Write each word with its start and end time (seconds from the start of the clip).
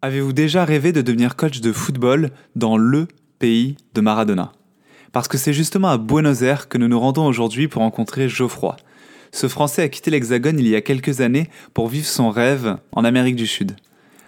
Avez-vous 0.00 0.32
déjà 0.32 0.64
rêvé 0.64 0.92
de 0.92 1.02
devenir 1.02 1.34
coach 1.34 1.60
de 1.60 1.72
football 1.72 2.30
dans 2.54 2.76
le 2.76 3.08
pays 3.40 3.76
de 3.94 4.00
Maradona? 4.00 4.52
Parce 5.10 5.26
que 5.26 5.36
c'est 5.36 5.52
justement 5.52 5.88
à 5.88 5.98
Buenos 5.98 6.42
Aires 6.42 6.68
que 6.68 6.78
nous 6.78 6.86
nous 6.86 7.00
rendons 7.00 7.26
aujourd'hui 7.26 7.66
pour 7.66 7.82
rencontrer 7.82 8.28
Geoffroy. 8.28 8.76
Ce 9.32 9.48
Français 9.48 9.82
a 9.82 9.88
quitté 9.88 10.12
l'Hexagone 10.12 10.60
il 10.60 10.68
y 10.68 10.76
a 10.76 10.82
quelques 10.82 11.20
années 11.20 11.50
pour 11.74 11.88
vivre 11.88 12.06
son 12.06 12.30
rêve 12.30 12.76
en 12.92 13.04
Amérique 13.04 13.34
du 13.34 13.48
Sud. 13.48 13.74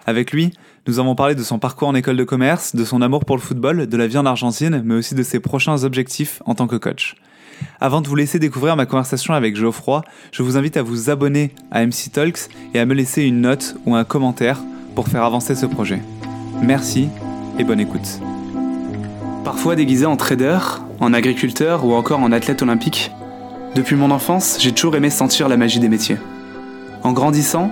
Avec 0.06 0.32
lui, 0.32 0.50
nous 0.88 0.98
avons 0.98 1.14
parlé 1.14 1.36
de 1.36 1.42
son 1.44 1.60
parcours 1.60 1.86
en 1.86 1.94
école 1.94 2.16
de 2.16 2.24
commerce, 2.24 2.74
de 2.74 2.84
son 2.84 3.00
amour 3.00 3.24
pour 3.24 3.36
le 3.36 3.42
football, 3.42 3.86
de 3.86 3.96
la 3.96 4.08
vie 4.08 4.18
en 4.18 4.26
Argentine, 4.26 4.82
mais 4.84 4.96
aussi 4.96 5.14
de 5.14 5.22
ses 5.22 5.38
prochains 5.38 5.84
objectifs 5.84 6.42
en 6.46 6.56
tant 6.56 6.66
que 6.66 6.74
coach. 6.74 7.14
Avant 7.78 8.00
de 8.00 8.08
vous 8.08 8.16
laisser 8.16 8.40
découvrir 8.40 8.74
ma 8.74 8.86
conversation 8.86 9.34
avec 9.34 9.54
Geoffroy, 9.54 10.02
je 10.32 10.42
vous 10.42 10.56
invite 10.56 10.76
à 10.76 10.82
vous 10.82 11.10
abonner 11.10 11.54
à 11.70 11.86
MC 11.86 12.10
Talks 12.12 12.48
et 12.74 12.80
à 12.80 12.86
me 12.86 12.94
laisser 12.94 13.22
une 13.22 13.40
note 13.40 13.76
ou 13.86 13.94
un 13.94 14.02
commentaire 14.02 14.60
pour 15.00 15.08
faire 15.08 15.24
avancer 15.24 15.54
ce 15.54 15.64
projet. 15.64 16.02
Merci 16.60 17.08
et 17.58 17.64
bonne 17.64 17.80
écoute. 17.80 18.20
Parfois 19.44 19.74
déguisé 19.74 20.04
en 20.04 20.18
trader, 20.18 20.58
en 21.00 21.14
agriculteur 21.14 21.86
ou 21.86 21.94
encore 21.94 22.20
en 22.20 22.32
athlète 22.32 22.60
olympique, 22.60 23.10
depuis 23.74 23.96
mon 23.96 24.10
enfance, 24.10 24.58
j'ai 24.60 24.72
toujours 24.72 24.96
aimé 24.96 25.08
sentir 25.08 25.48
la 25.48 25.56
magie 25.56 25.80
des 25.80 25.88
métiers. 25.88 26.18
En 27.02 27.12
grandissant, 27.12 27.70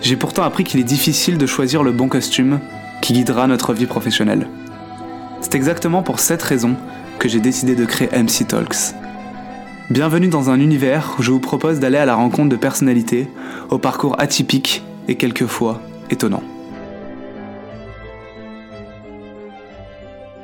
j'ai 0.00 0.16
pourtant 0.16 0.42
appris 0.42 0.64
qu'il 0.64 0.80
est 0.80 0.84
difficile 0.84 1.36
de 1.36 1.44
choisir 1.44 1.82
le 1.82 1.92
bon 1.92 2.08
costume 2.08 2.60
qui 3.02 3.12
guidera 3.12 3.46
notre 3.46 3.74
vie 3.74 3.84
professionnelle. 3.84 4.48
C'est 5.42 5.56
exactement 5.56 6.02
pour 6.02 6.18
cette 6.18 6.42
raison 6.42 6.76
que 7.18 7.28
j'ai 7.28 7.40
décidé 7.40 7.76
de 7.76 7.84
créer 7.84 8.08
MC 8.08 8.48
Talks. 8.48 8.94
Bienvenue 9.90 10.28
dans 10.28 10.48
un 10.48 10.58
univers 10.58 11.16
où 11.18 11.22
je 11.22 11.30
vous 11.30 11.40
propose 11.40 11.78
d'aller 11.78 11.98
à 11.98 12.06
la 12.06 12.14
rencontre 12.14 12.48
de 12.48 12.56
personnalités 12.56 13.28
au 13.68 13.76
parcours 13.76 14.18
atypique 14.18 14.82
et 15.08 15.16
quelquefois 15.16 15.82
étonnant. 16.08 16.42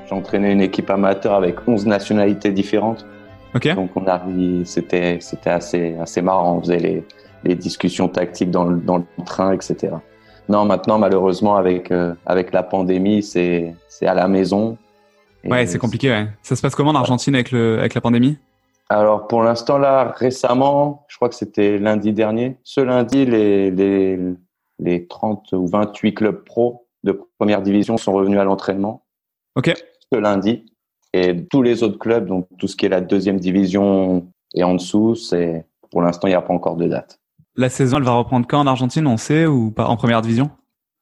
J'entraînais 0.08 0.52
une 0.52 0.60
équipe 0.60 0.90
amateur 0.90 1.34
avec 1.34 1.66
11 1.66 1.86
nationalités 1.86 2.52
différentes. 2.52 3.06
Donc 3.74 3.90
on 3.96 4.06
a, 4.06 4.22
c'était, 4.64 5.18
c'était 5.20 5.50
assez, 5.50 5.96
assez 5.98 6.22
marrant. 6.22 6.56
On 6.56 6.60
faisait 6.60 6.78
les, 6.78 7.04
les 7.44 7.54
discussions 7.54 8.08
tactiques 8.08 8.50
dans 8.50 8.64
le, 8.64 8.76
dans 8.76 8.98
le, 8.98 9.04
train, 9.24 9.52
etc. 9.52 9.94
Non, 10.48 10.64
maintenant, 10.64 10.98
malheureusement, 10.98 11.56
avec, 11.56 11.90
euh, 11.90 12.14
avec 12.26 12.52
la 12.52 12.62
pandémie, 12.62 13.22
c'est, 13.22 13.74
c'est 13.88 14.06
à 14.06 14.14
la 14.14 14.28
maison. 14.28 14.76
ouais, 15.44 15.66
c'est 15.66 15.78
compliqué. 15.78 16.10
Ouais. 16.10 16.28
Ça 16.42 16.54
se 16.54 16.62
passe 16.62 16.74
comment 16.74 16.90
en 16.90 16.96
Argentine 16.96 17.34
avec, 17.34 17.50
le, 17.50 17.78
avec 17.78 17.94
la 17.94 18.00
pandémie? 18.00 18.36
Alors, 18.88 19.26
pour 19.26 19.42
l'instant, 19.42 19.78
là, 19.78 20.14
récemment, 20.16 21.04
je 21.08 21.16
crois 21.16 21.28
que 21.28 21.34
c'était 21.34 21.78
lundi 21.78 22.12
dernier. 22.12 22.58
Ce 22.62 22.80
lundi, 22.80 23.24
les, 23.24 23.70
les, 23.72 24.18
les 24.78 25.06
30 25.06 25.52
ou 25.52 25.66
28 25.66 26.14
clubs 26.14 26.44
pro 26.44 26.86
de 27.02 27.20
première 27.38 27.62
division 27.62 27.96
sont 27.96 28.12
revenus 28.12 28.38
à 28.38 28.44
l'entraînement. 28.44 29.02
Ok 29.56 29.72
ce 30.12 30.18
lundi. 30.18 30.66
Et 31.12 31.46
tous 31.46 31.62
les 31.62 31.82
autres 31.82 31.98
clubs, 31.98 32.26
donc 32.26 32.46
tout 32.58 32.68
ce 32.68 32.76
qui 32.76 32.86
est 32.86 32.90
la 32.90 33.00
deuxième 33.00 33.40
division 33.40 34.26
et 34.54 34.64
en 34.64 34.74
dessous, 34.74 35.14
c'est 35.14 35.64
pour 35.90 36.02
l'instant 36.02 36.28
il 36.28 36.32
n'y 36.32 36.36
a 36.36 36.42
pas 36.42 36.52
encore 36.52 36.76
de 36.76 36.86
date. 36.86 37.20
La 37.54 37.70
saison, 37.70 37.96
elle 37.96 38.02
va 38.02 38.12
reprendre 38.12 38.46
quand 38.46 38.60
en 38.60 38.66
Argentine, 38.66 39.06
on 39.06 39.16
sait, 39.16 39.46
ou 39.46 39.70
pas 39.70 39.86
en 39.86 39.96
première 39.96 40.20
division? 40.20 40.50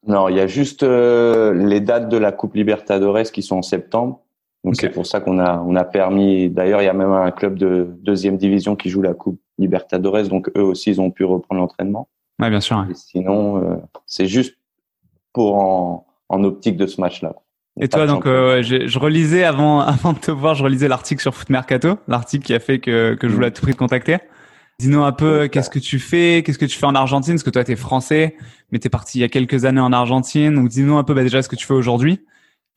Non, 0.07 0.29
il 0.29 0.37
y 0.37 0.39
a 0.39 0.47
juste 0.47 0.83
euh, 0.83 1.53
les 1.53 1.81
dates 1.81 2.07
de 2.09 2.17
la 2.17 2.31
Coupe 2.31 2.55
Libertadores 2.55 3.31
qui 3.33 3.41
sont 3.41 3.57
en 3.57 3.61
septembre. 3.61 4.21
Donc 4.63 4.75
c'est 4.77 4.89
pour 4.89 5.05
ça 5.05 5.19
qu'on 5.19 5.37
a 5.37 5.59
on 5.59 5.75
a 5.75 5.83
permis. 5.83 6.49
D'ailleurs, 6.49 6.81
il 6.81 6.85
y 6.85 6.89
a 6.89 6.93
même 6.93 7.11
un 7.11 7.31
club 7.31 7.57
de 7.57 7.87
deuxième 8.01 8.37
division 8.37 8.75
qui 8.75 8.89
joue 8.89 9.01
la 9.01 9.13
Coupe 9.13 9.39
Libertadores, 9.59 10.27
donc 10.27 10.49
eux 10.57 10.63
aussi 10.63 10.91
ils 10.91 11.01
ont 11.01 11.11
pu 11.11 11.23
reprendre 11.23 11.61
l'entraînement. 11.61 12.07
Ouais, 12.39 12.49
bien 12.49 12.61
sûr. 12.61 12.85
sinon, 12.93 13.63
euh, 13.63 13.75
c'est 14.05 14.27
juste 14.27 14.57
pour 15.33 15.55
en, 15.55 16.07
en 16.29 16.43
optique 16.43 16.77
de 16.77 16.87
ce 16.87 16.99
match-là. 16.99 17.35
Et 17.79 17.89
toi, 17.89 18.07
donc, 18.07 18.25
euh, 18.25 18.61
je, 18.61 18.99
relisais 18.99 19.43
avant, 19.43 19.79
avant 19.81 20.13
de 20.13 20.19
te 20.19 20.31
voir, 20.31 20.55
je 20.55 20.63
relisais 20.63 20.87
l'article 20.87 21.21
sur 21.21 21.35
Foot 21.35 21.49
Mercato, 21.49 21.97
l'article 22.07 22.45
qui 22.45 22.53
a 22.53 22.59
fait 22.59 22.79
que, 22.79 23.15
que 23.15 23.27
je 23.27 23.33
voulais 23.33 23.47
à 23.47 23.51
tout 23.51 23.61
prix 23.61 23.73
te 23.73 23.77
contacter. 23.77 24.17
Dis-nous 24.79 25.03
un 25.03 25.11
peu, 25.11 25.47
qu'est-ce 25.47 25.69
que 25.69 25.79
tu 25.79 25.99
fais, 25.99 26.43
qu'est-ce 26.43 26.59
que 26.59 26.65
tu 26.65 26.77
fais 26.77 26.85
en 26.85 26.95
Argentine, 26.95 27.35
parce 27.35 27.43
que 27.43 27.49
toi, 27.49 27.63
tu 27.63 27.71
es 27.71 27.75
français, 27.75 28.35
mais 28.71 28.79
tu 28.79 28.87
es 28.87 28.89
parti 28.89 29.19
il 29.19 29.21
y 29.21 29.23
a 29.23 29.29
quelques 29.29 29.65
années 29.65 29.81
en 29.81 29.93
Argentine. 29.93 30.53
Donc, 30.55 30.69
dis-nous 30.69 30.97
un 30.97 31.03
peu 31.03 31.13
bah, 31.13 31.23
déjà 31.23 31.41
ce 31.41 31.49
que 31.49 31.55
tu 31.55 31.65
fais 31.65 31.73
aujourd'hui. 31.73 32.25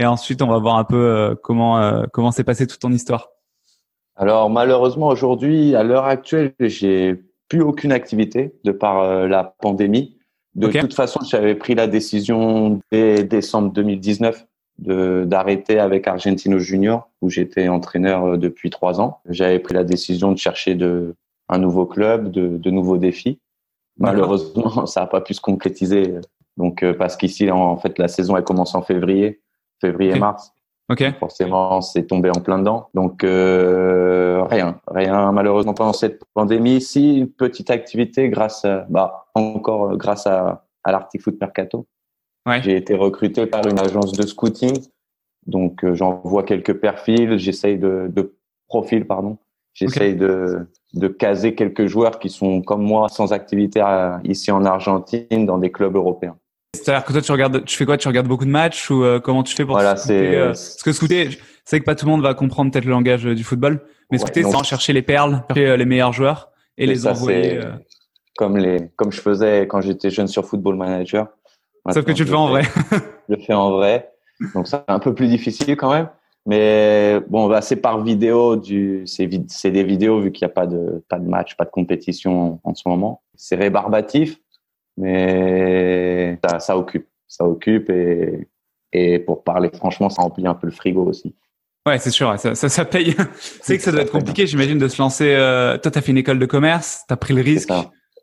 Et 0.00 0.06
ensuite, 0.06 0.42
on 0.42 0.46
va 0.46 0.58
voir 0.58 0.76
un 0.76 0.84
peu 0.84 0.96
euh, 0.96 1.34
comment 1.42 1.78
euh, 1.78 2.04
comment 2.12 2.30
s'est 2.30 2.44
passée 2.44 2.66
toute 2.68 2.80
ton 2.80 2.92
histoire. 2.92 3.30
Alors, 4.14 4.48
malheureusement, 4.50 5.08
aujourd'hui, 5.08 5.74
à 5.74 5.82
l'heure 5.82 6.04
actuelle, 6.04 6.54
j'ai 6.60 7.16
plus 7.48 7.62
aucune 7.62 7.92
activité 7.92 8.52
de 8.64 8.72
par 8.72 9.26
la 9.26 9.44
pandémie. 9.44 10.16
De 10.54 10.68
toute 10.68 10.94
façon, 10.94 11.20
j'avais 11.28 11.54
pris 11.54 11.74
la 11.74 11.86
décision 11.86 12.80
dès 12.90 13.22
décembre 13.22 13.72
2019 13.72 14.44
d'arrêter 14.78 15.80
avec 15.80 16.06
Argentino 16.06 16.58
Junior 16.58 17.08
où 17.20 17.30
j'étais 17.30 17.68
entraîneur 17.68 18.24
euh, 18.24 18.36
depuis 18.36 18.70
trois 18.70 19.00
ans. 19.00 19.20
J'avais 19.28 19.58
pris 19.58 19.74
la 19.74 19.84
décision 19.84 20.32
de 20.32 20.38
chercher 20.38 20.74
de, 20.74 21.16
un 21.48 21.58
nouveau 21.58 21.86
club, 21.86 22.30
de, 22.30 22.56
de 22.56 22.70
nouveaux 22.70 22.96
défis. 22.96 23.40
Malheureusement, 23.98 24.86
ça 24.86 25.00
n'a 25.00 25.06
pas 25.06 25.20
pu 25.20 25.34
se 25.34 25.40
concrétiser. 25.40 26.14
Donc 26.56 26.82
euh, 26.82 26.94
parce 26.94 27.16
qu'ici 27.16 27.50
en 27.50 27.76
fait 27.76 27.98
la 27.98 28.08
saison 28.08 28.36
elle 28.36 28.44
commence 28.44 28.74
en 28.74 28.82
février, 28.82 29.40
février-mars. 29.80 30.52
Ok. 30.90 31.04
Forcément, 31.18 31.82
c'est 31.82 32.04
tombé 32.04 32.30
en 32.30 32.40
plein 32.40 32.58
dedans. 32.58 32.88
Donc 32.94 33.22
euh, 33.22 34.42
rien, 34.44 34.80
rien 34.86 35.32
malheureusement 35.32 35.74
pendant 35.74 35.92
cette 35.92 36.22
pandémie. 36.32 36.80
Si 36.80 37.18
une 37.18 37.28
petite 37.28 37.70
activité 37.70 38.28
grâce, 38.30 38.64
à, 38.64 38.86
bah 38.88 39.26
encore 39.34 39.96
grâce 39.96 40.26
à, 40.26 40.64
à 40.84 41.08
Foot 41.20 41.36
Mercato 41.40 41.86
j'ai 42.62 42.76
été 42.76 42.94
recruté 42.94 43.46
par 43.46 43.66
une 43.66 43.78
agence 43.78 44.12
de 44.12 44.26
scouting. 44.26 44.78
Donc, 45.46 45.84
euh, 45.84 45.94
j'envoie 45.94 46.42
quelques 46.42 46.74
perfils, 46.74 47.38
j'essaye 47.38 47.78
de, 47.78 48.06
de 48.08 48.34
profils, 48.68 49.06
pardon. 49.06 49.38
J'essaye 49.74 50.14
de, 50.14 50.66
de 50.94 51.08
caser 51.08 51.54
quelques 51.54 51.86
joueurs 51.86 52.18
qui 52.18 52.30
sont 52.30 52.62
comme 52.62 52.82
moi 52.82 53.08
sans 53.08 53.32
activité 53.32 53.80
ici 54.24 54.50
en 54.50 54.64
Argentine 54.64 55.46
dans 55.46 55.58
des 55.58 55.70
clubs 55.70 55.94
européens. 55.94 56.36
C'est-à-dire 56.74 57.04
que 57.04 57.12
toi, 57.12 57.22
tu 57.22 57.32
regardes, 57.32 57.64
tu 57.64 57.76
fais 57.76 57.86
quoi? 57.86 57.96
Tu 57.96 58.08
regardes 58.08 58.26
beaucoup 58.26 58.44
de 58.44 58.50
matchs 58.50 58.90
ou 58.90 59.04
euh, 59.04 59.20
comment 59.20 59.42
tu 59.42 59.54
fais 59.54 59.64
pour 59.64 59.74
voilà, 59.74 59.96
c'est 59.96 60.36
euh, 60.36 60.46
Parce 60.46 60.82
que 60.82 60.92
scouter, 60.92 61.30
c'est 61.64 61.80
que 61.80 61.84
pas 61.84 61.94
tout 61.94 62.06
le 62.06 62.10
monde 62.10 62.22
va 62.22 62.34
comprendre 62.34 62.70
peut-être 62.70 62.84
le 62.84 62.90
langage 62.90 63.24
du 63.24 63.44
football, 63.44 63.80
mais 64.10 64.18
scouter, 64.18 64.42
c'est 64.42 64.54
en 64.54 64.62
chercher 64.62 64.92
les 64.92 65.02
perles, 65.02 65.44
chercher 65.48 65.76
les 65.76 65.84
meilleurs 65.84 66.12
joueurs 66.12 66.50
et 66.76 66.86
les 66.86 67.06
envoyer. 67.06 67.60
Comme 68.36 68.56
les, 68.56 68.90
comme 68.96 69.10
je 69.10 69.20
faisais 69.20 69.66
quand 69.66 69.80
j'étais 69.80 70.10
jeune 70.10 70.28
sur 70.28 70.44
Football 70.44 70.76
Manager. 70.76 71.26
Sauf 71.92 72.04
que 72.04 72.12
tu 72.12 72.24
le 72.24 72.28
fais 72.28 72.36
en 72.36 72.48
vrai. 72.48 72.62
je 73.28 73.34
le 73.34 73.40
fais 73.40 73.54
en 73.54 73.70
vrai. 73.72 74.10
Donc, 74.54 74.68
c'est 74.68 74.78
un 74.88 74.98
peu 74.98 75.14
plus 75.14 75.28
difficile 75.28 75.76
quand 75.76 75.92
même. 75.92 76.08
Mais 76.46 77.20
bon, 77.28 77.48
bah, 77.48 77.60
c'est 77.60 77.76
par 77.76 78.02
vidéo. 78.02 78.56
Du, 78.56 79.02
c'est, 79.06 79.26
des 79.26 79.84
vidéos 79.84 80.20
vu 80.20 80.32
qu'il 80.32 80.46
n'y 80.46 80.50
a 80.50 80.54
pas 80.54 80.66
de, 80.66 81.04
pas 81.08 81.18
de 81.18 81.28
match, 81.28 81.56
pas 81.56 81.64
de 81.64 81.70
compétition 81.70 82.60
en, 82.64 82.74
ce 82.74 82.88
moment. 82.88 83.22
C'est 83.36 83.56
rébarbatif, 83.56 84.38
mais 84.96 86.38
ça, 86.48 86.58
ça 86.58 86.78
occupe. 86.78 87.06
Ça 87.26 87.44
occupe 87.44 87.90
et, 87.90 88.48
et 88.92 89.18
pour 89.18 89.44
parler 89.44 89.70
franchement, 89.74 90.08
ça 90.08 90.22
remplit 90.22 90.46
un 90.46 90.54
peu 90.54 90.66
le 90.66 90.72
frigo 90.72 91.04
aussi. 91.04 91.34
Ouais, 91.86 91.98
c'est 91.98 92.10
sûr, 92.10 92.38
ça, 92.38 92.54
ça, 92.54 92.68
ça 92.68 92.84
paye. 92.84 93.14
c'est 93.62 93.76
que 93.76 93.82
ça 93.82 93.92
doit 93.92 94.02
être 94.02 94.12
compliqué, 94.12 94.46
j'imagine, 94.46 94.78
de 94.78 94.88
se 94.88 95.00
lancer. 95.00 95.34
Euh... 95.34 95.78
Toi, 95.78 95.90
t'as 95.90 96.00
fait 96.00 96.12
une 96.12 96.18
école 96.18 96.38
de 96.38 96.46
commerce, 96.46 97.04
t'as 97.08 97.16
pris 97.16 97.34
le 97.34 97.42
risque. 97.42 97.70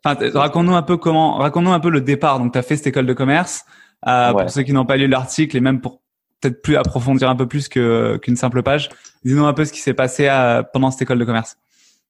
Enfin, 0.06 0.30
raconte-nous 0.34 0.74
un 0.74 0.82
peu 0.82 0.96
comment, 0.96 1.34
raconte-nous 1.34 1.72
un 1.72 1.80
peu 1.80 1.90
le 1.90 2.00
départ. 2.00 2.38
Donc, 2.38 2.52
tu 2.52 2.58
as 2.58 2.62
fait 2.62 2.76
cette 2.76 2.86
école 2.86 3.06
de 3.06 3.12
commerce. 3.12 3.64
Euh, 4.06 4.32
Pour 4.32 4.50
ceux 4.50 4.62
qui 4.62 4.72
n'ont 4.72 4.84
pas 4.84 4.96
lu 4.96 5.08
l'article 5.08 5.56
et 5.56 5.60
même 5.60 5.80
pour 5.80 6.00
peut-être 6.40 6.62
plus 6.62 6.76
approfondir 6.76 7.28
un 7.28 7.34
peu 7.34 7.46
plus 7.46 7.68
que 7.68 8.18
qu'une 8.18 8.36
simple 8.36 8.62
page, 8.62 8.90
dis-nous 9.24 9.46
un 9.46 9.52
peu 9.52 9.64
ce 9.64 9.72
qui 9.72 9.80
s'est 9.80 9.94
passé 9.94 10.28
à, 10.28 10.58
euh, 10.58 10.62
pendant 10.62 10.90
cette 10.90 11.02
école 11.02 11.18
de 11.18 11.24
commerce. 11.24 11.56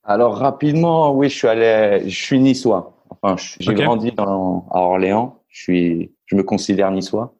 Alors 0.05 0.37
rapidement, 0.37 1.13
oui, 1.13 1.29
je 1.29 1.37
suis 1.37 1.49
allé, 1.49 2.03
je 2.09 2.23
suis 2.23 2.39
niçois. 2.39 2.93
Enfin, 3.09 3.37
j'ai 3.61 3.75
grandi 3.75 4.13
dans, 4.13 4.67
à 4.71 4.81
Orléans. 4.81 5.41
Je 5.49 5.63
suis, 5.63 6.13
je 6.27 6.37
me 6.37 6.43
considère 6.43 6.91
niçois. 6.91 7.35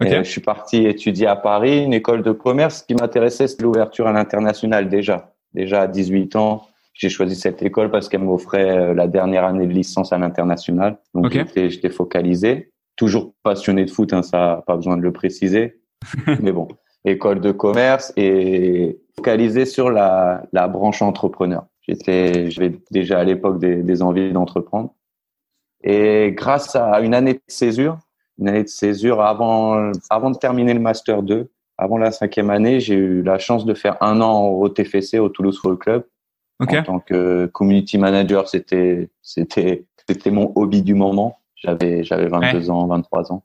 je 0.00 0.22
suis 0.22 0.40
parti 0.40 0.86
étudier 0.86 1.28
à 1.28 1.36
Paris, 1.36 1.84
une 1.84 1.94
école 1.94 2.22
de 2.22 2.32
commerce. 2.32 2.80
Ce 2.80 2.84
qui 2.84 2.94
m'intéressait, 2.94 3.46
c'était 3.46 3.62
l'ouverture 3.62 4.06
à 4.06 4.12
l'international 4.12 4.88
déjà. 4.88 5.34
Déjà 5.54 5.82
à 5.82 5.86
18 5.86 6.36
ans, 6.36 6.66
j'ai 7.00 7.08
choisi 7.08 7.34
cette 7.34 7.62
école 7.62 7.90
parce 7.90 8.10
qu'elle 8.10 8.20
m'offrait 8.20 8.78
euh, 8.78 8.94
la 8.94 9.08
dernière 9.08 9.46
année 9.46 9.66
de 9.66 9.72
licence 9.72 10.12
à 10.12 10.18
l'international. 10.18 10.98
Donc 11.14 11.32
j'étais 11.32 11.88
focalisé. 11.88 12.72
Toujours 12.94 13.32
passionné 13.42 13.86
de 13.86 13.90
foot, 13.90 14.12
hein, 14.12 14.22
ça 14.22 14.62
pas 14.66 14.76
besoin 14.76 14.98
de 14.98 15.02
le 15.02 15.10
préciser. 15.10 15.80
Mais 16.42 16.52
bon, 16.52 16.68
école 17.06 17.40
de 17.40 17.52
commerce 17.52 18.12
et 18.18 19.00
focalisé 19.16 19.64
sur 19.64 19.90
la, 19.90 20.42
la 20.52 20.68
branche 20.68 21.00
entrepreneur. 21.00 21.64
J'étais, 21.80 22.50
j'avais 22.50 22.78
déjà 22.90 23.20
à 23.20 23.24
l'époque 23.24 23.58
des, 23.58 23.76
des 23.76 24.02
envies 24.02 24.32
d'entreprendre. 24.32 24.94
Et 25.82 26.32
grâce 26.36 26.76
à 26.76 27.00
une 27.00 27.14
année 27.14 27.34
de 27.34 27.42
césure, 27.48 27.96
une 28.38 28.50
année 28.50 28.64
de 28.64 28.68
césure 28.68 29.22
avant, 29.22 29.90
avant 30.10 30.30
de 30.30 30.36
terminer 30.36 30.74
le 30.74 30.80
master 30.80 31.22
2, 31.22 31.50
avant 31.78 31.96
la 31.96 32.10
cinquième 32.10 32.50
année, 32.50 32.78
j'ai 32.78 32.94
eu 32.94 33.22
la 33.22 33.38
chance 33.38 33.64
de 33.64 33.72
faire 33.72 33.96
un 34.02 34.20
an 34.20 34.48
au 34.48 34.68
TFC, 34.68 35.18
au 35.18 35.30
Toulouse 35.30 35.58
Football 35.58 35.78
Club, 35.78 36.04
en 36.60 36.82
tant 36.82 37.00
que 37.00 37.46
community 37.46 37.98
manager, 37.98 38.48
c'était 38.48 39.08
c'était 39.22 39.84
c'était 40.08 40.30
mon 40.30 40.52
hobby 40.54 40.82
du 40.82 40.94
moment. 40.94 41.38
J'avais 41.56 42.04
j'avais 42.04 42.28
22 42.28 42.70
ans, 42.70 42.86
23 42.86 43.32
ans. 43.32 43.42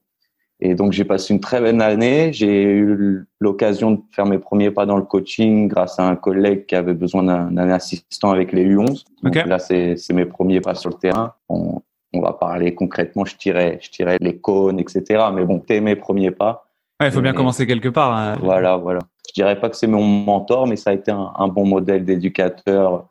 Et 0.61 0.73
donc, 0.73 0.93
j'ai 0.93 1.03
passé 1.03 1.33
une 1.33 1.41
très 1.41 1.59
bonne 1.59 1.81
année. 1.81 2.31
J'ai 2.31 2.63
eu 2.63 3.25
l'occasion 3.39 3.91
de 3.91 4.01
faire 4.11 4.25
mes 4.25 4.37
premiers 4.37 4.71
pas 4.71 4.85
dans 4.85 4.95
le 4.95 5.03
coaching 5.03 5.67
grâce 5.67 5.99
à 5.99 6.07
un 6.07 6.15
collègue 6.15 6.65
qui 6.65 6.75
avait 6.75 6.93
besoin 6.93 7.23
d'un 7.23 7.69
assistant 7.69 8.31
avec 8.31 8.53
les 8.53 8.65
U11. 8.65 9.03
Donc 9.21 9.35
là, 9.35 9.59
c'est 9.59 9.97
mes 10.13 10.25
premiers 10.25 10.61
pas 10.61 10.75
sur 10.75 10.89
le 10.89 10.95
terrain. 10.95 11.33
On, 11.49 11.81
on, 12.13 12.21
va 12.21 12.31
parler 12.31 12.73
concrètement. 12.73 13.25
Je 13.25 13.35
tirais, 13.35 13.79
je 13.81 13.89
tirais 13.89 14.17
les 14.21 14.37
cônes, 14.37 14.79
etc. 14.79 15.25
Mais 15.33 15.43
bon, 15.43 15.59
c'était 15.59 15.81
mes 15.81 15.97
premiers 15.97 16.31
pas. 16.31 16.65
Il 17.03 17.11
faut 17.11 17.21
bien 17.21 17.33
commencer 17.33 17.67
quelque 17.67 17.89
part. 17.89 18.15
Hein. 18.15 18.37
Voilà, 18.41 18.77
voilà. 18.77 19.01
Je 19.27 19.33
dirais 19.33 19.59
pas 19.59 19.69
que 19.69 19.75
c'est 19.75 19.87
mon 19.87 20.03
mentor, 20.03 20.67
mais 20.67 20.75
ça 20.75 20.91
a 20.91 20.93
été 20.93 21.11
un, 21.11 21.31
un 21.37 21.47
bon 21.47 21.65
modèle 21.65 22.05
d'éducateur, 22.05 23.07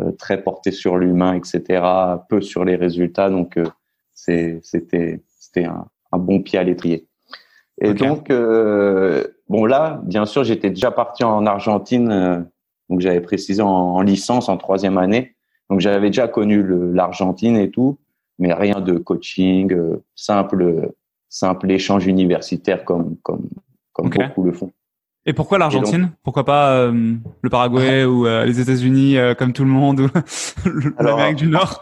euh, 0.00 0.12
très 0.12 0.42
porté 0.42 0.70
sur 0.70 0.96
l'humain, 0.96 1.34
etc. 1.34 1.82
Peu 2.28 2.40
sur 2.40 2.64
les 2.64 2.76
résultats. 2.76 3.30
Donc, 3.30 3.56
euh, 3.56 3.66
c'était 4.14 4.60
c'était 4.62 5.64
un, 5.64 5.86
un 6.12 6.18
bon 6.18 6.42
pied 6.42 6.58
à 6.58 6.62
l'étrier. 6.62 7.06
Et 7.80 7.94
donc, 7.94 8.30
euh, 8.30 9.24
bon 9.48 9.64
là, 9.64 10.00
bien 10.04 10.26
sûr, 10.26 10.42
j'étais 10.44 10.70
déjà 10.70 10.90
parti 10.90 11.22
en 11.22 11.46
Argentine, 11.46 12.10
euh, 12.10 12.40
donc 12.88 13.00
j'avais 13.00 13.20
précisé 13.20 13.62
en, 13.62 14.00
licence 14.00 14.48
en 14.48 14.56
troisième 14.56 14.98
année. 14.98 15.34
Donc 15.70 15.80
j'avais 15.80 16.08
déjà 16.08 16.26
connu 16.26 16.64
l'Argentine 16.92 17.56
et 17.56 17.70
tout, 17.70 17.98
mais 18.38 18.52
rien 18.52 18.80
de 18.80 18.98
coaching, 18.98 19.72
euh, 19.72 20.02
simple, 20.16 20.90
simple 21.28 21.70
échange 21.70 22.06
universitaire 22.06 22.84
comme 22.84 23.16
comme 23.22 23.48
comme 23.92 24.10
beaucoup 24.10 24.42
le 24.42 24.52
font. 24.52 24.72
Et 25.28 25.32
pourquoi 25.32 25.58
l'Argentine? 25.58 26.10
Pourquoi 26.24 26.44
pas 26.44 26.86
le 26.90 27.50
Paraguay 27.50 28.04
ou 28.04 28.24
les 28.24 28.60
États-Unis 28.60 29.16
comme 29.38 29.52
tout 29.52 29.64
le 29.64 29.70
monde 29.70 30.00
ou 30.00 30.08
l'Amérique 31.02 31.36
du 31.36 31.46
Nord? 31.46 31.80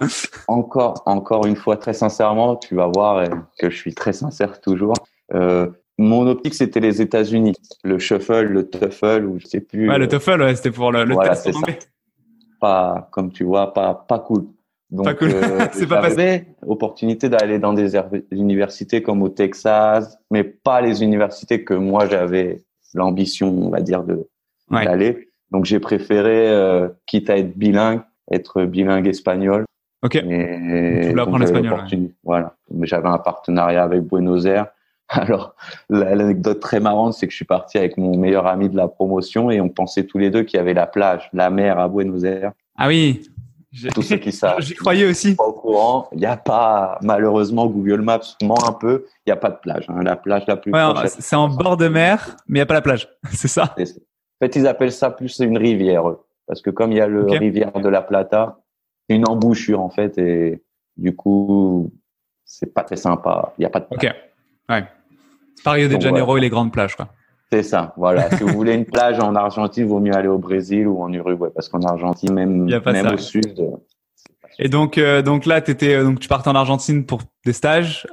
Encore, 0.48 1.02
encore 1.06 1.46
une 1.46 1.56
fois, 1.56 1.78
très 1.78 1.94
sincèrement, 1.94 2.56
tu 2.56 2.74
vas 2.74 2.88
voir 2.88 3.24
que 3.58 3.70
je 3.70 3.76
suis 3.76 3.94
très 3.94 4.12
sincère 4.12 4.60
toujours. 4.60 4.94
Euh, 5.34 5.68
mon 5.98 6.26
optique, 6.26 6.54
c'était 6.54 6.80
les 6.80 7.00
États-Unis. 7.00 7.54
Le 7.82 7.98
shuffle, 7.98 8.42
le 8.42 8.68
tuffle, 8.68 9.24
ou 9.24 9.38
je 9.38 9.46
sais 9.46 9.60
plus. 9.60 9.88
Ouais, 9.88 9.98
le 9.98 10.08
tuffle, 10.08 10.42
ouais, 10.42 10.54
c'était 10.54 10.70
pour 10.70 10.92
le, 10.92 11.04
le 11.04 11.14
voilà, 11.14 11.34
test 11.34 11.56
Pas, 12.60 13.08
comme 13.12 13.32
tu 13.32 13.44
vois, 13.44 13.72
pas, 13.72 13.94
pas 13.94 14.18
cool. 14.18 14.46
Donc, 14.90 15.06
pas 15.06 15.14
cool. 15.14 15.30
Euh, 15.32 15.66
c'est 15.72 15.86
pas 15.86 16.00
passé. 16.00 16.46
Opportunité 16.66 17.28
d'aller 17.28 17.58
dans 17.58 17.72
des 17.72 17.96
universités 18.30 19.02
comme 19.02 19.22
au 19.22 19.30
Texas, 19.30 20.18
mais 20.30 20.44
pas 20.44 20.80
les 20.80 21.02
universités 21.02 21.64
que 21.64 21.74
moi 21.74 22.06
j'avais 22.06 22.62
l'ambition, 22.96 23.48
on 23.48 23.70
va 23.70 23.80
dire, 23.80 24.02
de 24.02 24.28
d'aller. 24.70 25.28
Donc 25.52 25.64
j'ai 25.64 25.78
préféré, 25.78 26.50
euh, 26.50 26.88
quitte 27.06 27.30
à 27.30 27.38
être 27.38 27.56
bilingue, 27.56 28.00
être 28.30 28.64
bilingue 28.64 29.06
espagnol. 29.06 29.64
Ok. 30.02 30.16
Et 30.16 31.10
tu 31.10 31.38
l'espagnol. 31.38 31.80
Voilà. 32.24 32.56
J'avais 32.82 33.08
un 33.08 33.18
partenariat 33.18 33.84
avec 33.84 34.02
Buenos 34.02 34.44
Aires 34.44 34.66
Alors, 35.08 35.54
l'anecdote 35.88 36.60
très 36.60 36.80
marrante, 36.80 37.14
c'est 37.14 37.26
que 37.26 37.30
je 37.30 37.36
suis 37.36 37.44
parti 37.44 37.78
avec 37.78 37.96
mon 37.96 38.16
meilleur 38.16 38.46
ami 38.46 38.68
de 38.68 38.76
la 38.76 38.88
promotion 38.88 39.50
et 39.50 39.60
on 39.60 39.68
pensait 39.68 40.04
tous 40.04 40.18
les 40.18 40.30
deux 40.30 40.42
qu'il 40.42 40.58
y 40.58 40.60
avait 40.60 40.74
la 40.74 40.86
plage, 40.86 41.30
la 41.32 41.50
mer 41.50 41.78
à 41.78 41.88
Buenos 41.88 42.24
Aires. 42.24 42.52
Ah 42.76 42.88
oui. 42.88 43.22
Tous 43.94 44.02
ceux 44.02 44.16
qui 44.16 44.32
savent. 44.32 44.60
J'y 44.60 44.74
croyais 44.74 45.06
aussi. 45.06 45.34
Pas 45.34 45.44
au 45.44 45.52
courant. 45.52 46.08
Il 46.12 46.18
n'y 46.18 46.26
a 46.26 46.36
pas, 46.36 46.98
malheureusement, 47.02 47.66
Google 47.66 48.00
Maps 48.00 48.20
ment 48.42 48.58
un 48.66 48.72
peu. 48.72 49.06
Il 49.26 49.30
n'y 49.30 49.32
a 49.32 49.36
pas 49.36 49.50
de 49.50 49.58
plage. 49.58 49.86
Hein. 49.88 50.02
La 50.02 50.16
plage 50.16 50.44
la 50.46 50.56
plus 50.56 50.72
ouais, 50.72 51.08
C'est 51.08 51.36
en 51.36 51.48
bord 51.48 51.76
de 51.76 51.88
mer, 51.88 52.36
mais 52.48 52.58
il 52.58 52.60
n'y 52.60 52.62
a 52.62 52.66
pas 52.66 52.74
la 52.74 52.82
plage. 52.82 53.08
C'est 53.32 53.48
ça. 53.48 53.74
En 53.78 54.44
fait, 54.44 54.56
ils 54.56 54.66
appellent 54.66 54.92
ça 54.92 55.10
plus 55.10 55.38
une 55.40 55.58
rivière. 55.58 56.04
Parce 56.46 56.62
que 56.62 56.70
comme 56.70 56.92
il 56.92 56.98
y 56.98 57.00
a 57.00 57.08
le 57.08 57.24
rivière 57.24 57.72
de 57.72 57.88
la 57.88 58.02
Plata, 58.02 58.58
c'est 59.08 59.16
une 59.16 59.28
embouchure, 59.28 59.80
en 59.80 59.90
fait. 59.90 60.16
Et 60.18 60.62
du 60.96 61.16
coup, 61.16 61.92
c'est 62.44 62.72
pas 62.72 62.84
très 62.84 62.96
sympa. 62.96 63.52
Il 63.58 63.62
n'y 63.62 63.66
a 63.66 63.70
pas 63.70 63.80
de 63.80 63.86
plage. 63.86 64.12
Ok. 64.12 64.16
Ouais. 64.68 64.84
Paris 65.64 65.88
de 65.88 66.00
Janeiro 66.00 66.36
et 66.36 66.40
les 66.40 66.50
grandes 66.50 66.72
plages, 66.72 66.94
quoi. 66.94 67.08
C'est 67.52 67.62
ça, 67.62 67.94
voilà. 67.96 68.30
si 68.36 68.42
vous 68.42 68.52
voulez 68.52 68.74
une 68.74 68.84
plage 68.92 69.20
en 69.20 69.34
Argentine, 69.34 69.84
il 69.84 69.88
vaut 69.88 70.00
mieux 70.00 70.14
aller 70.14 70.28
au 70.28 70.38
Brésil 70.38 70.88
ou 70.88 71.02
en 71.02 71.12
Uruguay, 71.12 71.50
parce 71.54 71.68
qu'en 71.68 71.80
Argentine, 71.82 72.32
même, 72.32 72.64
même 72.64 73.14
au 73.14 73.18
sud. 73.18 73.60
Euh, 73.60 73.76
et 74.58 74.68
donc, 74.68 74.96
euh, 74.96 75.22
donc 75.22 75.46
là, 75.46 75.58
étais, 75.58 75.94
euh, 75.94 76.04
donc 76.04 76.20
tu 76.20 76.28
partais 76.28 76.48
en 76.48 76.54
Argentine 76.54 77.04
pour 77.04 77.22
des 77.44 77.52
stages. 77.52 78.06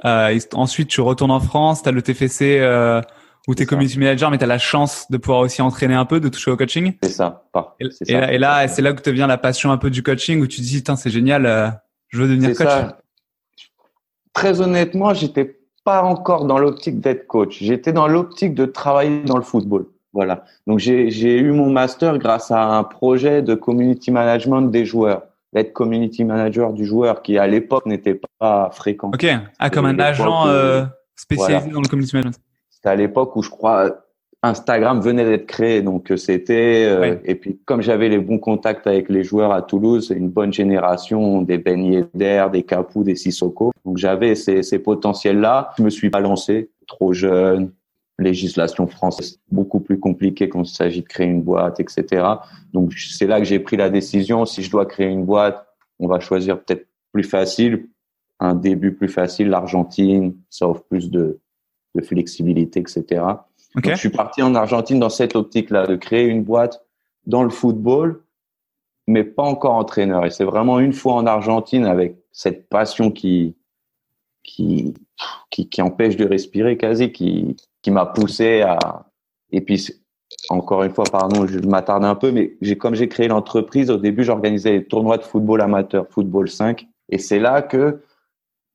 ensuite, 0.52 0.88
tu 0.88 1.00
retournes 1.00 1.30
en 1.30 1.40
France. 1.40 1.82
Tu 1.82 1.88
as 1.88 1.92
le 1.92 2.02
TFC 2.02 2.58
euh, 2.60 3.00
où 3.48 3.54
tu 3.54 3.62
es 3.62 3.66
community 3.66 3.98
manager, 3.98 4.30
mais 4.30 4.38
tu 4.38 4.44
as 4.44 4.48
la 4.48 4.58
chance 4.58 5.10
de 5.10 5.16
pouvoir 5.16 5.40
aussi 5.40 5.62
entraîner 5.62 5.94
un 5.94 6.04
peu, 6.04 6.20
de 6.20 6.28
toucher 6.28 6.50
au 6.50 6.56
coaching. 6.56 6.94
C'est 7.02 7.10
ça. 7.10 7.44
Pas, 7.52 7.76
et, 7.80 7.90
ça. 7.90 8.32
et, 8.32 8.38
là, 8.38 8.68
c'est 8.68 8.82
là 8.82 8.92
que 8.92 9.00
te 9.00 9.10
vient 9.10 9.26
la 9.26 9.38
passion 9.38 9.70
un 9.72 9.78
peu 9.78 9.90
du 9.90 10.02
coaching, 10.02 10.40
où 10.40 10.46
tu 10.46 10.58
te 10.58 10.62
dis, 10.62 10.82
c'est 10.96 11.10
génial, 11.10 11.80
je 12.08 12.20
veux 12.20 12.28
devenir 12.28 12.56
coach. 12.56 12.68
Ça. 12.68 12.98
Très 14.34 14.60
honnêtement, 14.60 15.14
j'étais 15.14 15.60
pas 15.84 16.02
encore 16.02 16.46
dans 16.46 16.58
l'optique 16.58 17.00
d'être 17.00 17.26
coach. 17.26 17.58
J'étais 17.62 17.92
dans 17.92 18.08
l'optique 18.08 18.54
de 18.54 18.64
travailler 18.64 19.22
dans 19.22 19.36
le 19.36 19.42
football. 19.42 19.86
Voilà. 20.12 20.44
Donc 20.66 20.78
j'ai 20.78 21.38
eu 21.38 21.52
mon 21.52 21.70
master 21.70 22.18
grâce 22.18 22.50
à 22.50 22.64
un 22.64 22.84
projet 22.84 23.42
de 23.42 23.54
community 23.54 24.10
management 24.10 24.62
des 24.62 24.84
joueurs. 24.84 25.24
Être 25.54 25.72
community 25.72 26.24
manager 26.24 26.72
du 26.72 26.84
joueur 26.84 27.22
qui 27.22 27.38
à 27.38 27.46
l'époque 27.46 27.86
n'était 27.86 28.20
pas 28.38 28.70
fréquent. 28.72 29.10
Ok. 29.14 29.26
Ah, 29.58 29.70
comme 29.70 29.86
un 29.86 29.98
agent 29.98 30.48
euh, 30.48 30.84
spécialisé 31.14 31.70
dans 31.70 31.80
le 31.80 31.88
community 31.88 32.16
management. 32.16 32.42
C'était 32.70 32.88
à 32.88 32.96
l'époque 32.96 33.36
où 33.36 33.42
je 33.42 33.50
crois 33.50 34.03
Instagram 34.44 35.00
venait 35.00 35.24
d'être 35.24 35.46
créé, 35.46 35.80
donc 35.80 36.10
euh, 36.10 36.18
c'était 36.18 36.84
euh, 36.86 37.16
et 37.24 37.34
puis 37.34 37.58
comme 37.64 37.80
j'avais 37.80 38.10
les 38.10 38.18
bons 38.18 38.38
contacts 38.38 38.86
avec 38.86 39.08
les 39.08 39.24
joueurs 39.24 39.52
à 39.52 39.62
Toulouse, 39.62 40.12
une 40.14 40.28
bonne 40.28 40.52
génération 40.52 41.40
des 41.40 41.56
Ben 41.56 42.06
d'air, 42.12 42.50
des 42.50 42.62
Capou, 42.62 43.04
des 43.04 43.16
Sissoko, 43.16 43.72
donc 43.86 43.96
j'avais 43.96 44.34
ces, 44.34 44.62
ces 44.62 44.78
potentiels-là. 44.78 45.70
Je 45.78 45.82
me 45.82 45.88
suis 45.88 46.10
pas 46.10 46.20
lancé, 46.20 46.70
trop 46.86 47.14
jeune, 47.14 47.72
législation 48.18 48.86
française 48.86 49.40
beaucoup 49.50 49.80
plus 49.80 49.98
compliquée 49.98 50.50
quand 50.50 50.62
il 50.62 50.74
s'agit 50.74 51.00
de 51.00 51.08
créer 51.08 51.26
une 51.26 51.42
boîte, 51.42 51.80
etc. 51.80 52.26
Donc 52.74 52.92
c'est 52.92 53.26
là 53.26 53.38
que 53.38 53.46
j'ai 53.46 53.60
pris 53.60 53.78
la 53.78 53.88
décision. 53.88 54.44
Si 54.44 54.62
je 54.62 54.70
dois 54.70 54.84
créer 54.84 55.08
une 55.08 55.24
boîte, 55.24 55.66
on 55.98 56.06
va 56.06 56.20
choisir 56.20 56.60
peut-être 56.60 56.86
plus 57.12 57.24
facile, 57.24 57.88
un 58.40 58.54
début 58.54 58.92
plus 58.92 59.08
facile, 59.08 59.48
l'Argentine, 59.48 60.36
ça 60.50 60.68
offre 60.68 60.82
plus 60.82 61.10
de, 61.10 61.40
de 61.94 62.02
flexibilité, 62.02 62.80
etc 62.80 63.22
je 63.82 63.94
suis 63.94 64.10
parti 64.10 64.42
en 64.42 64.54
Argentine 64.54 64.98
dans 64.98 65.10
cette 65.10 65.36
optique-là, 65.36 65.86
de 65.86 65.96
créer 65.96 66.26
une 66.26 66.44
boîte 66.44 66.84
dans 67.26 67.42
le 67.42 67.50
football, 67.50 68.22
mais 69.06 69.24
pas 69.24 69.42
encore 69.42 69.74
entraîneur. 69.74 70.24
Et 70.24 70.30
c'est 70.30 70.44
vraiment 70.44 70.78
une 70.78 70.92
fois 70.92 71.14
en 71.14 71.26
Argentine 71.26 71.84
avec 71.84 72.16
cette 72.32 72.68
passion 72.68 73.10
qui, 73.10 73.56
qui, 74.42 74.94
qui, 75.50 75.68
qui 75.68 75.82
empêche 75.82 76.16
de 76.16 76.26
respirer 76.26 76.76
quasi, 76.76 77.12
qui, 77.12 77.56
qui 77.82 77.90
m'a 77.90 78.06
poussé 78.06 78.62
à, 78.62 79.06
et 79.54 79.60
puis, 79.60 79.88
encore 80.48 80.82
une 80.82 80.92
fois, 80.92 81.04
pardon, 81.10 81.46
je 81.46 81.60
m'attarde 81.60 82.04
un 82.04 82.16
peu, 82.16 82.32
mais 82.32 82.56
j'ai, 82.60 82.76
comme 82.76 82.94
j'ai 82.94 83.08
créé 83.08 83.28
l'entreprise, 83.28 83.90
au 83.90 83.96
début, 83.96 84.24
j'organisais 84.24 84.80
des 84.80 84.84
tournois 84.84 85.16
de 85.16 85.22
football 85.22 85.60
amateur, 85.60 86.06
football 86.10 86.48
5. 86.48 86.86
Et 87.08 87.18
c'est 87.18 87.38
là 87.38 87.62
que 87.62 88.02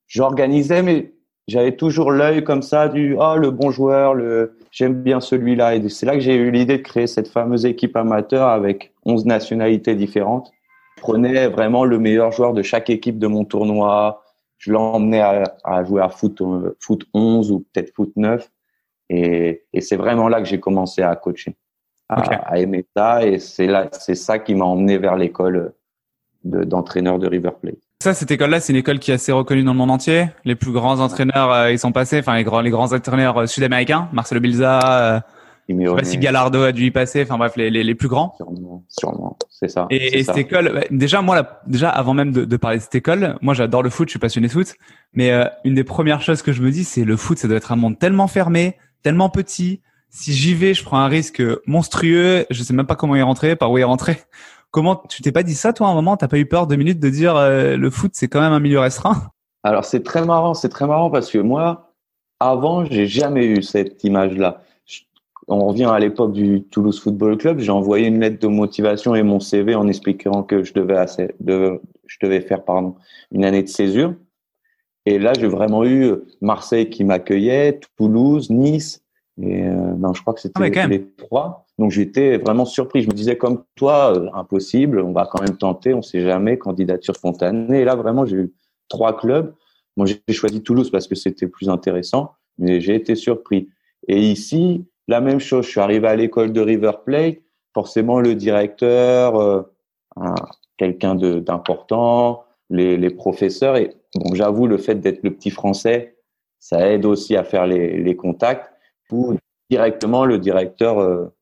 j'organisais, 0.08 0.82
mais 0.82 1.14
j'avais 1.50 1.76
toujours 1.76 2.12
l'œil 2.12 2.44
comme 2.46 2.62
ça 2.62 2.88
du 2.88 3.18
ah 3.20 3.36
le 3.36 3.52
bon 3.52 3.72
joueur, 3.72 4.14
le 4.14 4.58
j'aime 4.72 5.02
bien 5.02 5.20
celui-là 5.20 5.76
et 5.76 5.90
c'est 5.90 6.06
là 6.06 6.14
que 6.14 6.20
j'ai 6.20 6.36
eu 6.36 6.52
l'idée 6.52 6.78
de 6.78 6.84
créer 6.84 7.08
cette 7.08 7.28
fameuse 7.28 7.66
équipe 7.66 7.96
amateur 7.96 8.48
avec 8.48 8.94
11 9.06 9.26
nationalités 9.26 9.96
différentes. 9.96 10.52
Je 10.98 11.02
prenais 11.02 11.48
vraiment 11.48 11.86
le 11.86 11.98
meilleur 11.98 12.32
joueur 12.32 12.54
de 12.54 12.62
chaque 12.62 12.90
équipe 12.90 13.20
de 13.20 13.28
mon 13.28 13.46
tournoi, 13.46 14.24
je 14.58 14.72
l'emmenais 14.72 15.22
à, 15.22 15.56
à, 15.64 15.84
jouer 15.84 16.02
à 16.02 16.10
foot 16.10 16.42
euh, 16.42 16.76
foot 16.80 17.06
11 17.14 17.52
ou 17.52 17.66
peut-être 17.72 17.94
foot 17.96 18.12
9 18.16 18.50
et, 19.10 19.64
et 19.74 19.82
c'est 19.82 19.96
vraiment 19.96 20.28
là 20.28 20.40
que 20.40 20.48
j'ai 20.48 20.60
commencé 20.60 21.02
à 21.02 21.16
coacher, 21.16 21.56
à, 22.10 22.22
à 22.22 22.58
aimer 22.60 22.86
ça 22.96 23.26
et 23.26 23.40
c'est 23.40 23.68
là 23.68 23.88
c'est 23.94 24.16
ça 24.16 24.40
qui 24.40 24.56
m'a 24.56 24.66
emmené 24.66 24.98
vers 24.98 25.16
l'école 25.16 25.74
d'entraîneur 26.44 27.20
de, 27.20 27.26
de 27.26 27.30
River 27.30 27.52
Plate. 27.62 27.89
Ça, 28.02 28.14
cette 28.14 28.32
école-là, 28.32 28.62
c'est 28.62 28.72
une 28.72 28.80
école 28.80 29.00
qui 29.00 29.12
est 29.12 29.16
assez 29.16 29.34
reconnue 29.34 29.64
dans 29.64 29.74
le 29.74 29.78
monde 29.78 29.92
entier. 29.92 30.28
Les 30.46 30.56
plus 30.56 30.72
grands 30.72 31.02
entraîneurs, 31.02 31.52
euh, 31.52 31.72
ils 31.72 31.80
sont 31.80 31.92
passés, 31.92 32.20
enfin 32.20 32.38
les 32.38 32.46
grands, 32.46 32.62
les 32.62 32.70
grands 32.70 32.94
entraîneurs 32.94 33.38
euh, 33.38 33.46
sud-américains, 33.46 34.08
Marcelo 34.14 34.40
Bilza, 34.40 34.80
euh, 35.18 35.20
je 35.70 35.76
sais 35.76 35.96
pas 35.96 36.04
si 36.04 36.18
Gallardo 36.18 36.64
a 36.64 36.72
dû 36.72 36.86
y 36.86 36.92
passer. 36.92 37.24
Enfin 37.24 37.38
bref, 37.38 37.56
les, 37.56 37.70
les, 37.70 37.84
les 37.84 37.96
plus 37.96 38.08
grands. 38.08 38.34
Sûrement, 38.38 38.84
sûrement, 38.88 39.38
c'est 39.50 39.68
ça. 39.68 39.86
Et, 39.90 40.24
cette 40.24 40.38
école, 40.38 40.72
bah, 40.74 40.82
déjà 40.92 41.22
moi, 41.22 41.62
déjà 41.68 41.90
avant 41.90 42.14
même 42.14 42.32
de, 42.32 42.46
de, 42.46 42.58
parler 42.58 42.78
de 42.78 42.84
cette 42.84 42.96
école, 42.96 43.38
moi 43.42 43.54
j'adore 43.54 43.84
le 43.84 43.90
foot, 43.90 44.08
je 44.08 44.12
suis 44.12 44.20
passionné 44.20 44.48
de 44.48 44.54
foot. 44.54 44.76
Mais 45.14 45.32
euh, 45.32 45.46
une 45.64 45.76
des 45.76 45.84
premières 45.84 46.22
choses 46.22 46.42
que 46.42 46.52
je 46.52 46.62
me 46.62 46.72
dis, 46.72 46.84
c'est 46.84 47.04
le 47.04 47.18
foot, 47.18 47.38
ça 47.38 47.48
doit 47.48 47.58
être 47.58 47.72
un 47.72 47.76
monde 47.76 48.00
tellement 48.00 48.28
fermé, 48.28 48.78
tellement 49.04 49.30
petit. 49.30 49.82
Si 50.10 50.34
j'y 50.34 50.56
vais, 50.56 50.74
je 50.74 50.84
prends 50.84 51.00
un 51.00 51.08
risque 51.08 51.44
monstrueux. 51.68 52.46
Je 52.50 52.64
sais 52.64 52.74
même 52.74 52.88
pas 52.88 52.96
comment 52.96 53.16
y 53.16 53.22
rentrer, 53.22 53.56
par 53.56 53.72
où 53.72 53.78
y 53.78 53.84
rentrer. 53.84 54.18
Comment 54.72 54.98
tu 55.10 55.22
t'es 55.22 55.32
pas 55.32 55.44
dit 55.44 55.56
ça 55.56 55.74
toi 55.74 55.88
à 55.88 55.92
un 55.92 55.94
moment? 55.96 56.18
T'as 56.18 56.28
pas 56.28 56.38
eu 56.38 56.46
peur 56.46 56.68
deux 56.68 56.76
minutes 56.76 57.00
de 57.00 57.10
dire 57.10 57.36
euh, 57.36 57.76
le 57.76 57.90
foot 57.90 58.12
c'est 58.14 58.28
quand 58.28 58.42
même 58.42 58.54
un 58.54 58.60
milieu 58.60 58.80
restreint? 58.80 59.32
Alors 59.64 59.84
c'est 59.84 60.04
très 60.04 60.24
marrant, 60.26 60.54
c'est 60.54 60.70
très 60.70 60.88
marrant 60.88 61.10
parce 61.10 61.32
que 61.32 61.38
moi 61.40 61.94
avant 62.40 62.86
j'ai 62.86 63.08
jamais 63.08 63.46
eu 63.46 63.64
cette 63.64 64.04
image-là. 64.04 64.62
On 65.52 65.66
revient 65.68 65.86
à 65.86 65.98
l'époque 65.98 66.32
du 66.32 66.64
Toulouse 66.66 67.02
Football 67.02 67.38
Club. 67.38 67.60
J'ai 67.60 67.72
envoyé 67.72 68.08
une 68.08 68.20
lettre 68.20 68.40
de 68.40 68.48
motivation 68.48 69.16
et 69.16 69.24
mon 69.24 69.40
CV 69.40 69.74
en 69.74 69.88
expliquant 69.88 70.44
que 70.44 70.64
je 70.64 70.74
devais, 70.74 70.96
assez, 70.96 71.34
de, 71.40 71.82
je 72.06 72.18
devais 72.22 72.42
faire 72.42 72.64
pardon, 72.64 72.96
une 73.32 73.44
année 73.44 73.64
de 73.64 73.68
césure. 73.68 74.14
Et 75.08 75.18
là, 75.18 75.34
j'ai 75.34 75.48
vraiment 75.48 75.84
eu 75.84 76.18
Marseille 76.42 76.92
qui 76.92 77.04
m'accueillait, 77.04 77.80
Toulouse, 77.98 78.52
Nice. 78.52 79.02
Et 79.42 79.64
non, 79.64 80.14
je 80.14 80.22
crois 80.22 80.36
que 80.36 80.42
c'était 80.42 80.80
ah 80.80 80.88
les 80.88 81.10
trois. 81.16 81.66
Donc 81.80 81.92
j'étais 81.92 82.38
vraiment 82.38 82.66
surpris. 82.66 83.02
Je 83.02 83.08
me 83.08 83.14
disais 83.14 83.38
comme 83.38 83.64
toi, 83.76 84.14
impossible. 84.34 85.00
On 85.00 85.14
va 85.14 85.26
quand 85.26 85.42
même 85.42 85.56
tenter. 85.56 85.94
On 85.94 86.02
sait 86.02 86.22
jamais. 86.22 86.58
Candidature 86.58 87.16
spontanée. 87.16 87.80
Et 87.80 87.86
là, 87.86 87.96
vraiment, 87.96 88.26
j'ai 88.26 88.36
eu 88.36 88.54
trois 88.90 89.16
clubs. 89.16 89.56
Moi, 89.96 90.06
j'ai 90.06 90.34
choisi 90.34 90.62
Toulouse 90.62 90.92
parce 90.92 91.08
que 91.08 91.16
c'était 91.16 91.48
plus 91.48 91.70
intéressant. 91.70 92.34
Mais 92.58 92.82
j'ai 92.82 92.96
été 92.96 93.16
surpris. 93.16 93.70
Et 94.10 94.20
ici, 94.20 94.86
la 95.08 95.22
même 95.22 95.40
chose. 95.40 95.66
Je 95.66 95.70
suis 95.72 95.80
arrivé 95.80 96.06
à 96.06 96.18
l'école 96.18 96.52
de 96.52 96.60
River 96.60 96.92
Plate. 97.06 97.38
Forcément, 97.74 98.20
le 98.20 98.36
directeur, 98.36 99.66
quelqu'un 100.76 101.16
d'important, 101.16 102.44
les, 102.70 102.98
les, 102.98 103.10
professeurs. 103.10 103.78
Et 103.78 103.96
bon, 104.16 104.36
j'avoue, 104.36 104.68
le 104.68 104.78
fait 104.78 104.96
d'être 104.96 105.24
le 105.24 105.34
petit 105.34 105.50
français, 105.50 106.18
ça 106.60 106.90
aide 106.92 107.06
aussi 107.06 107.38
à 107.38 107.46
faire 107.46 107.68
les, 107.68 108.02
les 108.02 108.16
contacts. 108.18 108.70
Pour 109.08 109.36
directement, 109.70 110.26
le 110.26 110.40
directeur, 110.40 111.00
euh, 111.00 111.34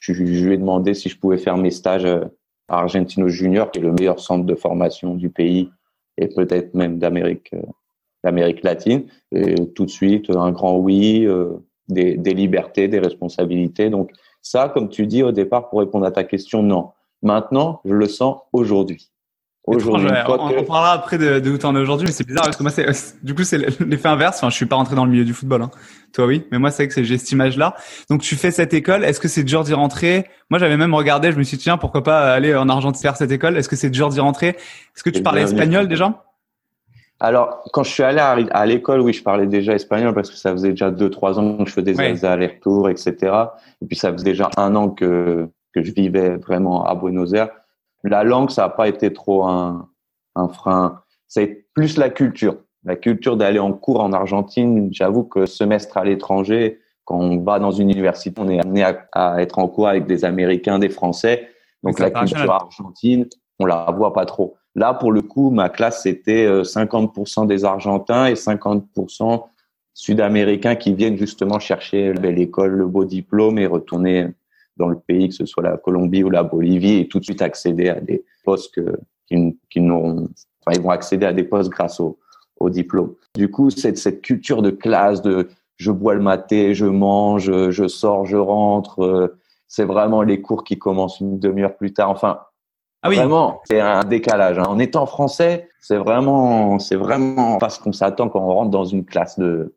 je, 0.00 0.12
lui 0.12 0.52
ai 0.52 0.56
demandé 0.56 0.94
si 0.94 1.08
je 1.08 1.18
pouvais 1.18 1.38
faire 1.38 1.56
mes 1.56 1.70
stages 1.70 2.04
euh, 2.04 2.24
à 2.68 2.78
Argentino 2.78 3.28
Junior, 3.28 3.70
qui 3.70 3.78
est 3.78 3.82
le 3.82 3.92
meilleur 3.92 4.20
centre 4.20 4.44
de 4.44 4.54
formation 4.54 5.14
du 5.14 5.30
pays 5.30 5.70
et 6.16 6.28
peut-être 6.28 6.74
même 6.74 6.98
d'Amérique 6.98 7.50
euh, 7.54 7.62
d'Amérique 8.24 8.62
latine. 8.62 9.06
Et 9.32 9.66
tout 9.74 9.84
de 9.84 9.90
suite, 9.90 10.30
un 10.30 10.52
grand 10.52 10.76
oui, 10.76 11.26
des, 11.88 12.16
des 12.16 12.34
libertés, 12.34 12.86
des 12.86 13.00
responsabilités. 13.00 13.90
Donc 13.90 14.12
ça, 14.40 14.68
comme 14.68 14.88
tu 14.88 15.08
dis 15.08 15.24
au 15.24 15.32
départ, 15.32 15.68
pour 15.68 15.80
répondre 15.80 16.06
à 16.06 16.12
ta 16.12 16.22
question, 16.22 16.62
non. 16.62 16.90
Maintenant, 17.22 17.80
je 17.84 17.94
le 17.94 18.06
sens 18.06 18.38
aujourd'hui. 18.52 19.10
Aujourd'hui, 19.64 20.08
on, 20.26 20.64
parlera 20.64 20.92
après 20.92 21.18
de, 21.18 21.38
de 21.38 21.50
où 21.50 21.56
tu 21.56 21.66
en 21.66 21.76
es 21.76 21.78
aujourd'hui, 21.78 22.06
mais 22.06 22.12
c'est 22.12 22.26
bizarre 22.26 22.42
parce 22.42 22.56
que 22.56 22.64
moi, 22.64 22.72
c'est, 22.72 22.86
du 23.22 23.32
coup, 23.32 23.44
c'est 23.44 23.58
l'effet 23.58 24.08
inverse. 24.08 24.38
Enfin, 24.38 24.50
je 24.50 24.56
suis 24.56 24.66
pas 24.66 24.74
rentré 24.74 24.96
dans 24.96 25.04
le 25.04 25.10
milieu 25.12 25.24
du 25.24 25.32
football. 25.32 25.62
Hein. 25.62 25.70
Toi, 26.12 26.26
oui, 26.26 26.44
mais 26.50 26.58
moi, 26.58 26.72
c'est 26.72 26.88
que 26.88 27.02
j'ai 27.04 27.16
cette 27.16 27.30
image-là. 27.30 27.76
Donc, 28.10 28.22
tu 28.22 28.34
fais 28.34 28.50
cette 28.50 28.74
école. 28.74 29.04
Est-ce 29.04 29.20
que 29.20 29.28
c'est 29.28 29.44
dur 29.44 29.62
d'y 29.62 29.72
rentrer? 29.72 30.26
Moi, 30.50 30.58
j'avais 30.58 30.76
même 30.76 30.94
regardé. 30.94 31.30
Je 31.30 31.38
me 31.38 31.44
suis 31.44 31.58
dit, 31.58 31.62
tiens, 31.62 31.76
pourquoi 31.76 32.02
pas 32.02 32.32
aller 32.32 32.56
en 32.56 32.68
Argentine 32.68 33.00
faire 33.00 33.16
cette 33.16 33.30
école? 33.30 33.56
Est-ce 33.56 33.68
que 33.68 33.76
c'est 33.76 33.90
dur 33.90 34.08
d'y 34.08 34.18
rentrer? 34.18 34.48
Est-ce 34.48 35.04
que 35.04 35.10
tu 35.10 35.22
parlais 35.22 35.42
espagnol 35.42 35.86
déjà? 35.86 36.24
Alors, 37.20 37.62
quand 37.72 37.84
je 37.84 37.90
suis 37.92 38.02
allé 38.02 38.18
à, 38.18 38.66
l'école, 38.66 39.00
oui, 39.00 39.12
je 39.12 39.22
parlais 39.22 39.46
déjà 39.46 39.74
espagnol 39.74 40.12
parce 40.12 40.28
que 40.28 40.36
ça 40.36 40.50
faisait 40.50 40.70
déjà 40.70 40.90
deux, 40.90 41.08
trois 41.08 41.38
ans 41.38 41.58
que 41.58 41.70
je 41.70 41.74
faisais 41.74 41.92
des 41.92 42.24
allers-retours, 42.24 42.90
etc. 42.90 43.14
Et 43.80 43.86
puis, 43.86 43.96
ça 43.96 44.12
faisait 44.12 44.24
déjà 44.24 44.50
un 44.56 44.74
an 44.74 44.88
que 44.88 45.48
que 45.72 45.82
je 45.82 45.92
vivais 45.92 46.36
vraiment 46.36 46.84
à 46.84 46.94
Buenos 46.94 47.32
Aires. 47.32 47.50
La 48.04 48.24
langue, 48.24 48.50
ça 48.50 48.62
n'a 48.62 48.68
pas 48.68 48.88
été 48.88 49.12
trop 49.12 49.44
un, 49.44 49.88
un 50.34 50.48
frein. 50.48 51.02
C'est 51.28 51.66
plus 51.74 51.96
la 51.96 52.10
culture. 52.10 52.56
La 52.84 52.96
culture 52.96 53.36
d'aller 53.36 53.58
en 53.58 53.72
cours 53.72 54.00
en 54.00 54.12
Argentine. 54.12 54.88
J'avoue 54.92 55.24
que 55.24 55.46
semestre 55.46 55.96
à 55.96 56.04
l'étranger, 56.04 56.80
quand 57.04 57.18
on 57.18 57.38
va 57.42 57.58
dans 57.58 57.70
une 57.70 57.90
université, 57.90 58.40
on 58.40 58.48
est 58.48 58.60
amené 58.60 58.84
à, 59.12 59.40
être 59.40 59.58
en 59.58 59.68
cours 59.68 59.88
avec 59.88 60.06
des 60.06 60.24
Américains, 60.24 60.78
des 60.78 60.88
Français. 60.88 61.48
Donc 61.82 61.98
la 61.98 62.10
culture 62.10 62.50
argentine, 62.50 63.26
on 63.58 63.66
la 63.66 63.90
voit 63.96 64.12
pas 64.12 64.26
trop. 64.26 64.56
Là, 64.74 64.94
pour 64.94 65.12
le 65.12 65.22
coup, 65.22 65.50
ma 65.50 65.68
classe, 65.68 66.02
c'était 66.02 66.46
50% 66.46 67.42
euh, 67.42 67.46
des 67.46 67.64
Argentins 67.64 68.26
et 68.26 68.34
50% 68.34 69.44
Sud-Américains 69.94 70.76
qui 70.76 70.94
viennent 70.94 71.18
justement 71.18 71.58
chercher 71.58 72.14
l'école, 72.14 72.72
le 72.72 72.86
beau 72.86 73.04
diplôme 73.04 73.58
et 73.58 73.66
retourner 73.66 74.28
dans 74.76 74.88
le 74.88 74.98
pays, 74.98 75.28
que 75.28 75.34
ce 75.34 75.46
soit 75.46 75.62
la 75.62 75.76
Colombie 75.76 76.24
ou 76.24 76.30
la 76.30 76.42
Bolivie, 76.42 76.98
et 76.98 77.08
tout 77.08 77.18
de 77.18 77.24
suite 77.24 77.42
accéder 77.42 77.88
à 77.88 78.00
des 78.00 78.24
postes 78.44 78.74
que, 78.74 78.98
qui, 79.26 79.58
qui 79.70 79.80
n'auront, 79.80 80.28
enfin, 80.64 80.76
ils 80.78 80.82
vont 80.82 80.90
accéder 80.90 81.26
à 81.26 81.32
des 81.32 81.44
postes 81.44 81.70
grâce 81.70 82.00
au, 82.00 82.18
au 82.58 82.70
diplôme. 82.70 83.14
Du 83.34 83.50
coup, 83.50 83.70
cette, 83.70 83.98
cette 83.98 84.22
culture 84.22 84.62
de 84.62 84.70
classe, 84.70 85.22
de 85.22 85.48
je 85.76 85.90
bois 85.90 86.14
le 86.14 86.22
maté, 86.22 86.74
je 86.74 86.86
mange, 86.86 87.50
je 87.70 87.88
sors, 87.88 88.24
je 88.24 88.36
rentre, 88.36 89.02
euh, 89.02 89.38
c'est 89.66 89.84
vraiment 89.84 90.22
les 90.22 90.40
cours 90.40 90.64
qui 90.64 90.78
commencent 90.78 91.20
une 91.20 91.38
demi-heure 91.38 91.76
plus 91.76 91.92
tard. 91.92 92.10
Enfin, 92.10 92.40
ah 93.02 93.08
oui. 93.08 93.16
Vraiment, 93.16 93.60
c'est 93.64 93.80
un 93.80 94.04
décalage. 94.04 94.58
Hein. 94.58 94.66
En 94.68 94.78
étant 94.78 95.06
français, 95.06 95.68
c'est 95.80 95.96
vraiment, 95.96 96.78
c'est 96.78 96.94
vraiment 96.94 97.58
pas 97.58 97.68
ce 97.68 97.80
qu'on 97.80 97.92
s'attend 97.92 98.28
quand 98.28 98.40
on 98.40 98.54
rentre 98.54 98.70
dans 98.70 98.84
une 98.84 99.04
classe 99.04 99.38
de, 99.40 99.74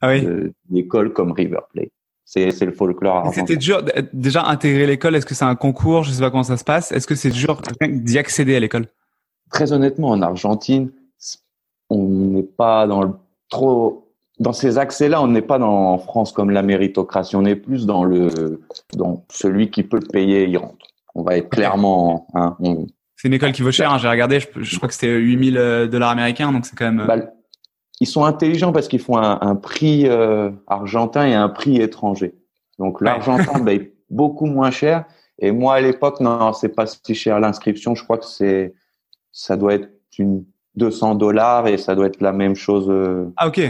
ah 0.00 0.08
oui. 0.08 0.26
d'école 0.68 1.12
comme 1.12 1.30
River 1.32 1.60
Plate 1.72 1.92
c'est 2.28 2.64
le 2.64 2.72
folklore. 2.72 3.32
C'était 3.32 3.56
dur 3.56 3.82
déjà 4.12 4.44
intégrer 4.44 4.86
l'école. 4.86 5.16
Est-ce 5.16 5.24
que 5.24 5.34
c'est 5.34 5.46
un 5.46 5.54
concours? 5.54 6.04
Je 6.04 6.10
sais 6.10 6.20
pas 6.20 6.30
comment 6.30 6.42
ça 6.42 6.58
se 6.58 6.64
passe. 6.64 6.92
Est-ce 6.92 7.06
que 7.06 7.14
c'est 7.14 7.30
dur 7.30 7.62
d'y 7.80 8.18
accéder 8.18 8.54
à 8.54 8.60
l'école? 8.60 8.86
Très 9.50 9.72
honnêtement, 9.72 10.10
en 10.10 10.20
Argentine, 10.20 10.90
on 11.88 12.04
n'est 12.04 12.42
pas 12.42 12.86
dans 12.86 13.02
le 13.02 13.12
trop 13.48 14.12
dans 14.40 14.52
ces 14.52 14.76
accès-là. 14.76 15.22
On 15.22 15.28
n'est 15.28 15.40
pas 15.40 15.58
dans 15.58 15.94
en 15.94 15.98
France 15.98 16.32
comme 16.32 16.50
la 16.50 16.62
méritocratie. 16.62 17.34
On 17.34 17.46
est 17.46 17.56
plus 17.56 17.86
dans 17.86 18.04
le 18.04 18.60
dans 18.94 19.24
celui 19.30 19.70
qui 19.70 19.82
peut 19.82 19.98
le 19.98 20.08
payer, 20.08 20.46
il 20.46 20.58
rentre. 20.58 20.86
On 21.14 21.22
va 21.22 21.38
être 21.38 21.48
clairement. 21.48 22.26
Hein, 22.34 22.58
C'est 23.16 23.28
une 23.28 23.34
école 23.34 23.52
qui 23.52 23.62
vaut 23.62 23.72
cher. 23.72 23.90
Hein, 23.90 23.96
J'ai 23.96 24.08
regardé. 24.08 24.38
Je, 24.38 24.76
crois 24.76 24.88
que 24.88 24.94
c'était 24.94 25.16
8000 25.16 25.56
euh, 25.56 25.86
dollars 25.86 26.10
américains, 26.10 26.52
donc 26.52 26.66
c'est 26.66 26.76
quand 26.76 26.92
même. 26.92 27.06
Bah, 27.06 27.16
ils 28.00 28.06
sont 28.06 28.24
intelligents 28.24 28.72
parce 28.72 28.88
qu'ils 28.88 29.00
font 29.00 29.16
un, 29.16 29.38
un 29.40 29.56
prix 29.56 30.06
euh, 30.06 30.50
argentin 30.66 31.26
et 31.26 31.34
un 31.34 31.48
prix 31.48 31.80
étranger. 31.80 32.34
Donc 32.78 33.00
l'argentin 33.00 33.58
bah, 33.62 33.74
est 33.74 33.92
beaucoup 34.10 34.46
moins 34.46 34.70
cher. 34.70 35.04
Et 35.38 35.50
moi 35.52 35.74
à 35.74 35.80
l'époque, 35.80 36.20
non, 36.20 36.52
c'est 36.52 36.68
pas 36.68 36.86
si 36.86 37.14
cher 37.14 37.40
l'inscription. 37.40 37.94
Je 37.94 38.04
crois 38.04 38.18
que 38.18 38.26
c'est, 38.26 38.74
ça 39.32 39.56
doit 39.56 39.74
être 39.74 39.90
une 40.18 40.44
200 40.76 41.16
dollars 41.16 41.66
et 41.66 41.76
ça 41.76 41.94
doit 41.94 42.06
être 42.06 42.20
la 42.20 42.32
même 42.32 42.54
chose. 42.54 42.88
Euh, 42.88 43.32
ah 43.36 43.48
ok. 43.48 43.60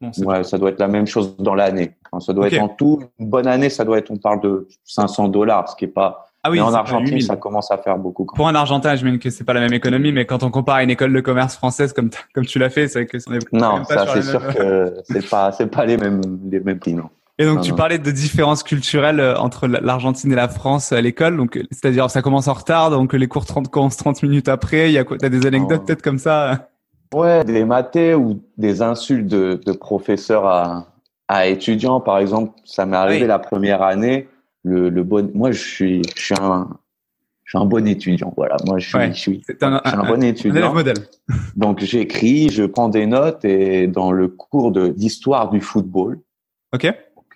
Bon, 0.00 0.10
ouais, 0.26 0.44
ça 0.44 0.58
doit 0.58 0.70
être 0.70 0.78
la 0.78 0.88
même 0.88 1.06
chose 1.06 1.36
dans 1.38 1.54
l'année. 1.54 1.96
Enfin, 2.10 2.20
ça 2.20 2.32
doit 2.32 2.46
être 2.48 2.60
en 2.60 2.68
tout 2.68 3.02
une 3.18 3.28
bonne 3.28 3.48
année, 3.48 3.68
ça 3.68 3.84
doit 3.84 3.98
être, 3.98 4.10
on 4.10 4.16
parle 4.16 4.40
de 4.40 4.68
500 4.84 5.28
dollars, 5.28 5.68
ce 5.68 5.76
qui 5.76 5.86
est 5.86 5.88
pas 5.88 6.27
ah 6.48 6.50
oui, 6.50 6.58
mais 6.58 6.64
en 6.64 6.74
Argentine, 6.74 7.20
ça 7.20 7.36
commence 7.36 7.70
à 7.70 7.78
faire 7.78 7.98
beaucoup. 7.98 8.24
Pour 8.24 8.48
un 8.48 8.54
Argentin, 8.54 8.96
je 8.96 9.04
mets 9.04 9.18
que 9.18 9.30
c'est 9.30 9.44
pas 9.44 9.52
la 9.52 9.60
même 9.60 9.72
économie, 9.72 10.12
mais 10.12 10.24
quand 10.24 10.42
on 10.42 10.50
compare 10.50 10.76
à 10.76 10.82
une 10.82 10.90
école 10.90 11.12
de 11.12 11.20
commerce 11.20 11.56
française 11.56 11.92
comme 11.92 12.10
comme 12.34 12.46
tu 12.46 12.58
l'as 12.58 12.70
fait, 12.70 12.88
c'est 12.88 13.06
que 13.06 13.16
est 13.16 13.52
non, 13.52 13.84
ça 13.84 14.06
c'est 14.12 14.22
sûr 14.22 14.46
que 14.54 14.94
c'est 15.04 15.28
pas 15.28 15.52
c'est 15.52 15.66
pas 15.66 15.84
les 15.84 15.96
mêmes 15.96 16.20
les 16.50 16.60
mêmes 16.60 16.78
prix 16.78 16.94
non. 16.94 17.10
Et 17.40 17.44
donc 17.44 17.60
tu 17.60 17.72
parlais 17.72 17.98
de 17.98 18.10
différences 18.10 18.64
culturelles 18.64 19.20
euh, 19.20 19.38
entre 19.38 19.68
l'Argentine 19.68 20.32
et 20.32 20.36
la 20.36 20.48
France 20.48 20.90
à 20.90 21.00
l'école, 21.00 21.36
donc 21.36 21.60
c'est-à-dire 21.70 22.10
ça 22.10 22.22
commence 22.22 22.48
en 22.48 22.54
retard, 22.54 22.90
donc 22.90 23.12
les 23.12 23.28
cours 23.28 23.46
30 23.46 23.68
commencent 23.68 23.96
30 23.96 24.22
minutes 24.24 24.48
après. 24.48 24.90
Il 24.90 24.94
y 24.94 24.98
a 24.98 25.04
quoi 25.04 25.18
T'as 25.18 25.28
des 25.28 25.46
anecdotes 25.46 25.86
peut-être 25.86 26.02
comme 26.02 26.18
ça 26.18 26.68
Ouais, 27.14 27.44
des 27.44 27.64
mathés 27.64 28.14
ou 28.14 28.42
des 28.58 28.82
insultes 28.82 29.26
de, 29.26 29.60
de 29.64 29.72
professeurs 29.72 30.46
à 30.46 30.86
à 31.28 31.46
étudiants, 31.46 32.00
par 32.00 32.18
exemple. 32.18 32.52
Ça 32.64 32.86
m'est 32.86 32.96
arrivé 32.96 33.26
la 33.26 33.38
première 33.38 33.82
année 33.82 34.28
le, 34.64 34.88
le 34.88 35.04
bon. 35.04 35.30
Moi, 35.34 35.52
je 35.52 35.62
suis, 35.62 36.02
je 36.16 36.22
suis 36.22 36.34
un, 36.40 36.68
je 37.44 37.56
suis 37.56 37.58
un 37.58 37.66
bon 37.66 37.86
étudiant. 37.86 38.32
Voilà, 38.36 38.56
moi, 38.66 38.78
je 38.78 38.88
suis, 38.88 39.14
je 39.14 39.18
suis, 39.18 39.42
un, 39.62 39.80
un, 39.84 40.06
bon 40.06 40.22
étudiant. 40.22 40.74
modèle. 40.74 40.98
Donc, 41.56 41.80
j'écris, 41.80 42.50
je 42.50 42.64
prends 42.64 42.88
des 42.88 43.06
notes 43.06 43.44
et 43.44 43.86
dans 43.86 44.12
le 44.12 44.28
cours 44.28 44.70
de 44.70 44.88
d'histoire 44.88 45.50
du 45.50 45.60
football. 45.60 46.20
Ok. 46.74 46.92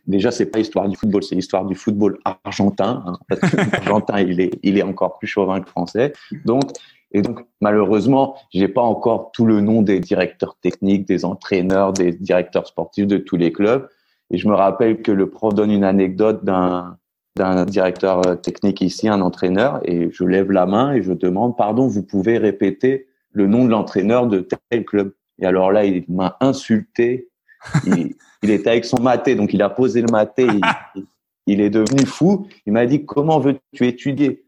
Déjà, 0.06 0.30
c'est 0.30 0.46
pas 0.46 0.58
histoire 0.58 0.88
du 0.88 0.96
football, 0.96 1.22
c'est 1.22 1.36
l'histoire 1.36 1.64
du 1.64 1.74
football 1.74 2.18
argentin. 2.44 3.04
Hein, 3.06 3.18
parce 3.28 3.40
que 3.40 3.56
l'argentin, 3.72 4.20
il 4.20 4.40
est, 4.40 4.58
il 4.62 4.76
est 4.76 4.82
encore 4.82 5.18
plus 5.18 5.28
chauvin 5.28 5.60
que 5.60 5.68
français. 5.68 6.12
Donc, 6.44 6.64
et 7.12 7.22
donc, 7.22 7.44
malheureusement, 7.60 8.36
j'ai 8.52 8.68
pas 8.68 8.82
encore 8.82 9.30
tout 9.32 9.44
le 9.44 9.60
nom 9.60 9.82
des 9.82 10.00
directeurs 10.00 10.56
techniques, 10.60 11.06
des 11.06 11.24
entraîneurs, 11.24 11.92
des 11.92 12.12
directeurs 12.12 12.66
sportifs 12.66 13.06
de 13.06 13.18
tous 13.18 13.36
les 13.36 13.52
clubs. 13.52 13.88
Et 14.30 14.38
je 14.38 14.48
me 14.48 14.54
rappelle 14.54 15.02
que 15.02 15.12
le 15.12 15.28
prof 15.28 15.54
donne 15.54 15.70
une 15.70 15.84
anecdote 15.84 16.44
d'un 16.44 16.96
d'un 17.36 17.64
directeur 17.64 18.26
euh, 18.26 18.34
technique 18.34 18.80
ici, 18.80 19.08
un 19.08 19.20
entraîneur, 19.20 19.80
et 19.84 20.10
je 20.10 20.24
lève 20.24 20.50
la 20.50 20.66
main 20.66 20.92
et 20.92 21.02
je 21.02 21.12
demande, 21.12 21.56
pardon, 21.56 21.86
vous 21.86 22.02
pouvez 22.02 22.38
répéter 22.38 23.06
le 23.32 23.46
nom 23.46 23.64
de 23.64 23.70
l'entraîneur 23.70 24.26
de 24.26 24.46
tel 24.70 24.84
club. 24.84 25.14
Et 25.40 25.46
alors 25.46 25.72
là, 25.72 25.84
il 25.84 26.04
m'a 26.08 26.36
insulté. 26.40 27.28
Il, 27.86 28.16
il, 28.42 28.50
était 28.50 28.70
avec 28.70 28.84
son 28.84 29.00
maté, 29.00 29.36
donc 29.36 29.54
il 29.54 29.62
a 29.62 29.70
posé 29.70 30.02
le 30.02 30.10
maté. 30.10 30.48
Il, 30.96 31.04
il 31.46 31.60
est 31.60 31.70
devenu 31.70 32.04
fou. 32.04 32.48
Il 32.66 32.72
m'a 32.72 32.86
dit, 32.86 33.06
comment 33.06 33.38
veux-tu 33.38 33.86
étudier? 33.86 34.44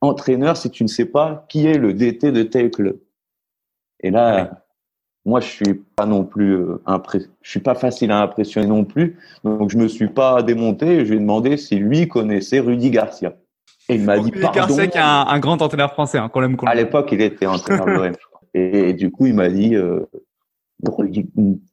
Entraîneur 0.00 0.56
si 0.56 0.68
tu 0.70 0.82
ne 0.82 0.88
sais 0.88 1.04
pas 1.04 1.46
qui 1.48 1.66
est 1.66 1.78
le 1.78 1.94
DT 1.94 2.32
de 2.32 2.42
tel 2.42 2.72
club 2.72 2.98
Et 4.00 4.10
là, 4.10 4.65
moi 5.26 5.40
je 5.40 5.48
suis 5.48 5.74
pas 5.74 6.06
non 6.06 6.24
plus 6.24 6.54
euh, 6.54 6.80
je 7.42 7.50
suis 7.50 7.60
pas 7.60 7.74
facile 7.74 8.12
à 8.12 8.22
impressionner 8.22 8.68
non 8.68 8.84
plus. 8.84 9.18
Donc 9.44 9.70
je 9.70 9.76
me 9.76 9.88
suis 9.88 10.08
pas 10.08 10.42
démonté. 10.42 11.04
Je 11.04 11.10
lui 11.10 11.16
ai 11.16 11.20
demandé 11.20 11.56
si 11.56 11.76
lui 11.76 12.08
connaissait 12.08 12.60
Rudy 12.60 12.90
Garcia. 12.90 13.34
Et 13.88 13.96
il 13.96 14.04
m'a 14.04 14.18
dit 14.18 14.30
pardon 14.30 14.60
Garcia 14.60 14.86
qui 14.86 14.96
est 14.96 15.00
un, 15.00 15.38
grand 15.40 15.60
entraîneur 15.60 15.92
français 15.92 16.18
hein, 16.18 16.30
quand 16.32 16.40
même 16.40 16.56
à 16.64 16.74
l'époque 16.74 17.08
il 17.12 17.20
était 17.20 17.46
entraîneur 17.46 17.86
de 17.86 18.12
et, 18.54 18.90
et, 18.90 18.92
du 18.94 19.10
coup 19.10 19.26
il 19.26 19.34
m'a 19.34 19.48
dit 19.48 19.74
euh, 19.74 20.06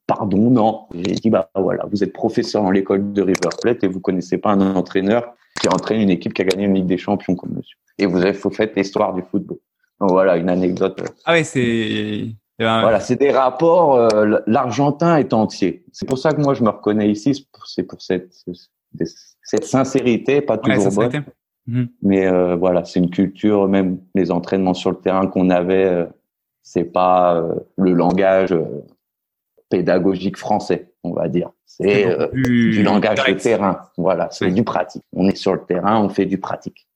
pardon 0.06 0.50
non. 0.50 0.86
J'ai 0.92 1.14
dit 1.14 1.30
bah 1.30 1.48
voilà 1.54 1.86
vous 1.90 2.02
êtes 2.02 2.12
professeur 2.12 2.62
dans 2.62 2.72
l'école 2.72 3.12
de 3.12 3.22
River 3.22 3.50
Plate 3.62 3.84
et 3.84 3.88
vous 3.88 4.00
connaissez 4.00 4.38
pas 4.38 4.50
un 4.50 4.74
entraîneur 4.74 5.32
qui 5.60 5.68
entraîne 5.68 6.00
une 6.00 6.10
équipe 6.10 6.34
qui 6.34 6.42
a 6.42 6.44
gagné 6.44 6.64
une 6.64 6.74
Ligue 6.74 6.86
des 6.86 6.98
Champions 6.98 7.36
comme 7.36 7.52
monsieur. 7.52 7.76
Et 7.98 8.06
vous 8.06 8.18
avez 8.18 8.34
fait 8.34 8.74
l'histoire 8.74 9.14
du 9.14 9.22
football. 9.22 9.58
Donc 10.00 10.10
voilà 10.10 10.36
une 10.36 10.48
anecdote 10.48 11.00
ah 11.24 11.34
oui 11.34 11.44
c'est 11.44 12.34
ben, 12.58 12.80
voilà, 12.80 13.00
c'est 13.00 13.16
des 13.16 13.30
rapports. 13.30 13.96
Euh, 13.96 14.38
L'Argentin 14.46 15.16
est 15.16 15.32
entier. 15.32 15.84
C'est 15.92 16.06
pour 16.06 16.18
ça 16.18 16.32
que 16.32 16.40
moi 16.40 16.54
je 16.54 16.62
me 16.62 16.70
reconnais 16.70 17.10
ici. 17.10 17.46
C'est 17.66 17.82
pour 17.82 18.00
cette 18.00 18.32
cette 19.42 19.64
sincérité, 19.64 20.40
pas 20.40 20.58
toujours 20.58 20.92
bonne. 20.92 21.24
Mhm. 21.66 21.88
Mais 22.02 22.26
euh, 22.26 22.56
voilà, 22.56 22.84
c'est 22.84 23.00
une 23.00 23.10
culture. 23.10 23.68
Même 23.68 23.98
les 24.14 24.30
entraînements 24.30 24.74
sur 24.74 24.90
le 24.90 24.98
terrain 24.98 25.26
qu'on 25.26 25.50
avait, 25.50 25.84
euh, 25.84 26.06
c'est 26.62 26.84
pas 26.84 27.36
euh, 27.36 27.54
le 27.76 27.92
langage 27.92 28.52
euh, 28.52 28.84
pédagogique 29.70 30.36
français, 30.36 30.92
on 31.02 31.12
va 31.12 31.28
dire. 31.28 31.50
C'est 31.66 32.06
du 32.32 32.84
langage 32.84 33.24
de 33.24 33.32
terrain. 33.32 33.80
Voilà, 33.96 34.28
c'est 34.30 34.50
du 34.50 34.62
pratique. 34.62 35.02
On 35.12 35.26
est 35.26 35.36
sur 35.36 35.54
le 35.54 35.64
terrain, 35.64 36.00
on 36.00 36.08
fait 36.08 36.26
du 36.26 36.38
pratique. 36.38 36.86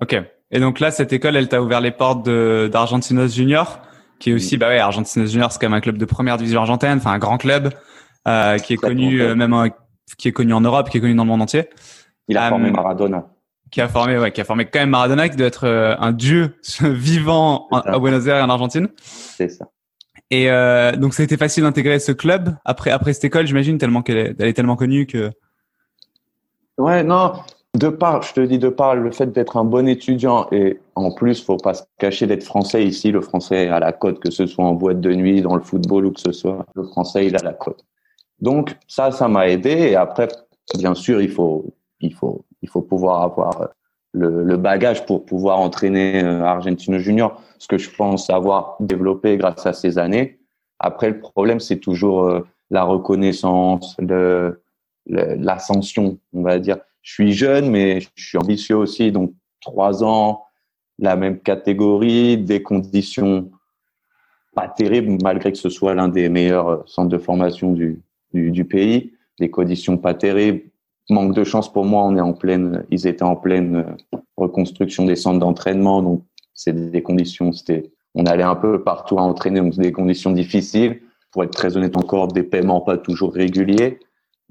Ok. 0.00 0.16
Et 0.52 0.60
donc 0.60 0.78
là, 0.78 0.92
cette 0.92 1.12
école, 1.12 1.34
elle 1.34 1.48
t'a 1.48 1.60
ouvert 1.60 1.80
les 1.80 1.90
portes 1.90 2.24
d'Argentinos 2.24 3.34
Junior? 3.34 3.80
Qui 4.18 4.30
est 4.30 4.34
aussi, 4.34 4.56
bah 4.56 4.68
ouais, 4.68 4.78
Argentinos 4.78 5.30
Junior, 5.30 5.52
c'est 5.52 5.58
quand 5.58 5.68
même 5.68 5.76
un 5.76 5.80
club 5.80 5.98
de 5.98 6.04
première 6.04 6.36
division 6.36 6.60
argentine, 6.60 6.94
enfin 6.96 7.12
un 7.12 7.18
grand 7.18 7.38
club 7.38 7.72
euh, 8.26 8.58
qui 8.58 8.74
est 8.74 8.76
connu 8.76 9.20
euh, 9.20 9.34
même 9.34 9.70
qui 10.18 10.28
est 10.28 10.32
connu 10.32 10.52
en 10.52 10.60
Europe, 10.60 10.88
qui 10.90 10.98
est 10.98 11.00
connu 11.00 11.14
dans 11.14 11.24
le 11.24 11.28
monde 11.28 11.42
entier. 11.42 11.68
Il 12.28 12.38
a 12.38 12.48
formé 12.48 12.68
euh, 12.68 12.72
Maradona. 12.72 13.26
Qui 13.70 13.80
a 13.80 13.88
formé, 13.88 14.18
ouais, 14.18 14.32
qui 14.32 14.40
a 14.40 14.44
formé 14.44 14.64
quand 14.66 14.78
même 14.78 14.90
Maradona, 14.90 15.28
qui 15.28 15.36
doit 15.36 15.46
être 15.46 15.66
un 15.66 16.12
dieu 16.12 16.56
vivant 16.80 17.68
à 17.70 17.98
Buenos 17.98 18.26
Aires 18.26 18.44
en 18.44 18.48
Argentine. 18.48 18.88
C'est 18.98 19.48
ça. 19.48 19.66
Et 20.30 20.46
donc, 20.96 21.14
ça 21.14 21.22
a 21.22 21.24
été 21.24 21.36
facile 21.36 21.64
d'intégrer 21.64 21.98
ce 21.98 22.12
club 22.12 22.56
après 22.64 22.90
après 22.90 23.12
cette 23.12 23.24
école, 23.24 23.46
j'imagine, 23.46 23.78
tellement 23.78 24.02
qu'elle 24.02 24.18
est, 24.18 24.36
elle 24.38 24.48
est 24.48 24.54
tellement 24.54 24.76
connue 24.76 25.06
que. 25.06 25.30
Ouais, 26.78 27.02
non, 27.02 27.32
de 27.76 27.88
part, 27.88 28.22
je 28.22 28.32
te 28.32 28.40
dis 28.40 28.58
de 28.58 28.68
part 28.68 28.94
le 28.94 29.10
fait 29.10 29.26
d'être 29.26 29.56
un 29.56 29.64
bon 29.64 29.88
étudiant 29.88 30.46
et 30.52 30.80
en 30.94 31.12
plus, 31.12 31.42
faut 31.42 31.56
pas 31.56 31.74
se 31.74 31.82
cacher 31.98 32.26
d'être 32.26 32.44
français 32.44 32.84
ici. 32.84 33.10
Le 33.10 33.20
français 33.20 33.68
a 33.68 33.80
la 33.80 33.92
cote, 33.92 34.20
que 34.20 34.30
ce 34.30 34.46
soit 34.46 34.64
en 34.64 34.74
boîte 34.74 35.00
de 35.00 35.14
nuit, 35.14 35.42
dans 35.42 35.56
le 35.56 35.62
football 35.62 36.06
ou 36.06 36.12
que 36.12 36.20
ce 36.20 36.32
soit. 36.32 36.64
Le 36.74 36.84
français, 36.84 37.26
il 37.26 37.36
a 37.36 37.42
la 37.42 37.52
cote. 37.52 37.84
Donc 38.40 38.76
ça, 38.86 39.10
ça 39.10 39.28
m'a 39.28 39.48
aidé. 39.48 39.70
Et 39.70 39.96
après, 39.96 40.28
bien 40.78 40.94
sûr, 40.94 41.20
il 41.20 41.30
faut, 41.30 41.74
il 42.00 42.14
faut, 42.14 42.44
il 42.62 42.68
faut 42.68 42.82
pouvoir 42.82 43.22
avoir 43.22 43.68
le, 44.12 44.42
le 44.42 44.56
bagage 44.56 45.04
pour 45.04 45.24
pouvoir 45.24 45.58
entraîner 45.58 46.22
euh, 46.22 46.42
Argentino 46.42 46.98
Junior, 46.98 47.40
ce 47.58 47.68
que 47.68 47.78
je 47.78 47.90
pense 47.94 48.30
avoir 48.30 48.76
développé 48.80 49.36
grâce 49.36 49.66
à 49.66 49.72
ces 49.72 49.98
années. 49.98 50.38
Après, 50.78 51.10
le 51.10 51.20
problème, 51.20 51.60
c'est 51.60 51.78
toujours 51.78 52.24
euh, 52.24 52.46
la 52.70 52.84
reconnaissance, 52.84 53.96
le, 53.98 54.62
l'ascension, 55.06 56.18
on 56.32 56.42
va 56.42 56.58
dire 56.58 56.78
je 57.06 57.12
suis 57.12 57.32
jeune, 57.32 57.70
mais 57.70 58.00
je 58.00 58.08
suis 58.16 58.36
ambitieux 58.36 58.76
aussi. 58.76 59.12
Donc, 59.12 59.32
trois 59.60 60.02
ans, 60.02 60.42
la 60.98 61.14
même 61.14 61.38
catégorie, 61.38 62.36
des 62.36 62.64
conditions 62.64 63.48
pas 64.56 64.66
terribles, 64.66 65.16
malgré 65.22 65.52
que 65.52 65.58
ce 65.58 65.68
soit 65.68 65.94
l'un 65.94 66.08
des 66.08 66.28
meilleurs 66.28 66.82
centres 66.88 67.10
de 67.10 67.18
formation 67.18 67.72
du, 67.72 68.02
du, 68.32 68.64
pays. 68.64 69.12
Des 69.38 69.50
conditions 69.50 69.96
pas 69.96 70.14
terribles. 70.14 70.62
Manque 71.08 71.32
de 71.32 71.44
chance 71.44 71.72
pour 71.72 71.84
moi, 71.84 72.02
on 72.02 72.16
est 72.16 72.20
en 72.20 72.32
pleine, 72.32 72.84
ils 72.90 73.06
étaient 73.06 73.22
en 73.22 73.36
pleine 73.36 73.96
reconstruction 74.36 75.04
des 75.04 75.14
centres 75.14 75.38
d'entraînement. 75.38 76.02
Donc, 76.02 76.24
c'est 76.54 76.90
des 76.90 77.02
conditions, 77.02 77.52
c'était, 77.52 77.92
on 78.16 78.26
allait 78.26 78.42
un 78.42 78.56
peu 78.56 78.82
partout 78.82 79.16
à 79.20 79.22
entraîner, 79.22 79.60
donc 79.60 79.76
des 79.76 79.92
conditions 79.92 80.32
difficiles. 80.32 81.00
Pour 81.30 81.44
être 81.44 81.52
très 81.52 81.76
honnête 81.76 81.96
encore, 81.96 82.26
des 82.26 82.42
paiements 82.42 82.80
pas 82.80 82.98
toujours 82.98 83.32
réguliers 83.32 84.00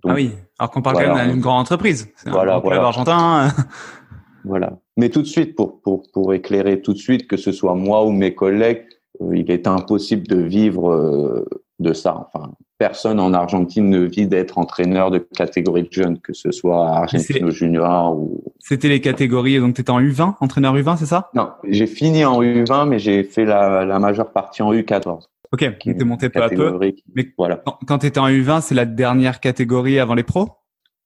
ah 0.07 0.13
oui, 0.13 0.31
alors 0.59 0.71
qu'on 0.71 0.81
parle 0.81 1.03
quand 1.03 1.15
même 1.15 1.31
d'une 1.31 1.41
grande 1.41 1.61
entreprise. 1.61 2.11
Voilà, 2.25 2.59
voilà. 2.59 2.83
argentin. 2.83 3.49
voilà. 4.45 4.73
Mais 4.97 5.09
tout 5.09 5.21
de 5.21 5.27
suite, 5.27 5.55
pour, 5.55 5.81
pour, 5.81 6.03
pour 6.13 6.33
éclairer 6.33 6.81
tout 6.81 6.93
de 6.93 6.97
suite, 6.97 7.27
que 7.27 7.37
ce 7.37 7.51
soit 7.51 7.75
moi 7.75 8.05
ou 8.05 8.11
mes 8.11 8.33
collègues, 8.33 8.85
euh, 9.21 9.35
il 9.35 9.51
est 9.51 9.67
impossible 9.67 10.27
de 10.27 10.37
vivre 10.37 10.91
euh, 10.91 11.45
de 11.79 11.93
ça. 11.93 12.29
Enfin, 12.33 12.51
personne 12.77 13.19
en 13.19 13.33
Argentine 13.33 13.89
ne 13.89 13.99
vit 14.01 14.27
d'être 14.27 14.57
entraîneur 14.57 15.11
de 15.11 15.19
catégorie 15.19 15.83
de 15.83 15.91
jeunes, 15.91 16.19
que 16.19 16.33
ce 16.33 16.51
soit 16.51 16.87
Argentino 16.87 17.49
Junior 17.51 18.17
ou. 18.17 18.43
C'était 18.59 18.89
les 18.89 19.01
catégories, 19.01 19.59
donc 19.59 19.75
tu 19.75 19.81
étais 19.81 19.91
en 19.91 20.01
U20, 20.01 20.35
entraîneur 20.39 20.75
U20, 20.75 20.97
c'est 20.97 21.05
ça? 21.05 21.29
Non, 21.33 21.49
j'ai 21.67 21.87
fini 21.87 22.25
en 22.25 22.41
U20, 22.41 22.87
mais 22.87 22.99
j'ai 22.99 23.23
fait 23.23 23.45
la, 23.45 23.85
la 23.85 23.99
majeure 23.99 24.31
partie 24.31 24.61
en 24.61 24.73
U14. 24.73 25.27
Ok, 25.51 25.77
tu 25.79 25.89
es 25.89 26.03
monté 26.03 26.29
peu 26.29 26.43
à 26.43 26.49
peu. 26.49 26.79
Mais 27.13 27.27
voilà. 27.37 27.63
quand, 27.87 27.99
tu 27.99 28.07
étais 28.07 28.19
en 28.19 28.27
U20, 28.27 28.61
c'est 28.61 28.75
la 28.75 28.85
dernière 28.85 29.39
catégorie 29.39 29.99
avant 29.99 30.15
les 30.15 30.23
pros? 30.23 30.49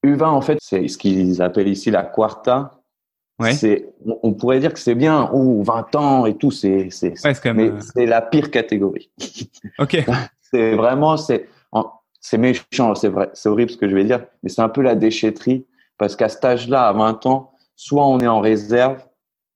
U20, 0.04 0.26
en 0.26 0.42
fait, 0.42 0.58
c'est 0.62 0.88
ce 0.88 0.98
qu'ils 0.98 1.42
appellent 1.42 1.68
ici 1.68 1.92
la 1.92 2.04
quarta. 2.04 2.72
Ouais. 3.40 3.54
C'est, 3.54 3.94
on 4.24 4.34
pourrait 4.34 4.60
dire 4.60 4.74
que 4.74 4.80
c'est 4.80 4.96
bien, 4.96 5.30
ou 5.34 5.64
20 5.64 5.96
ans 5.96 6.26
et 6.26 6.36
tout, 6.36 6.52
c'est, 6.52 6.90
c'est, 6.92 7.14
mais 7.54 7.70
euh, 7.70 7.80
c'est 7.80 8.06
la 8.06 8.22
pire 8.22 8.52
catégorie. 8.52 9.12
Ok. 9.80 9.98
c'est 10.42 10.76
vraiment, 10.76 11.16
c'est, 11.16 11.48
c'est 12.20 12.38
méchant, 12.38 12.96
c'est 12.96 13.08
vrai, 13.08 13.30
c'est 13.34 13.48
horrible 13.48 13.72
ce 13.72 13.78
que 13.78 13.88
je 13.88 13.96
vais 13.96 14.04
dire, 14.04 14.26
mais 14.44 14.50
c'est 14.50 14.62
un 14.62 14.70
peu 14.70 14.82
la 14.82 14.96
déchetterie 14.96 15.66
parce 15.98 16.16
qu'à 16.16 16.30
cet 16.30 16.44
âge-là, 16.44 16.88
à 16.88 16.94
20 16.94 17.26
ans, 17.26 17.54
soit 17.76 18.06
on 18.06 18.20
est 18.20 18.28
en 18.28 18.40
réserve, 18.40 19.02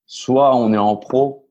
soit 0.06 0.56
on 0.56 0.74
est 0.74 0.78
en 0.78 0.96
pro, 0.96 1.43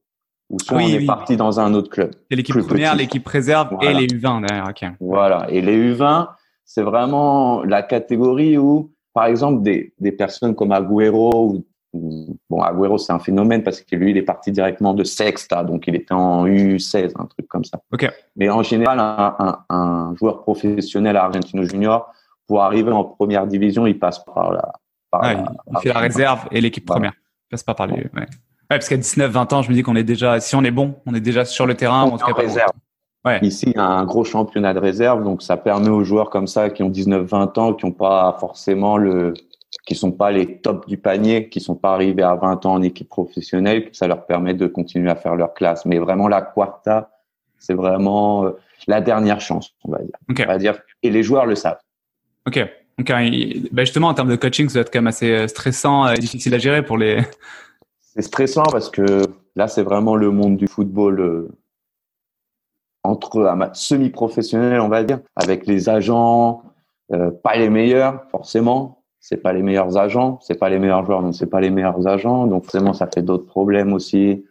ou 0.52 0.58
soit 0.60 0.76
on 0.76 0.80
est 0.80 1.06
parti 1.06 1.36
dans 1.36 1.58
un 1.58 1.72
autre 1.72 1.90
club. 1.90 2.10
C'est 2.30 2.36
l'équipe 2.36 2.56
première, 2.58 2.94
l'équipe 2.94 3.26
réserve 3.26 3.70
et 3.80 3.94
les 3.94 4.06
U20 4.06 4.46
derrière. 4.46 4.94
Voilà. 5.00 5.46
Et 5.48 5.62
les 5.62 5.94
U20, 5.94 6.28
c'est 6.64 6.82
vraiment 6.82 7.64
la 7.64 7.82
catégorie 7.82 8.58
où, 8.58 8.92
par 9.14 9.24
exemple, 9.26 9.62
des, 9.62 9.94
des 9.98 10.12
personnes 10.12 10.54
comme 10.54 10.72
Agüero 10.72 11.64
ou, 11.94 12.36
bon, 12.50 12.60
Agüero, 12.60 12.98
c'est 12.98 13.14
un 13.14 13.18
phénomène 13.18 13.62
parce 13.62 13.80
que 13.80 13.96
lui, 13.96 14.10
il 14.10 14.18
est 14.18 14.22
parti 14.22 14.52
directement 14.52 14.92
de 14.92 15.04
Sexta, 15.04 15.64
donc 15.64 15.86
il 15.86 15.94
était 15.94 16.12
en 16.12 16.46
U16, 16.46 17.12
un 17.18 17.24
truc 17.24 17.48
comme 17.48 17.64
ça. 17.64 17.80
Ok. 17.90 18.06
Mais 18.36 18.50
en 18.50 18.62
général, 18.62 19.00
un, 19.00 19.34
un, 19.38 19.64
un 19.74 20.14
joueur 20.16 20.42
professionnel 20.42 21.16
à 21.16 21.24
Argentino 21.24 21.64
Junior, 21.64 22.12
pour 22.46 22.62
arriver 22.62 22.92
en 22.92 23.04
première 23.04 23.46
division, 23.46 23.86
il 23.86 23.98
passe 23.98 24.22
par 24.22 24.52
la. 24.52 24.72
Par 25.10 25.32
il 25.32 25.78
fait 25.82 25.92
la 25.92 26.00
réserve 26.00 26.46
et 26.50 26.60
l'équipe 26.60 26.84
première. 26.84 27.12
Il 27.14 27.50
passe 27.50 27.62
pas 27.62 27.74
par 27.74 27.86
les. 27.86 27.94
Ouais 27.94 28.26
parce 28.78 28.88
qu'à 28.88 28.96
19-20 28.96 29.54
ans, 29.54 29.62
je 29.62 29.70
me 29.70 29.74
dis 29.74 29.82
qu'on 29.82 29.96
est 29.96 30.04
déjà, 30.04 30.40
si 30.40 30.56
on 30.56 30.62
est 30.62 30.70
bon, 30.70 30.96
on 31.06 31.14
est 31.14 31.20
déjà 31.20 31.44
sur 31.44 31.66
le 31.66 31.74
terrain. 31.74 32.04
On 32.04 32.14
en 32.14 32.34
réserve. 32.34 32.72
Ouais. 33.24 33.38
Ici, 33.42 33.66
il 33.68 33.76
y 33.76 33.78
a 33.78 33.84
un 33.84 34.04
gros 34.04 34.24
championnat 34.24 34.74
de 34.74 34.80
réserve, 34.80 35.22
donc 35.22 35.42
ça 35.42 35.56
permet 35.56 35.88
aux 35.88 36.02
joueurs 36.02 36.28
comme 36.28 36.48
ça 36.48 36.70
qui 36.70 36.82
ont 36.82 36.90
19-20 36.90 37.60
ans, 37.60 37.72
qui 37.72 37.86
n'ont 37.86 37.92
pas 37.92 38.36
forcément 38.40 38.96
le, 38.96 39.34
qui 39.86 39.94
sont 39.94 40.10
pas 40.10 40.30
les 40.30 40.58
tops 40.58 40.86
du 40.88 40.98
panier, 40.98 41.48
qui 41.48 41.60
sont 41.60 41.76
pas 41.76 41.94
arrivés 41.94 42.22
à 42.22 42.34
20 42.34 42.66
ans 42.66 42.74
en 42.74 42.82
équipe 42.82 43.08
professionnelle, 43.08 43.88
ça 43.92 44.08
leur 44.08 44.26
permet 44.26 44.54
de 44.54 44.66
continuer 44.66 45.10
à 45.10 45.14
faire 45.14 45.36
leur 45.36 45.54
classe. 45.54 45.86
Mais 45.86 45.98
vraiment, 45.98 46.26
la 46.26 46.42
quarta, 46.42 47.10
c'est 47.58 47.74
vraiment 47.74 48.44
euh, 48.44 48.50
la 48.88 49.00
dernière 49.00 49.40
chance, 49.40 49.72
on 49.84 49.92
va 49.92 49.98
dire. 49.98 50.16
On 50.28 50.44
va 50.44 50.58
dire. 50.58 50.78
Et 51.02 51.10
les 51.10 51.22
joueurs 51.22 51.46
le 51.46 51.54
savent. 51.54 51.78
Ok. 52.46 52.58
Donc, 52.98 53.10
bah, 53.72 53.84
justement, 53.84 54.08
en 54.08 54.14
termes 54.14 54.28
de 54.28 54.36
coaching, 54.36 54.68
ça 54.68 54.74
doit 54.74 54.80
être 54.82 54.92
quand 54.92 54.98
même 54.98 55.06
assez 55.06 55.30
euh, 55.30 55.48
stressant 55.48 56.08
et 56.08 56.18
difficile 56.18 56.54
à 56.54 56.58
gérer 56.58 56.84
pour 56.84 56.98
les, 56.98 57.18
c'est 58.14 58.22
stressant 58.22 58.64
parce 58.70 58.90
que 58.90 59.22
là, 59.56 59.68
c'est 59.68 59.82
vraiment 59.82 60.16
le 60.16 60.30
monde 60.30 60.56
du 60.56 60.66
football 60.66 61.20
euh, 61.20 61.48
entre 63.04 63.56
semi-professionnel, 63.72 64.80
on 64.80 64.88
va 64.88 65.02
dire, 65.02 65.20
avec 65.34 65.66
les 65.66 65.88
agents, 65.88 66.62
euh, 67.12 67.30
pas 67.30 67.56
les 67.56 67.70
meilleurs 67.70 68.24
forcément. 68.30 68.98
C'est 69.18 69.36
pas 69.36 69.52
les 69.52 69.62
meilleurs 69.62 69.96
agents, 69.96 70.38
c'est 70.42 70.58
pas 70.58 70.68
les 70.68 70.80
meilleurs 70.80 71.06
joueurs, 71.06 71.22
donc 71.22 71.34
c'est 71.34 71.46
pas 71.46 71.60
les 71.60 71.70
meilleurs 71.70 72.06
agents. 72.08 72.46
Donc 72.46 72.64
forcément, 72.64 72.92
ça 72.92 73.06
fait 73.06 73.22
d'autres 73.22 73.46
problèmes 73.46 73.92
aussi. 73.92 74.44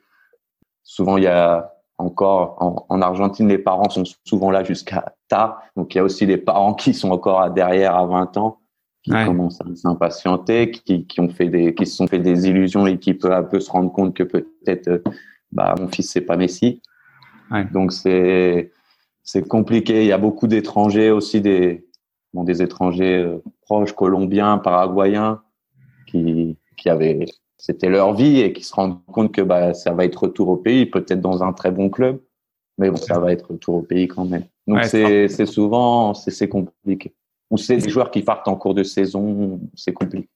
Souvent, 0.84 1.18
il 1.18 1.26
y 1.26 1.28
a 1.28 1.74
encore 1.98 2.56
en, 2.60 2.86
en, 2.88 3.02
Argentine, 3.02 3.50
les 3.50 3.58
parents 3.58 3.90
sont 3.90 4.04
souvent 4.26 4.50
là 4.50 4.64
jusqu'à 4.64 5.14
tard. 5.28 5.62
Donc 5.76 5.94
il 5.94 5.98
y 5.98 6.02
a 6.02 6.04
aussi 6.04 6.26
les 6.26 6.38
parents 6.38 6.74
qui 6.74 6.94
sont 6.94 7.12
encore 7.12 7.52
derrière 7.52 7.96
à 7.96 8.06
20 8.06 8.38
ans 8.38 8.61
qui 9.04 9.12
commencent 9.12 9.62
à 9.62 9.76
s'impatienter, 9.76 10.72
qui, 10.72 11.06
qui 11.06 11.20
ont 11.20 11.30
fait 11.30 11.48
des, 11.48 11.74
qui 11.74 11.86
se 11.86 11.96
sont 11.96 12.08
fait 12.08 12.20
des 12.20 12.48
illusions 12.48 12.86
et 12.86 13.00
qui 13.00 13.14
peu 13.14 13.34
à 13.34 13.42
peu 13.42 13.60
se 13.60 13.72
rendent 13.72 13.92
compte 13.92 14.14
que 14.14 14.24
peut-être, 14.24 14.88
euh, 14.88 15.00
bah, 15.52 15.74
mon 15.80 15.88
fils 15.88 16.12
c'est 16.12 16.22
pas 16.22 16.38
Messi. 16.38 16.82
Ouais. 17.50 17.66
Donc 17.74 17.94
c'est, 17.94 18.72
c'est 19.24 19.48
compliqué. 19.48 20.02
Il 20.02 20.08
y 20.08 20.12
a 20.12 20.18
beaucoup 20.18 20.48
d'étrangers 20.48 21.10
aussi, 21.10 21.42
des, 21.42 21.88
bon, 22.34 22.44
des 22.44 22.62
étrangers 22.62 23.18
euh, 23.18 23.44
proches, 23.62 23.94
colombiens, 23.94 24.60
paraguayens, 24.60 25.42
qui, 26.06 26.58
qui 26.78 26.90
avaient, 26.90 27.26
c'était 27.58 27.90
leur 27.90 28.14
vie 28.14 28.40
et 28.40 28.54
qui 28.54 28.64
se 28.64 28.76
rendent 28.76 29.04
compte 29.08 29.32
que 29.32 29.42
bah, 29.42 29.74
ça 29.74 29.94
va 29.94 30.06
être 30.06 30.24
retour 30.24 30.50
au 30.50 30.58
pays, 30.58 30.86
peut-être 30.86 31.22
dans 31.22 31.44
un 31.44 31.54
très 31.54 31.72
bon 31.72 31.90
club, 31.90 32.22
mais 32.78 32.92
bon, 32.92 32.98
ça 32.98 33.20
va 33.20 33.32
être 33.32 33.52
retour 33.52 33.76
au 33.76 33.82
pays 33.82 34.08
quand 34.08 34.26
même. 34.26 34.44
Donc 34.68 34.84
c'est, 34.86 35.28
c'est 35.28 35.48
souvent, 35.48 36.14
c'est, 36.14 36.32
c'est 36.32 36.50
compliqué 36.50 37.16
ou 37.52 37.58
c'est 37.58 37.78
des 37.78 37.90
joueurs 37.90 38.10
qui 38.10 38.24
partent 38.24 38.48
en 38.48 38.56
cours 38.56 38.74
de 38.74 38.84
saison, 38.84 39.60
c'est 39.76 39.94
compliqué. 39.94 40.28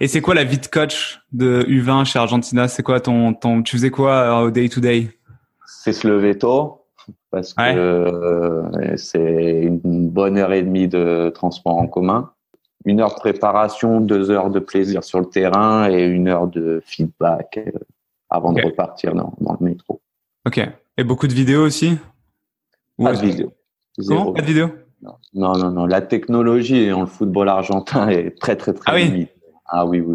Et 0.00 0.08
c'est 0.08 0.20
quoi 0.20 0.34
la 0.34 0.44
vie 0.44 0.58
de 0.58 0.66
coach 0.66 1.20
de 1.32 1.62
U20 1.68 2.04
chez 2.04 2.18
Argentina? 2.18 2.66
C'est 2.66 2.82
quoi 2.82 3.00
ton, 3.00 3.32
ton, 3.32 3.62
tu 3.62 3.76
faisais 3.76 3.90
quoi 3.90 4.12
euh, 4.12 4.46
au 4.46 4.50
day 4.50 4.68
to 4.68 4.80
day? 4.80 5.16
C'est 5.66 5.92
se 5.92 6.06
lever 6.06 6.36
tôt 6.36 6.80
parce 7.30 7.54
que 7.54 7.62
euh, 7.62 8.96
c'est 8.96 9.62
une 9.62 10.08
bonne 10.08 10.36
heure 10.36 10.52
et 10.52 10.62
demie 10.62 10.88
de 10.88 11.30
transport 11.34 11.76
en 11.76 11.86
commun, 11.86 12.32
une 12.84 13.00
heure 13.00 13.14
de 13.14 13.20
préparation, 13.20 14.00
deux 14.00 14.30
heures 14.30 14.50
de 14.50 14.58
plaisir 14.58 15.04
sur 15.04 15.20
le 15.20 15.26
terrain 15.26 15.88
et 15.90 16.02
une 16.02 16.28
heure 16.28 16.48
de 16.48 16.82
feedback 16.84 17.58
euh, 17.58 17.78
avant 18.30 18.52
de 18.52 18.62
repartir 18.62 19.14
dans, 19.14 19.34
dans, 19.40 19.56
le 19.60 19.64
métro. 19.64 20.00
Ok. 20.46 20.60
Et 20.96 21.04
beaucoup 21.04 21.28
de 21.28 21.34
vidéos 21.34 21.64
aussi? 21.64 21.98
Pas 22.98 23.14
de 23.14 23.20
vidéo. 23.20 23.52
Comment? 23.96 24.32
Pas 24.32 24.42
de 24.42 24.46
vidéo 24.46 24.70
non, 25.02 25.56
non, 25.56 25.70
non. 25.70 25.86
La 25.86 26.00
technologie 26.00 26.88
dans 26.88 27.00
le 27.00 27.06
football 27.06 27.48
argentin 27.48 28.08
est 28.08 28.38
très, 28.38 28.56
très, 28.56 28.72
très 28.72 28.92
ah 28.92 28.98
limite. 28.98 29.30
Ah 29.66 29.86
oui, 29.86 30.00
oui. 30.00 30.14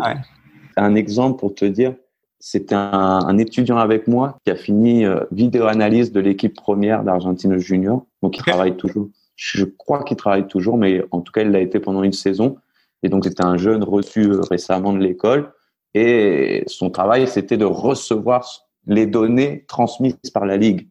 Un 0.78 0.96
exemple 0.96 1.40
pour 1.40 1.54
te 1.54 1.66
dire, 1.66 1.94
c'était 2.40 2.76
un, 2.76 3.38
étudiant 3.38 3.78
avec 3.78 4.08
moi 4.08 4.38
qui 4.46 4.52
a 4.52 4.56
fini 4.56 5.06
euh, 5.06 5.20
vidéo 5.32 5.66
analyse 5.66 6.12
de 6.12 6.20
l'équipe 6.20 6.56
première 6.56 7.04
d'Argentine 7.04 7.58
Junior. 7.58 8.06
Donc, 8.22 8.38
il 8.38 8.44
travaille 8.44 8.78
toujours. 8.78 9.10
Je 9.36 9.66
crois 9.66 10.04
qu'il 10.04 10.18
travaille 10.18 10.48
toujours, 10.48 10.78
mais 10.78 11.04
en 11.12 11.22
tout 11.22 11.32
cas, 11.32 11.42
il 11.42 11.52
l'a 11.52 11.60
été 11.60 11.80
pendant 11.80 12.04
une 12.04 12.14
saison. 12.14 12.58
Et 13.04 13.10
donc, 13.10 13.26
c'était 13.26 13.46
un 13.46 13.58
jeune 13.58 13.84
reçu 13.84 14.24
euh, 14.24 14.42
récemment 14.50 14.94
de 14.94 15.00
l'école. 15.00 15.52
Et 15.94 16.64
son 16.68 16.90
travail, 16.90 17.28
c'était 17.28 17.58
de 17.58 17.66
recevoir 17.66 18.48
les 18.86 19.06
données 19.06 19.66
transmises 19.68 20.16
par 20.34 20.46
la 20.46 20.58
Ligue. 20.58 20.88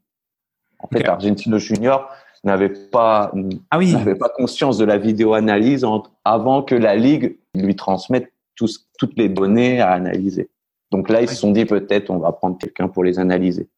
En 0.81 0.89
fait, 0.89 1.07
Argentino 1.07 1.59
Junior 1.59 2.09
n'avait 2.45 2.69
pas, 2.69 3.33
ah 3.71 3.79
oui. 3.79 3.93
n'avait 3.93 4.15
pas 4.15 4.29
conscience 4.29 4.79
de 4.79 4.85
la 4.85 4.99
vidéo 4.99 5.35
analyse 5.35 5.85
avant 6.25 6.63
que 6.63 6.75
la 6.75 6.97
Ligue 6.97 7.39
lui 7.55 7.77
transmette 7.77 8.33
toutes 8.55 9.17
les 9.17 9.29
données 9.29 9.81
à 9.81 9.91
analyser. 9.91 10.49
Donc 10.91 11.09
là, 11.09 11.21
ils 11.21 11.29
se 11.29 11.35
sont 11.35 11.53
dit 11.53 11.65
peut-être 11.65 12.11
on 12.11 12.19
va 12.19 12.33
prendre 12.33 12.59
quelqu'un 12.59 12.89
pour 12.89 13.05
les 13.05 13.19
analyser. 13.19 13.69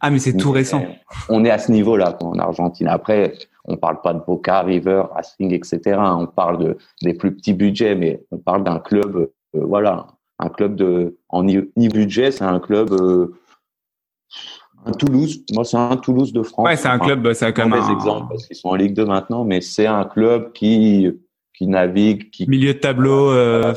Ah, 0.00 0.10
mais 0.10 0.18
c'est 0.18 0.36
tout 0.36 0.50
récent. 0.50 0.82
On 1.28 1.44
est 1.44 1.50
à 1.50 1.58
ce 1.58 1.72
niveau-là 1.72 2.16
en 2.20 2.38
Argentine. 2.38 2.88
Après, 2.88 3.34
on 3.64 3.76
parle 3.76 4.00
pas 4.00 4.14
de 4.14 4.20
Boca, 4.20 4.62
River, 4.62 5.04
Racing, 5.12 5.52
etc. 5.52 5.98
On 5.98 6.26
parle 6.26 6.58
de 6.58 6.78
des 7.02 7.14
plus 7.14 7.34
petits 7.34 7.52
budgets, 7.52 7.94
mais 7.94 8.22
on 8.30 8.38
parle 8.38 8.64
d'un 8.64 8.78
club, 8.78 9.16
euh, 9.16 9.28
voilà, 9.52 10.06
un 10.38 10.48
club 10.48 10.74
de 10.74 11.18
en 11.28 11.44
ni, 11.44 11.88
budget, 11.88 12.30
c'est 12.30 12.44
un 12.44 12.60
club 12.60 12.92
euh, 12.92 13.34
un 14.86 14.92
Toulouse. 14.92 15.44
Moi, 15.52 15.64
c'est 15.64 15.76
un 15.76 15.96
Toulouse 15.96 16.32
de 16.32 16.42
France. 16.42 16.66
Ouais, 16.66 16.76
c'est 16.76 16.88
un 16.88 16.98
club, 16.98 17.32
c'est 17.32 17.52
quand 17.52 17.68
même 17.68 17.80
un 17.80 17.92
exemple 17.92 18.28
parce 18.30 18.46
qu'ils 18.46 18.56
sont 18.56 18.68
en 18.68 18.74
Ligue 18.74 18.94
2 18.94 19.04
maintenant, 19.04 19.44
mais 19.44 19.60
c'est 19.60 19.86
un 19.86 20.04
club 20.04 20.52
qui 20.52 21.10
qui 21.60 21.66
navigue, 21.66 22.30
qui 22.30 22.48
milieu 22.48 22.72
de 22.72 22.78
tableau. 22.78 23.30
Euh, 23.32 23.74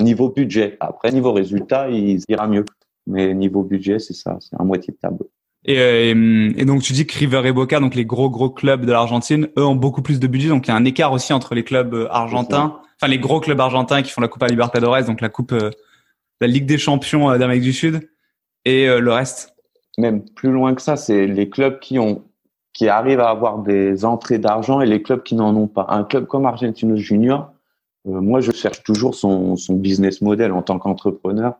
Niveau 0.00 0.30
budget. 0.30 0.76
Après, 0.78 1.10
niveau 1.10 1.32
résultat, 1.32 1.90
il 1.90 2.22
ira 2.28 2.46
mieux. 2.46 2.64
Mais 3.08 3.34
niveau 3.34 3.64
budget, 3.64 3.98
c'est 3.98 4.14
ça, 4.14 4.36
c'est 4.38 4.54
un 4.60 4.64
moitié 4.64 4.92
de 4.92 4.98
tableau. 4.98 5.28
Euh, 5.68 6.52
et, 6.56 6.64
donc 6.64 6.82
tu 6.82 6.92
dis 6.92 7.08
que 7.08 7.18
River 7.18 7.42
et 7.44 7.52
Boca, 7.52 7.80
donc 7.80 7.96
les 7.96 8.04
gros 8.04 8.30
gros 8.30 8.50
clubs 8.50 8.86
de 8.86 8.92
l'Argentine, 8.92 9.48
eux 9.58 9.64
ont 9.64 9.74
beaucoup 9.74 10.02
plus 10.02 10.20
de 10.20 10.28
budget, 10.28 10.48
donc 10.48 10.68
il 10.68 10.70
y 10.70 10.72
a 10.72 10.76
un 10.76 10.84
écart 10.84 11.12
aussi 11.12 11.32
entre 11.32 11.56
les 11.56 11.64
clubs 11.64 11.92
euh, 11.92 12.06
argentins, 12.10 12.80
enfin 12.94 13.10
les 13.10 13.18
gros 13.18 13.40
clubs 13.40 13.58
argentins 13.58 14.02
qui 14.02 14.12
font 14.12 14.20
la 14.20 14.28
Coupe 14.28 14.44
à 14.44 14.46
Libertadores, 14.46 15.02
donc 15.02 15.20
la 15.20 15.28
Coupe, 15.28 15.52
la 16.40 16.46
Ligue 16.46 16.66
des 16.66 16.78
Champions 16.78 17.36
d'Amérique 17.36 17.64
du 17.64 17.72
Sud, 17.72 18.08
et 18.64 18.86
le 18.86 19.12
reste. 19.12 19.57
Même 19.98 20.24
plus 20.24 20.50
loin 20.50 20.74
que 20.74 20.80
ça, 20.80 20.96
c'est 20.96 21.26
les 21.26 21.50
clubs 21.50 21.78
qui 21.78 21.98
ont 21.98 22.24
qui 22.72 22.88
arrivent 22.88 23.18
à 23.18 23.30
avoir 23.30 23.58
des 23.58 24.04
entrées 24.04 24.38
d'argent 24.38 24.80
et 24.80 24.86
les 24.86 25.02
clubs 25.02 25.24
qui 25.24 25.34
n'en 25.34 25.54
ont 25.56 25.66
pas. 25.66 25.86
Un 25.88 26.04
club 26.04 26.26
comme 26.26 26.46
Argentinos 26.46 26.96
Junior, 26.96 27.50
euh, 28.06 28.20
moi, 28.20 28.40
je 28.40 28.52
cherche 28.52 28.84
toujours 28.84 29.16
son, 29.16 29.56
son 29.56 29.74
business 29.74 30.20
model 30.20 30.52
en 30.52 30.62
tant 30.62 30.78
qu'entrepreneur. 30.78 31.54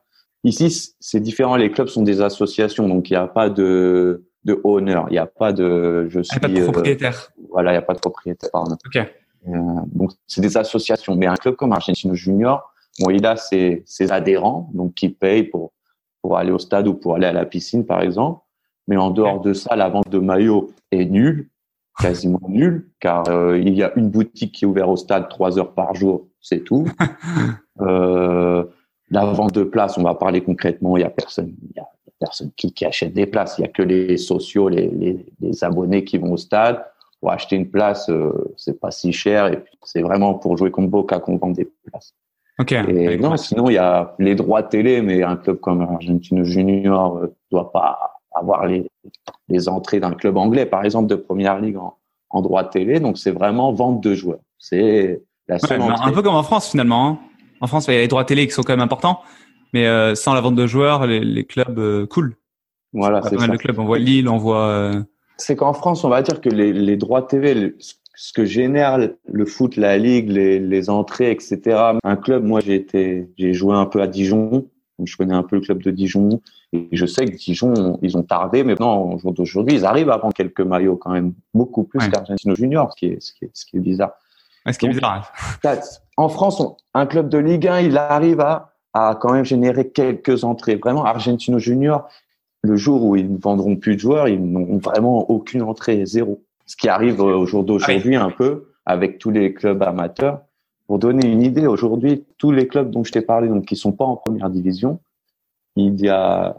Ici, 0.44 0.94
c'est 1.01 1.18
différent. 1.18 1.57
Les 1.57 1.72
clubs 1.72 1.88
sont 1.88 2.03
des 2.03 2.20
associations, 2.20 2.88
donc 2.88 3.11
il 3.11 3.14
n'y 3.14 3.16
a 3.16 3.27
pas 3.27 3.51
de, 3.51 4.29
de 4.44 4.61
owner, 4.62 5.01
il 5.09 5.12
n'y 5.12 5.18
a 5.18 5.27
pas 5.27 5.53
de 5.53 6.07
je 6.09 6.20
suis. 6.20 6.38
Il 6.44 6.53
n'y 6.53 6.61
a 6.61 6.61
pas 6.61 6.61
de 6.61 6.68
euh, 6.68 6.72
propriétaire. 6.72 7.33
voilà, 7.51 7.72
il 7.72 7.74
n'y 7.74 7.79
a 7.79 7.83
pas 7.83 7.94
de 7.94 7.98
propriétaire. 7.98 8.51
Pardon. 8.53 8.77
Ok. 8.87 8.96
Euh, 8.96 9.53
donc 9.87 10.12
c'est 10.29 10.40
des 10.40 10.57
associations. 10.57 11.16
Mais 11.16 11.27
un 11.27 11.35
club 11.35 11.57
comme 11.57 11.72
Argentinos 11.72 12.14
Junior, 12.14 12.72
bon, 13.01 13.11
il 13.11 13.27
a 13.27 13.37
ses, 13.37 13.83
ses 13.87 14.12
adhérents, 14.12 14.70
donc 14.72 14.94
qui 14.94 15.09
payent 15.09 15.42
pour 15.44 15.72
pour 16.29 16.37
aller 16.37 16.53
au 16.53 16.59
stade 16.59 16.87
ou 16.87 16.93
pour 16.93 17.14
aller 17.14 17.25
à 17.25 17.33
la 17.33 17.47
piscine, 17.47 17.87
par 17.87 18.03
exemple. 18.03 18.43
Mais 18.87 18.99
en 18.99 19.11
dehors 19.11 19.41
de 19.41 19.55
ça, 19.55 19.77
la 19.77 19.88
vente 19.88 20.11
de 20.11 20.19
maillots 20.19 20.71
est 20.91 21.07
nulle, 21.07 21.49
quasiment 21.99 22.43
nulle, 22.49 22.87
car 23.01 23.27
euh, 23.31 23.59
il 23.59 23.73
y 23.73 23.83
a 23.83 23.97
une 23.97 24.11
boutique 24.11 24.53
qui 24.53 24.67
est 24.67 24.69
ouverte 24.69 24.91
au 24.91 24.97
stade 24.97 25.31
trois 25.31 25.59
heures 25.59 25.73
par 25.73 25.95
jour, 25.95 26.27
c'est 26.43 26.64
tout. 26.64 26.87
euh, 27.81 28.62
la 29.09 29.25
vente 29.25 29.55
de 29.55 29.62
places, 29.62 29.97
on 29.97 30.03
va 30.03 30.14
parler 30.17 30.43
concrètement, 30.43 30.99
il 30.99 31.01
y 31.01 31.05
a 31.05 31.09
personne, 31.09 31.55
il 31.62 31.77
y 31.79 31.81
a 31.81 31.88
personne 32.21 32.51
qui, 32.55 32.75
qui 32.75 32.85
achète 32.85 33.14
des 33.14 33.25
places. 33.25 33.57
Il 33.57 33.62
y 33.62 33.64
a 33.64 33.69
que 33.69 33.83
les 33.83 34.19
sociaux, 34.19 34.69
les, 34.69 34.88
les, 34.88 35.25
les, 35.41 35.64
abonnés 35.64 36.05
qui 36.05 36.19
vont 36.19 36.33
au 36.35 36.37
stade. 36.37 36.85
Pour 37.21 37.31
acheter 37.31 37.57
une 37.57 37.71
place, 37.71 38.11
euh, 38.11 38.53
c'est 38.59 38.79
pas 38.79 38.91
si 38.91 39.14
cher 39.14 39.47
et 39.47 39.64
c'est 39.83 40.03
vraiment 40.03 40.35
pour 40.35 40.59
jouer 40.59 40.71
contre 40.71 40.91
Boca 40.91 41.21
qu'on 41.21 41.38
vend 41.38 41.53
des 41.53 41.64
places. 41.87 42.12
Et 42.66 43.16
non, 43.18 43.37
sinon 43.37 43.71
il 43.71 43.75
y 43.75 43.79
a 43.79 44.14
les 44.18 44.35
droits 44.35 44.64
télé, 44.64 45.01
mais 45.01 45.23
un 45.23 45.37
club 45.37 45.61
comme 45.61 45.81
Argentino 45.81 46.44
Junior 46.44 47.18
euh, 47.18 47.35
doit 47.51 47.71
pas 47.71 48.18
avoir 48.35 48.66
les, 48.66 48.90
les 49.49 49.68
entrées 49.68 50.01
d'un 50.01 50.12
club 50.12 50.37
anglais, 50.37 50.66
par 50.66 50.85
exemple, 50.85 51.09
de 51.09 51.14
première 51.14 51.61
ligue 51.61 51.77
en, 51.77 51.97
en 52.31 52.42
droit 52.42 52.64
de 52.64 52.68
télé. 52.68 53.01
Donc, 53.01 53.18
c'est 53.18 53.31
vraiment 53.31 53.73
vente 53.73 54.03
de 54.03 54.14
joueurs. 54.14 54.40
C'est 54.59 55.23
la 55.47 55.59
seule 55.59 55.81
Un 55.83 56.12
peu 56.12 56.23
comme 56.23 56.35
en 56.35 56.42
France, 56.42 56.71
finalement. 56.71 57.09
Hein. 57.09 57.18
En 57.61 57.66
France, 57.66 57.87
il 57.88 57.94
y 57.94 57.97
a 57.97 58.01
les 58.01 58.09
droits 58.09 58.25
télé 58.25 58.47
qui 58.47 58.53
sont 58.53 58.62
quand 58.62 58.73
même 58.73 58.81
importants. 58.81 59.21
Mais 59.73 59.87
euh, 59.87 60.14
sans 60.14 60.35
la 60.35 60.40
vente 60.40 60.55
de 60.55 60.66
joueurs, 60.66 61.07
les, 61.07 61.21
les 61.21 61.44
clubs 61.44 61.79
euh, 61.79 62.07
coulent. 62.07 62.37
Voilà, 62.92 63.21
c'est 63.23 63.38
ça. 63.38 63.47
De 63.47 63.57
clubs. 63.57 63.79
On 63.79 63.85
voit 63.85 63.99
Lille, 63.99 64.29
on 64.29 64.38
voit. 64.38 64.66
Euh, 64.66 65.03
c'est 65.37 65.57
qu'en 65.57 65.73
France, 65.73 66.05
on 66.05 66.09
va 66.09 66.23
dire 66.23 66.40
que 66.40 66.49
les, 66.49 66.73
les 66.73 66.97
droits 66.97 67.23
TV, 67.23 67.75
ce 68.20 68.33
que 68.33 68.44
génère 68.44 68.98
le 68.98 69.46
foot, 69.46 69.76
la 69.76 69.96
ligue, 69.96 70.28
les, 70.28 70.59
les 70.59 70.90
entrées, 70.90 71.31
etc. 71.31 71.92
Un 72.02 72.16
club, 72.16 72.42
moi, 72.42 72.59
j'ai 72.59 72.74
été, 72.74 73.31
j'ai 73.38 73.52
joué 73.52 73.76
un 73.76 73.87
peu 73.87 74.02
à 74.02 74.09
Dijon. 74.09 74.66
je 75.04 75.16
connais 75.16 75.37
un 75.37 75.44
peu 75.44 75.54
le 75.54 75.62
club 75.62 75.81
de 75.85 75.92
Dijon. 75.92 76.40
Et 76.72 76.88
je 76.90 77.07
sais 77.07 77.26
que 77.26 77.37
Dijon, 77.37 77.96
ils 78.02 78.18
ont 78.18 78.24
tardé, 78.24 78.64
mais 78.64 78.74
non, 78.81 79.14
au 79.14 79.18
jour 79.18 79.33
d'aujourd'hui, 79.33 79.76
ils 79.76 79.85
arrivent 79.85 80.11
à 80.11 80.18
prendre 80.18 80.35
quelques 80.35 80.62
maillots 80.62 80.96
quand 80.96 81.12
même, 81.12 81.33
beaucoup 81.54 81.85
plus 81.85 82.00
ouais. 82.00 82.11
qu'Argentino 82.11 82.57
Junior, 82.57 82.92
ce 82.92 82.96
qui 82.98 83.07
est, 83.07 83.22
ce 83.22 83.33
qui 83.33 83.44
est, 83.44 83.50
ce 83.54 83.64
qui 83.64 83.76
est 83.76 83.81
bizarre. 83.81 84.14
Ouais, 84.66 84.72
ce 84.72 84.81
qui 84.81 84.87
est 84.87 84.88
bizarre. 84.88 85.33
En 86.16 86.28
France, 86.28 86.61
un 86.94 87.07
club 87.07 87.28
de 87.28 87.38
Ligue 87.38 87.68
1, 87.68 87.81
il 87.83 87.96
arrive 87.96 88.40
à, 88.40 88.74
à 88.94 89.16
quand 89.20 89.33
même 89.33 89.44
générer 89.44 89.90
quelques 89.90 90.42
entrées. 90.42 90.74
Vraiment, 90.74 91.04
Argentino 91.04 91.61
Junior, 91.61 92.09
le 92.62 92.74
jour 92.74 93.04
où 93.04 93.14
ils 93.14 93.33
ne 93.33 93.38
vendront 93.38 93.76
plus 93.76 93.94
de 93.94 94.00
joueurs, 94.00 94.26
ils 94.26 94.42
n'ont 94.42 94.78
vraiment 94.78 95.31
aucune 95.31 95.62
entrée, 95.62 96.04
zéro. 96.04 96.42
Ce 96.68 96.76
qui 96.76 96.88
arrive 96.90 97.20
au 97.20 97.46
jour 97.46 97.64
d'aujourd'hui 97.64 98.14
un 98.14 98.31
peu 98.31 98.68
avec 98.85 99.18
tous 99.18 99.31
les 99.31 99.54
clubs 99.54 99.83
amateurs. 99.83 100.42
Pour 100.87 100.98
donner 100.98 101.26
une 101.26 101.42
idée, 101.42 101.66
aujourd'hui, 101.66 102.26
tous 102.37 102.52
les 102.52 102.68
clubs 102.68 102.90
dont 102.90 103.04
je 103.04 103.11
t'ai 103.11 103.22
parlé, 103.22 103.48
donc 103.48 103.64
qui 103.64 103.74
sont 103.74 103.92
pas 103.92 104.04
en 104.04 104.16
première 104.16 104.50
division, 104.50 105.00
il 105.76 105.98
y 105.98 106.11
a, 106.11 106.57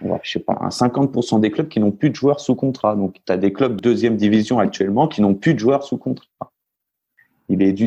je 0.00 0.30
sais 0.30 0.38
pas, 0.38 0.56
un 0.60 0.68
50% 0.68 1.40
des 1.40 1.50
clubs 1.50 1.66
qui 1.66 1.80
n'ont 1.80 1.90
plus 1.90 2.10
de 2.10 2.14
joueurs 2.14 2.38
sous 2.38 2.54
contrat. 2.54 2.94
Donc, 2.94 3.16
tu 3.24 3.32
as 3.32 3.36
des 3.36 3.52
clubs 3.52 3.80
deuxième 3.80 4.16
division 4.16 4.60
actuellement 4.60 5.08
qui 5.08 5.22
n'ont 5.22 5.34
plus 5.34 5.54
de 5.54 5.58
joueurs 5.58 5.82
sous 5.82 5.96
contrat. 5.96 6.52
Il 7.48 7.62
est 7.62 7.72
dû 7.72 7.86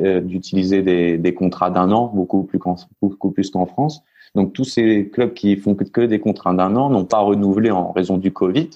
euh, 0.00 0.22
d'utiliser 0.22 0.82
des, 0.82 1.18
des, 1.18 1.34
contrats 1.34 1.70
d'un 1.70 1.92
an, 1.92 2.10
beaucoup 2.14 2.44
plus 2.44 2.58
qu'en, 2.58 2.76
beaucoup 3.02 3.30
plus 3.30 3.50
qu'en 3.50 3.66
France. 3.66 4.02
Donc, 4.34 4.54
tous 4.54 4.64
ces 4.64 5.10
clubs 5.12 5.34
qui 5.34 5.56
font 5.56 5.74
que 5.74 6.00
des 6.00 6.18
contrats 6.18 6.54
d'un 6.54 6.76
an 6.76 6.88
n'ont 6.88 7.04
pas 7.04 7.20
renouvelé 7.20 7.70
en 7.70 7.92
raison 7.92 8.16
du 8.16 8.32
Covid. 8.32 8.70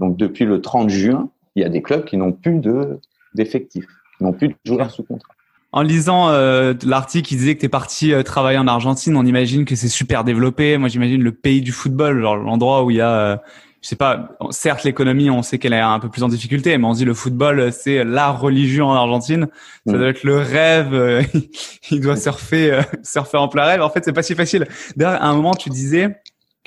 Donc, 0.00 0.16
depuis 0.16 0.44
le 0.44 0.60
30 0.60 0.90
juin, 0.90 1.30
il 1.56 1.62
y 1.62 1.64
a 1.64 1.68
des 1.68 1.82
clubs 1.82 2.04
qui 2.04 2.16
n'ont 2.16 2.32
plus 2.32 2.58
de, 2.58 3.00
d'effectifs, 3.34 3.86
qui 4.16 4.24
n'ont 4.24 4.32
plus 4.32 4.48
de 4.48 4.54
joueurs 4.64 4.90
sous 4.90 5.02
contrat. 5.02 5.34
En 5.72 5.82
lisant 5.82 6.30
euh, 6.30 6.72
l'article, 6.84 7.34
il 7.34 7.36
disait 7.36 7.54
que 7.54 7.60
tu 7.60 7.66
es 7.66 7.68
parti 7.68 8.12
euh, 8.12 8.22
travailler 8.22 8.58
en 8.58 8.66
Argentine. 8.66 9.16
On 9.16 9.26
imagine 9.26 9.66
que 9.66 9.76
c'est 9.76 9.88
super 9.88 10.24
développé. 10.24 10.78
Moi, 10.78 10.88
j'imagine 10.88 11.22
le 11.22 11.32
pays 11.32 11.60
du 11.60 11.72
football, 11.72 12.22
genre 12.22 12.36
l'endroit 12.36 12.84
où 12.84 12.90
il 12.90 12.96
y 12.96 13.00
a, 13.02 13.10
euh, 13.10 13.36
je 13.80 13.88
sais 13.88 13.96
pas, 13.96 14.36
certes 14.50 14.82
l'économie, 14.82 15.30
on 15.30 15.42
sait 15.42 15.58
qu'elle 15.58 15.72
est 15.72 15.80
un 15.80 16.00
peu 16.00 16.08
plus 16.08 16.22
en 16.22 16.28
difficulté, 16.28 16.76
mais 16.78 16.84
on 16.84 16.92
dit 16.92 17.04
le 17.04 17.14
football, 17.14 17.72
c'est 17.72 18.02
la 18.02 18.30
religion 18.30 18.88
en 18.88 18.94
Argentine. 18.94 19.46
Ça 19.86 19.92
mm. 19.92 19.98
doit 19.98 20.08
être 20.08 20.24
le 20.24 20.36
rêve. 20.38 20.94
Euh, 20.94 21.22
il 21.90 22.00
doit 22.00 22.16
surfer, 22.16 22.72
euh, 22.72 22.82
surfer 23.02 23.36
en 23.36 23.48
plein 23.48 23.64
rêve. 23.64 23.82
En 23.82 23.90
fait, 23.90 24.04
c'est 24.04 24.12
pas 24.12 24.22
si 24.22 24.34
facile. 24.34 24.66
D'ailleurs, 24.96 25.22
à 25.22 25.28
un 25.28 25.34
moment, 25.34 25.54
tu 25.54 25.70
disais 25.70 26.18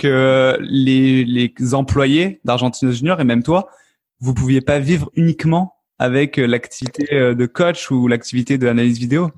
que 0.01 0.57
les, 0.61 1.23
les 1.23 1.75
employés 1.75 2.39
d'Argentine 2.43 2.91
Junior 2.91 3.21
et 3.21 3.23
même 3.23 3.43
toi, 3.43 3.69
vous 4.19 4.33
pouviez 4.33 4.61
pas 4.61 4.79
vivre 4.79 5.11
uniquement 5.15 5.75
avec 5.99 6.39
euh, 6.39 6.47
l'activité 6.47 7.13
euh, 7.13 7.35
de 7.35 7.45
coach 7.45 7.91
ou 7.91 8.07
l'activité 8.07 8.57
de 8.57 8.65
l'analyse 8.65 8.97
vidéo? 8.97 9.29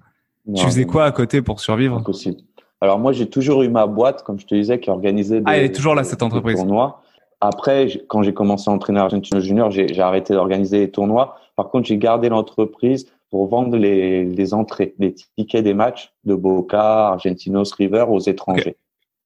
Tu 0.56 0.64
faisais 0.64 0.86
quoi 0.86 1.04
à 1.04 1.12
côté 1.12 1.42
pour 1.42 1.60
survivre? 1.60 1.98
Impossible. 1.98 2.38
Alors 2.80 2.98
moi, 2.98 3.12
j'ai 3.12 3.30
toujours 3.30 3.64
eu 3.64 3.70
ma 3.70 3.88
boîte, 3.88 4.24
comme 4.24 4.40
je 4.40 4.46
te 4.46 4.56
disais, 4.56 4.80
qui 4.80 4.90
organisait 4.90 5.40
des, 5.40 5.46
ah, 5.46 5.58
elle 5.58 5.66
est 5.66 5.76
toujours 5.76 5.96
là, 5.96 6.04
cette 6.04 6.24
entreprise. 6.24 6.58
tournois. 6.58 7.02
Après, 7.42 7.88
quand 8.08 8.24
j'ai 8.24 8.34
commencé 8.34 8.70
à 8.70 8.74
entraîner 8.74 9.00
Argentino 9.00 9.42
Junior, 9.42 9.70
j'ai 9.72 10.00
arrêté 10.00 10.34
d'organiser 10.34 10.80
les 10.80 10.92
tournois. 10.92 11.38
Par 11.58 11.70
contre, 11.70 11.88
j'ai 11.88 11.98
gardé 11.98 12.30
l'entreprise 12.30 13.08
pour 13.30 13.48
vendre 13.48 13.76
les, 13.76 14.24
les, 14.24 14.54
entrées, 14.54 14.96
les 15.00 15.14
tickets 15.14 15.64
des 15.64 15.74
matchs 15.74 16.14
de 16.24 16.36
Boca, 16.36 17.10
Argentinos, 17.10 17.74
River 17.74 18.06
aux 18.08 18.20
étrangers. 18.20 18.78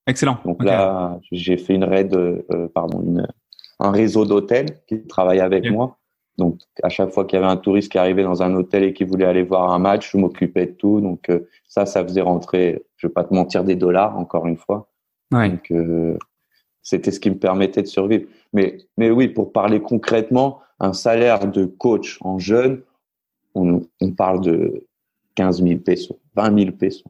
Excellent. 0.08 0.38
Donc 0.46 0.64
là, 0.64 1.20
j'ai 1.32 1.58
fait 1.58 1.76
une 1.76 1.84
raid, 1.84 2.16
euh, 2.16 2.68
pardon, 2.74 3.02
une, 3.02 3.28
un 3.80 3.92
réseau 3.92 4.26
d'hôtels 4.26 4.80
qui 4.88 5.06
travaillent 5.06 5.42
avec 5.42 5.70
moi 5.70 5.98
donc, 6.38 6.60
à 6.84 6.90
chaque 6.90 7.10
fois 7.10 7.26
qu'il 7.26 7.40
y 7.40 7.42
avait 7.42 7.52
un 7.52 7.58
touriste 7.58 7.92
qui 7.92 7.98
arrivait 7.98 8.24
dans 8.24 8.44
un 8.44 8.54
hôtel 8.54 8.84
et 8.84 8.94
qui 8.94 9.04
voulait 9.04 9.26
aller 9.26 9.44
voir 9.44 9.74
un 9.74 9.80
match, 9.80 10.12
je 10.12 10.18
m'occupais 10.18 10.68
de 10.68 10.72
tout. 10.72 11.02
Donc, 11.02 11.30
euh, 11.30 11.48
ça, 11.68 11.86
ça 11.86 12.04
faisait 12.04 12.22
rentrer, 12.22 12.84
je 12.98 13.08
vais 13.08 13.14
pas 13.14 13.24
te 13.24 13.34
mentir, 13.34 13.64
des 13.64 13.76
dollars, 13.76 14.18
encore 14.18 14.46
une 14.46 14.58
fois. 14.58 14.90
Ouais. 15.32 15.50
Donc, 15.50 15.72
euh, 15.72 16.18
c'était 16.84 17.12
ce 17.12 17.20
qui 17.20 17.32
me 17.32 17.38
permettait 17.38 17.82
de 17.82 17.88
survivre. 17.88 18.26
Mais, 18.54 18.78
mais 18.98 19.10
oui, 19.10 19.30
pour 19.30 19.52
parler 19.52 19.82
concrètement, 19.82 20.60
un 20.80 20.94
salaire 20.94 21.50
de 21.50 21.66
coach 21.66 22.20
en 22.22 22.38
jeune, 22.38 22.84
on, 23.56 23.82
parle 24.16 24.42
de 24.42 24.86
15 25.34 25.64
000 25.64 25.80
pesos, 25.80 26.16
20 26.36 26.60
000 26.60 26.72
pesos. 26.74 27.04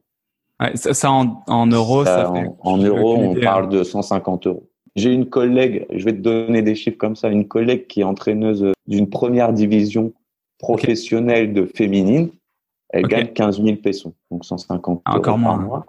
Ça, 0.76 1.12
en, 1.12 1.68
euros, 1.68 2.06
ça, 2.06 2.32
en, 2.62 2.78
euros, 2.78 3.16
on 3.18 3.36
parle 3.36 3.70
de 3.70 3.84
150 3.84 4.48
euros. 4.48 4.68
J'ai 4.96 5.14
une 5.14 5.30
collègue, 5.30 5.86
je 5.94 6.04
vais 6.06 6.14
te 6.14 6.22
donner 6.22 6.64
des 6.64 6.74
chiffres 6.74 6.98
comme 6.98 7.16
ça, 7.16 7.30
une 7.30 7.48
collègue 7.48 7.86
qui 7.88 8.02
est 8.02 8.04
entraîneuse 8.04 8.74
d'une 8.88 9.10
première 9.10 9.54
division 9.54 10.12
professionnelle 10.58 11.54
de 11.54 11.66
féminine. 11.66 12.30
Elle 12.90 13.04
gagne 13.04 13.28
15 13.28 13.62
000 13.62 13.76
pesos, 13.78 14.14
donc 14.32 14.46
150 14.46 15.02
ah, 15.06 15.18
Encore 15.18 15.38
moins. 15.38 15.58
mois. 15.58 15.86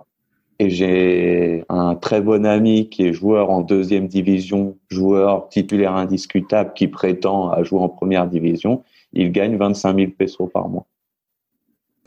Et 0.58 0.70
j'ai 0.70 1.64
un 1.68 1.94
très 1.94 2.20
bon 2.20 2.44
ami 2.44 2.88
qui 2.88 3.06
est 3.06 3.12
joueur 3.12 3.50
en 3.50 3.60
deuxième 3.60 4.08
division, 4.08 4.76
joueur 4.88 5.48
titulaire 5.48 5.94
indiscutable 5.94 6.72
qui 6.74 6.88
prétend 6.88 7.50
à 7.50 7.62
jouer 7.62 7.78
en 7.78 7.88
première 7.88 8.26
division. 8.26 8.82
Il 9.12 9.30
gagne 9.30 9.56
25 9.56 9.96
000 9.96 10.10
pesos 10.18 10.50
par 10.52 10.68
mois. 10.68 10.84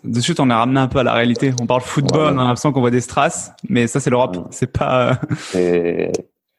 De 0.04 0.20
suite, 0.20 0.40
on 0.40 0.50
est 0.50 0.54
ramené 0.54 0.80
un 0.80 0.88
peu 0.88 1.00
à 1.00 1.04
la 1.04 1.14
réalité. 1.14 1.54
On 1.62 1.66
parle 1.66 1.82
football, 1.82 2.34
on 2.34 2.40
a 2.40 2.44
l'impression 2.44 2.72
qu'on 2.72 2.80
voit 2.80 2.92
des 2.92 3.02
strass, 3.02 3.54
mais 3.70 3.88
ça, 3.88 4.00
c'est 4.00 4.10
l'Europe. 4.10 4.48
C'est 4.50 4.72
pas. 4.72 5.20
Et 5.56 6.12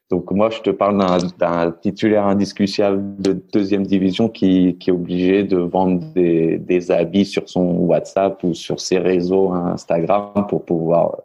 donc, 0.09 0.31
moi, 0.31 0.49
je 0.49 0.59
te 0.59 0.69
parle 0.69 0.97
d'un 1.37 1.71
titulaire 1.71 2.25
indiscutable 2.25 3.21
de 3.21 3.33
deuxième 3.51 3.85
division 3.85 4.29
qui, 4.29 4.77
qui 4.79 4.89
est 4.89 4.93
obligé 4.93 5.43
de 5.43 5.57
vendre 5.57 6.05
des, 6.13 6.57
des 6.57 6.91
habits 6.91 7.25
sur 7.25 7.49
son 7.49 7.63
WhatsApp 7.77 8.43
ou 8.43 8.53
sur 8.53 8.79
ses 8.79 8.99
réseaux 8.99 9.51
Instagram 9.51 10.45
pour 10.47 10.63
pouvoir 10.63 11.17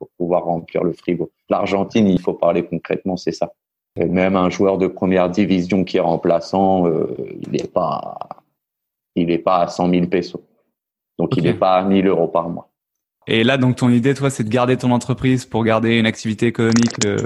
pour 0.00 0.08
pouvoir 0.16 0.44
remplir 0.44 0.82
le 0.82 0.92
frigo. 0.94 1.30
L'Argentine, 1.50 2.08
il 2.08 2.20
faut 2.20 2.32
parler 2.32 2.64
concrètement, 2.64 3.18
c'est 3.18 3.32
ça. 3.32 3.52
Et 3.96 4.06
même 4.06 4.34
un 4.34 4.48
joueur 4.48 4.78
de 4.78 4.86
première 4.86 5.28
division 5.28 5.84
qui 5.84 5.98
est 5.98 6.00
remplaçant, 6.00 6.86
euh, 6.86 7.14
il 7.42 7.50
n'est 7.50 7.68
pas, 7.68 8.18
il 9.14 9.30
est 9.30 9.38
pas 9.38 9.58
à 9.58 9.68
100 9.68 9.90
000 9.90 10.06
pesos. 10.06 10.40
Donc, 11.20 11.36
il 11.36 11.44
n'est 11.44 11.54
pas 11.54 11.76
à 11.76 11.84
1000 11.84 12.06
euros 12.06 12.28
par 12.28 12.48
mois. 12.48 12.70
Et 13.26 13.44
là, 13.44 13.58
donc, 13.58 13.76
ton 13.76 13.90
idée, 13.90 14.14
toi, 14.14 14.30
c'est 14.30 14.44
de 14.44 14.48
garder 14.48 14.76
ton 14.76 14.90
entreprise 14.90 15.44
pour 15.44 15.64
garder 15.64 15.98
une 15.98 16.06
activité 16.06 16.46
économique 16.46 17.04
euh, 17.04 17.18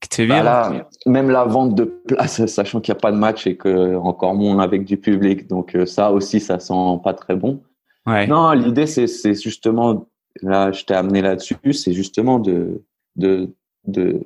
qui 0.00 0.08
te 0.08 0.14
fait 0.16 0.26
bah 0.26 0.86
même 1.06 1.30
la 1.30 1.44
vente 1.44 1.74
de 1.74 1.84
place, 1.84 2.44
sachant 2.46 2.80
qu'il 2.80 2.92
n'y 2.92 2.98
a 2.98 3.00
pas 3.00 3.12
de 3.12 3.16
match 3.16 3.46
et 3.46 3.56
que 3.56 3.96
encore 3.96 4.34
moins 4.34 4.58
avec 4.58 4.84
du 4.84 4.96
public. 4.96 5.48
Donc, 5.48 5.74
euh, 5.74 5.86
ça 5.86 6.12
aussi, 6.12 6.40
ça 6.40 6.58
sent 6.58 7.00
pas 7.02 7.14
très 7.14 7.34
bon. 7.34 7.62
Ouais. 8.06 8.26
Non, 8.26 8.52
l'idée, 8.52 8.86
c'est 8.86 9.34
justement 9.34 10.06
là, 10.42 10.72
je 10.72 10.84
t'ai 10.84 10.94
amené 10.94 11.22
là-dessus, 11.22 11.56
c'est 11.72 11.92
justement 11.92 12.38
de, 12.38 12.82
de, 13.16 13.50
de, 13.86 14.22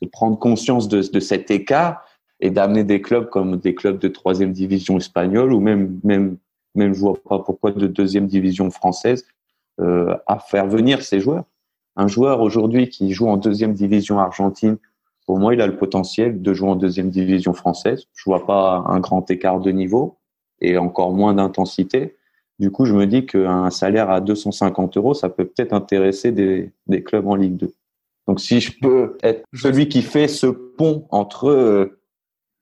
de, 0.00 0.06
prendre 0.06 0.38
conscience 0.38 0.88
de, 0.88 1.02
de 1.02 1.20
cet 1.20 1.50
écart 1.50 2.04
et 2.40 2.50
d'amener 2.50 2.84
des 2.84 3.00
clubs 3.00 3.28
comme 3.28 3.56
des 3.58 3.74
clubs 3.74 3.98
de 3.98 4.08
troisième 4.08 4.52
division 4.52 4.96
espagnole 4.96 5.52
ou 5.52 5.60
même, 5.60 6.00
même, 6.02 6.36
même 6.74 6.94
je 6.94 7.00
vois 7.00 7.14
pas 7.14 7.38
pourquoi 7.38 7.72
de 7.72 7.86
deuxième 7.86 8.26
division 8.26 8.70
française 8.70 9.24
euh, 9.80 10.16
à 10.26 10.38
faire 10.38 10.66
venir 10.66 11.02
ces 11.02 11.20
joueurs. 11.20 11.44
Un 11.96 12.08
joueur 12.08 12.40
aujourd'hui 12.40 12.88
qui 12.88 13.12
joue 13.12 13.28
en 13.28 13.36
deuxième 13.36 13.74
division 13.74 14.18
argentine, 14.18 14.78
pour 15.26 15.38
moi, 15.38 15.54
il 15.54 15.60
a 15.60 15.66
le 15.66 15.76
potentiel 15.76 16.42
de 16.42 16.54
jouer 16.54 16.70
en 16.70 16.76
deuxième 16.76 17.10
division 17.10 17.52
française. 17.52 18.06
Je 18.14 18.24
vois 18.24 18.44
pas 18.44 18.84
un 18.86 18.98
grand 19.00 19.30
écart 19.30 19.60
de 19.60 19.70
niveau 19.70 20.18
et 20.60 20.78
encore 20.78 21.12
moins 21.12 21.34
d'intensité. 21.34 22.16
Du 22.58 22.70
coup, 22.70 22.84
je 22.84 22.94
me 22.94 23.06
dis 23.06 23.24
qu'un 23.26 23.70
salaire 23.70 24.10
à 24.10 24.20
250 24.20 24.96
euros, 24.96 25.14
ça 25.14 25.28
peut 25.28 25.44
peut-être 25.44 25.72
intéresser 25.72 26.32
des, 26.32 26.72
des, 26.86 27.02
clubs 27.02 27.26
en 27.26 27.34
Ligue 27.34 27.56
2. 27.56 27.72
Donc, 28.28 28.40
si 28.40 28.60
je 28.60 28.78
peux 28.80 29.16
être 29.22 29.44
celui 29.54 29.88
qui 29.88 30.02
fait 30.02 30.28
ce 30.28 30.46
pont 30.46 31.06
entre 31.10 31.48
euh, 31.48 31.98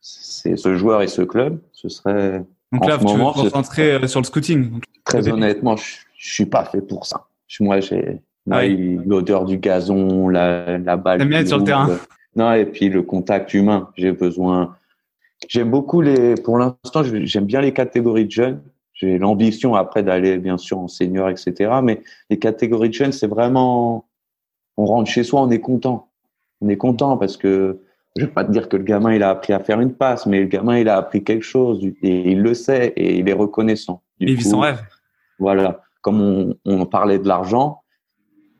ce 0.01 0.77
joueur 0.77 1.03
et 1.03 1.09
ce 1.09 1.23
club, 1.23 1.61
ce 1.73 1.89
serait. 1.89 2.45
Donc 2.73 2.87
là, 2.87 2.99
tu 2.99 3.05
moment, 3.05 3.33
veux 3.33 3.45
te 3.45 3.53
concentrer 3.53 4.07
sur 4.07 4.21
le 4.21 4.25
scouting. 4.25 4.81
Très 5.05 5.29
honnêtement, 5.29 5.77
je, 5.77 5.97
je 6.17 6.33
suis 6.33 6.47
pas 6.47 6.65
fait 6.65 6.81
pour 6.81 7.07
ça. 7.07 7.27
Moi, 7.59 7.81
j'ai 7.81 8.21
ah 8.51 8.65
l'odeur 8.67 9.45
du 9.45 9.59
gazon, 9.59 10.29
la, 10.29 10.79
la 10.79 10.97
balle. 10.97 11.19
T'aimes 11.19 11.29
bien 11.29 11.41
être 11.41 11.49
sur 11.49 11.59
le 11.59 11.65
terrain. 11.65 11.99
Non, 12.37 12.53
et 12.53 12.65
puis 12.65 12.89
le 12.89 13.03
contact 13.03 13.53
humain. 13.55 13.91
J'ai 13.97 14.13
besoin. 14.13 14.77
J'aime 15.49 15.71
beaucoup 15.71 16.01
les. 16.01 16.37
Pour 16.37 16.59
l'instant, 16.59 17.03
j'aime 17.03 17.45
bien 17.45 17.61
les 17.61 17.73
catégories 17.73 18.27
de 18.27 18.31
jeunes 18.31 18.61
j'ai 19.01 19.19
l'ambition 19.19 19.75
après 19.75 20.03
d'aller 20.03 20.37
bien 20.37 20.59
sûr 20.59 20.79
en 20.79 20.89
senior, 20.89 21.31
etc. 21.31 21.73
Mais 21.83 22.03
les 22.29 22.39
catégories 22.39 22.91
de 22.91 22.95
jeunes, 22.95 23.13
c'est 23.13 23.27
vraiment, 23.27 24.07
on 24.77 24.85
rentre 24.85 25.11
chez 25.11 25.25
soi, 25.25 25.41
on 25.41 25.51
est 25.51 25.61
content. 25.61 26.09
On 26.61 26.69
est 26.69 26.77
content 26.77 27.17
parce 27.17 27.39
que 27.39 27.81
je 28.17 28.25
vais 28.25 28.31
pas 28.31 28.45
te 28.45 28.51
dire 28.51 28.69
que 28.69 28.77
le 28.77 28.83
gamin 28.83 29.15
il 29.15 29.23
a 29.23 29.31
appris 29.31 29.53
à 29.53 29.61
faire 29.61 29.81
une 29.81 29.95
passe, 29.95 30.27
mais 30.27 30.41
le 30.41 30.47
gamin 30.47 30.79
il 30.79 30.89
a 30.89 30.97
appris 30.97 31.23
quelque 31.23 31.45
chose 31.45 31.85
et 32.03 32.31
il 32.31 32.43
le 32.43 32.55
sait 32.55 32.93
et 32.97 33.19
il 33.19 33.29
est 33.29 33.35
reconnaissant. 33.35 34.03
il 34.19 34.35
vit 34.35 34.45
son 34.45 34.61
rêve. 34.61 34.81
Voilà, 35.39 35.81
comme 36.03 36.21
on, 36.21 36.57
on 36.65 36.87
parlait 36.87 37.19
de 37.19 37.29
l'argent, 37.29 37.83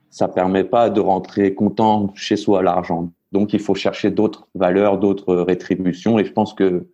ça 0.09 0.29
permet 0.29 0.65
pas 0.65 0.91
de 0.91 1.01
rentrer 1.01 1.55
content 1.55 2.13
chez 2.15 2.37
soi 2.37 2.63
l'argent. 2.63 3.13
Donc 3.33 3.53
il 3.53 3.61
faut 3.61 3.75
chercher 3.75 4.11
d'autres 4.11 4.49
valeurs, 4.55 4.99
d'autres 4.99 5.37
rétributions 5.37 6.19
et 6.19 6.25
je 6.25 6.33
pense 6.33 6.55
que 6.55 6.89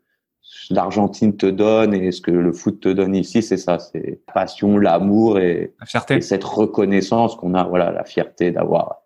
l'Argentine 0.70 1.36
te 1.36 1.46
donne 1.46 1.94
et 1.94 2.12
ce 2.12 2.20
que 2.20 2.30
le 2.30 2.52
foot 2.52 2.80
te 2.80 2.88
donne 2.88 3.14
ici, 3.14 3.42
c'est 3.42 3.56
ça, 3.56 3.78
c'est 3.78 4.20
la 4.28 4.32
passion, 4.32 4.78
l'amour 4.78 5.38
et, 5.38 5.74
cette 6.20 6.44
reconnaissance 6.44 7.36
qu'on 7.36 7.54
a, 7.54 7.64
voilà, 7.64 7.90
la 7.90 8.04
fierté 8.04 8.50
d'avoir, 8.50 9.02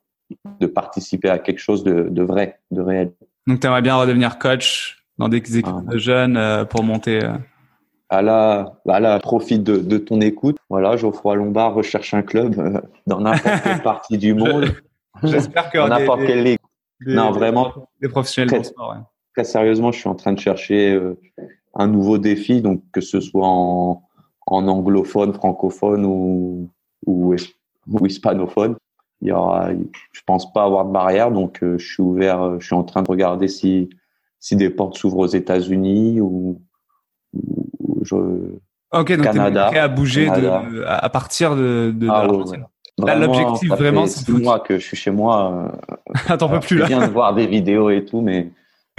de 0.60 0.66
participer 0.66 1.28
à 1.28 1.38
quelque 1.38 1.58
chose 1.58 1.84
de, 1.84 2.22
vrai, 2.22 2.60
de 2.70 2.80
réel. 2.80 3.12
Donc, 3.50 3.60
tu 3.60 3.66
aimerais 3.66 3.82
bien 3.82 3.96
redevenir 3.96 4.38
coach 4.38 5.04
dans 5.18 5.28
des 5.28 5.38
équipes 5.38 5.66
ah. 5.66 5.92
de 5.92 5.98
jeunes 5.98 6.36
euh, 6.36 6.64
pour 6.64 6.82
monter. 6.82 7.24
Euh... 7.24 8.22
Là, 8.22 8.74
bah 8.84 9.18
profite 9.20 9.62
de, 9.62 9.98
ton 9.98 10.20
écoute. 10.20 10.56
Voilà, 10.68 10.96
Geoffroy 10.96 11.36
Lombard 11.36 11.74
recherche 11.74 12.14
un 12.14 12.22
club 12.22 12.58
euh, 12.58 12.80
dans 13.06 13.20
n'importe 13.20 13.62
quelle 13.62 13.82
partie 13.84 14.18
du 14.18 14.34
monde. 14.34 14.66
J'espère 15.22 15.70
que 15.70 15.78
n'importe 15.78 16.24
quelle 16.26 16.42
ligue. 16.42 16.58
non, 17.06 17.30
vraiment. 17.30 17.72
Des 18.00 18.08
professionnels 18.08 18.60
de 18.60 18.64
sport. 18.64 18.90
Ouais 18.90 19.02
très 19.34 19.44
sérieusement, 19.44 19.92
je 19.92 19.98
suis 19.98 20.08
en 20.08 20.14
train 20.14 20.32
de 20.32 20.40
chercher 20.40 20.92
euh, 20.92 21.18
un 21.74 21.86
nouveau 21.86 22.18
défi, 22.18 22.60
donc 22.60 22.82
que 22.92 23.00
ce 23.00 23.20
soit 23.20 23.46
en, 23.46 24.02
anglophone, 24.46 25.32
francophone 25.32 26.04
ou, 26.04 26.68
ou, 27.06 27.34
hispanophone. 28.06 28.76
Il 29.22 29.28
y 29.28 29.32
aura, 29.32 29.70
je 30.12 30.20
pense 30.26 30.52
pas 30.52 30.64
avoir 30.64 30.86
de 30.86 30.92
barrière, 30.92 31.30
donc 31.30 31.62
euh, 31.62 31.78
je 31.78 31.86
suis 31.86 32.02
ouvert. 32.02 32.42
Euh, 32.42 32.56
je 32.58 32.66
suis 32.66 32.74
en 32.74 32.84
train 32.84 33.02
de 33.02 33.08
regarder 33.08 33.48
si 33.48 33.90
si 34.38 34.56
des 34.56 34.70
portes 34.70 34.96
s'ouvrent 34.96 35.18
aux 35.18 35.26
États-Unis 35.26 36.20
ou, 36.20 36.62
je, 38.02 38.16
ok, 38.16 39.12
donc 39.12 39.22
Canada, 39.22 39.66
prêt 39.66 39.78
à 39.78 39.88
bouger 39.88 40.30
de, 40.30 40.82
à 40.86 41.08
partir 41.10 41.54
de, 41.54 41.92
de, 41.94 42.08
ah, 42.08 42.26
l'objectif 43.16 43.68
vraiment, 43.68 44.06
c'est 44.06 44.26
moi 44.30 44.60
que 44.60 44.78
je 44.78 44.84
suis 44.84 44.96
chez 44.96 45.10
moi. 45.10 45.72
Attends, 46.28 46.48
peu 46.48 46.60
plus 46.60 46.78
là. 46.78 46.86
Je 46.86 46.88
viens 46.88 47.06
de 47.06 47.12
voir 47.12 47.34
des 47.34 47.46
vidéos 47.46 47.90
et 47.90 48.04
tout, 48.06 48.22
mais 48.22 48.50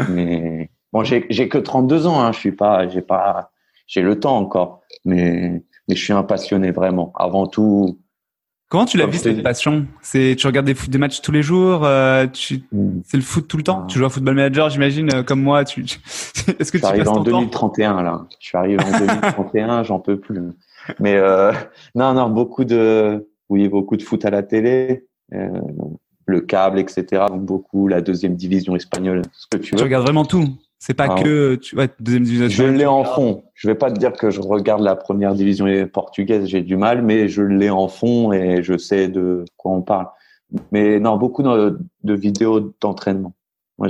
mais 0.09 0.69
bon, 0.93 1.03
j'ai 1.03 1.49
que 1.49 1.57
32 1.57 2.07
ans, 2.07 2.21
hein, 2.21 2.31
je 2.31 2.39
suis 2.39 2.51
pas, 2.51 2.87
j'ai 2.87 3.01
pas, 3.01 3.51
j'ai 3.87 4.01
le 4.01 4.19
temps 4.19 4.37
encore, 4.37 4.81
mais, 5.05 5.63
mais 5.87 5.95
je 5.95 6.03
suis 6.03 6.13
un 6.13 6.23
passionné 6.23 6.71
vraiment. 6.71 7.11
Avant 7.15 7.47
tout. 7.47 7.99
Comment 8.71 8.85
tu 8.85 8.95
l'as 8.95 9.05
vu 9.05 9.17
cette 9.17 9.43
passion? 9.43 9.85
C'est 10.01 10.37
tu 10.37 10.47
regardes 10.47 10.65
des, 10.65 10.73
des, 10.73 10.97
matchs 10.97 11.19
tous 11.19 11.33
les 11.33 11.43
jours 11.43 11.83
euh, 11.83 12.25
tu, 12.27 12.63
hmm. 12.71 13.01
C'est 13.03 13.17
le 13.17 13.23
foot 13.23 13.45
tout 13.45 13.57
le 13.57 13.63
temps? 13.63 13.85
Tu 13.85 13.99
joues 13.99 14.05
à 14.05 14.09
Football 14.09 14.35
Manager, 14.35 14.69
j'imagine, 14.69 15.13
euh, 15.13 15.23
comme 15.23 15.41
moi. 15.41 15.65
Tu, 15.65 15.81
Est-ce 16.57 16.71
que 16.71 16.77
tu 16.77 16.85
arrives 16.85 17.09
en 17.09 17.19
2031 17.19 18.01
là 18.01 18.25
Je 18.39 18.47
suis 18.47 18.57
arrivé 18.57 18.81
en 18.81 18.97
2031, 18.97 19.83
j'en 19.83 19.99
peux 19.99 20.17
plus. 20.17 20.39
Mais 21.01 21.15
euh, 21.15 21.51
non, 21.95 22.13
non, 22.13 22.29
beaucoup 22.29 22.63
de, 22.63 23.27
oui, 23.49 23.67
beaucoup 23.67 23.97
de 23.97 24.03
foot 24.03 24.23
à 24.23 24.29
la 24.29 24.41
télé. 24.41 25.05
Euh, 25.33 25.49
le 26.25 26.39
câble, 26.39 26.79
etc. 26.79 27.25
beaucoup 27.35 27.89
la 27.89 27.99
deuxième 27.99 28.37
division 28.37 28.73
espagnole, 28.77 29.23
ce 29.33 29.47
que 29.51 29.57
tu 29.57 29.71
veux. 29.71 29.77
Tu 29.79 29.83
regardes 29.83 30.05
vraiment 30.05 30.23
tout? 30.23 30.47
C'est 30.83 30.95
pas 30.95 31.09
ah. 31.11 31.21
que 31.21 31.55
tu 31.55 31.77
ouais, 31.77 31.89
deuxième 31.99 32.23
division. 32.23 32.49
Je 32.49 32.63
l'ai 32.63 32.87
en 32.87 33.03
fond. 33.03 33.43
Je 33.53 33.67
vais 33.67 33.75
pas 33.75 33.91
te 33.91 33.99
dire 33.99 34.13
que 34.13 34.31
je 34.31 34.41
regarde 34.41 34.81
la 34.81 34.95
première 34.95 35.35
division 35.35 35.67
portugaise, 35.85 36.47
j'ai 36.47 36.63
du 36.63 36.75
mal, 36.75 37.03
mais 37.03 37.29
je 37.29 37.43
l'ai 37.43 37.69
en 37.69 37.87
fond 37.87 38.33
et 38.33 38.63
je 38.63 38.75
sais 38.79 39.07
de 39.07 39.45
quoi 39.57 39.73
on 39.73 39.83
parle. 39.83 40.07
Mais 40.71 40.99
non, 40.99 41.17
beaucoup 41.17 41.43
de, 41.43 41.77
vidéos 42.03 42.73
d'entraînement. 42.81 43.33
Moi, 43.77 43.89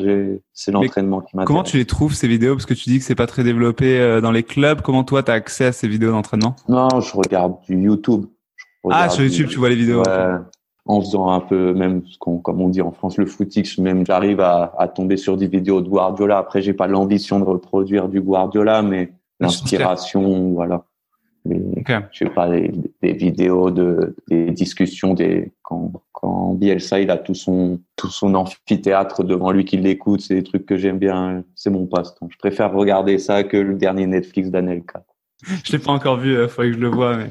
c'est 0.53 0.71
l'entraînement 0.73 1.21
qui 1.21 1.37
m'intéresse. 1.37 1.47
Comment 1.47 1.63
tu 1.63 1.77
les 1.77 1.85
trouves 1.85 2.13
ces 2.13 2.27
vidéos? 2.27 2.55
Parce 2.55 2.65
que 2.65 2.73
tu 2.73 2.89
dis 2.89 2.99
que 2.99 3.05
c'est 3.05 3.15
pas 3.15 3.27
très 3.27 3.45
développé 3.45 3.97
euh, 3.97 4.19
dans 4.19 4.31
les 4.31 4.43
clubs. 4.43 4.81
Comment 4.81 5.05
toi, 5.05 5.23
tu 5.23 5.31
as 5.31 5.35
accès 5.35 5.67
à 5.67 5.71
ces 5.71 5.87
vidéos 5.87 6.11
d'entraînement? 6.11 6.57
Non, 6.67 6.99
je 6.99 7.15
regarde 7.15 7.55
du 7.69 7.77
YouTube. 7.77 8.25
ah, 8.89 9.07
sur 9.07 9.23
YouTube, 9.23 9.47
tu 9.47 9.59
vois 9.59 9.69
les 9.69 9.75
vidéos 9.75 10.01
en 10.01 10.43
faisant 10.87 11.29
un 11.29 11.39
peu 11.39 11.73
même 11.73 12.03
ce 12.05 12.17
qu'on, 12.17 12.39
comme 12.39 12.61
on 12.61 12.69
dit 12.69 12.81
en 12.81 12.91
France, 12.91 13.17
le 13.17 13.25
footix. 13.25 13.77
Même 13.77 14.05
j'arrive 14.05 14.39
à, 14.41 14.73
à, 14.77 14.87
tomber 14.87 15.17
sur 15.17 15.37
des 15.37 15.47
vidéos 15.47 15.81
de 15.81 15.89
Guardiola. 15.89 16.37
Après, 16.37 16.61
j'ai 16.61 16.73
pas 16.73 16.87
l'ambition 16.87 17.39
de 17.39 17.45
reproduire 17.45 18.09
du 18.09 18.21
Guardiola, 18.21 18.81
mais 18.81 19.13
l'inspiration, 19.39 20.51
voilà. 20.53 20.85
Je 21.45 22.17
sais 22.19 22.29
pas 22.29 22.49
des, 22.49 23.13
vidéos 23.13 23.71
de 23.71 24.15
des 24.27 24.51
discussions 24.51 25.15
des 25.15 25.51
quand 25.63 25.91
quand 26.13 26.31
quand 26.51 26.53
Bielsa 26.53 26.99
il 26.99 27.09
a 27.09 27.17
tout 27.17 27.33
son 27.33 27.79
tout 27.95 28.09
son 28.09 28.35
amphithéâtre 28.35 29.23
devant 29.23 29.51
lui 29.51 29.65
qui 29.65 29.77
l'écoute, 29.77 30.21
c'est 30.21 30.35
des 30.35 30.43
trucs 30.43 30.65
que 30.65 30.77
j'aime 30.77 30.99
bien, 30.99 31.43
c'est 31.55 31.69
mon 31.69 31.87
passe-temps. 31.87 32.27
Je 32.29 32.37
préfère 32.37 32.71
regarder 32.71 33.17
ça 33.17 33.43
que 33.43 33.57
le 33.57 33.75
dernier 33.75 34.05
Netflix 34.05 34.49
d'Anelka. 34.49 35.03
je 35.63 35.71
l'ai 35.71 35.79
pas 35.79 35.91
encore 35.91 36.17
vu, 36.17 36.31
il 36.31 36.37
euh, 36.37 36.47
faudrait 36.47 36.71
que 36.71 36.77
je 36.77 36.81
le 36.81 36.89
vois. 36.89 37.17
Mais... 37.17 37.29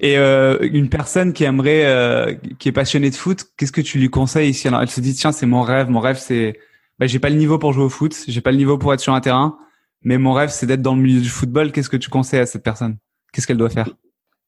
Et 0.00 0.18
euh, 0.18 0.58
une 0.60 0.88
personne 0.88 1.32
qui 1.32 1.44
aimerait, 1.44 1.86
euh, 1.86 2.34
qui 2.58 2.68
est 2.68 2.72
passionnée 2.72 3.10
de 3.10 3.14
foot, 3.14 3.44
qu'est-ce 3.56 3.72
que 3.72 3.80
tu 3.80 3.98
lui 3.98 4.10
conseilles 4.10 4.50
ici 4.50 4.68
Alors, 4.68 4.82
elle 4.82 4.90
se 4.90 5.00
dit 5.00 5.14
tiens, 5.14 5.32
c'est 5.32 5.46
mon 5.46 5.62
rêve. 5.62 5.88
Mon 5.88 6.00
rêve, 6.00 6.18
c'est, 6.18 6.58
bah, 6.98 7.06
j'ai 7.06 7.18
pas 7.18 7.30
le 7.30 7.36
niveau 7.36 7.58
pour 7.58 7.72
jouer 7.72 7.84
au 7.84 7.88
foot, 7.88 8.14
j'ai 8.26 8.40
pas 8.40 8.50
le 8.50 8.58
niveau 8.58 8.78
pour 8.78 8.92
être 8.92 9.00
sur 9.00 9.14
un 9.14 9.20
terrain, 9.20 9.56
mais 10.02 10.18
mon 10.18 10.32
rêve, 10.32 10.50
c'est 10.50 10.66
d'être 10.66 10.82
dans 10.82 10.94
le 10.94 11.02
milieu 11.02 11.20
du 11.20 11.28
football. 11.28 11.72
Qu'est-ce 11.72 11.90
que 11.90 11.96
tu 11.96 12.10
conseilles 12.10 12.40
à 12.40 12.46
cette 12.46 12.62
personne? 12.62 12.98
Qu'est-ce 13.32 13.46
qu'elle 13.46 13.56
doit 13.56 13.70
faire? 13.70 13.88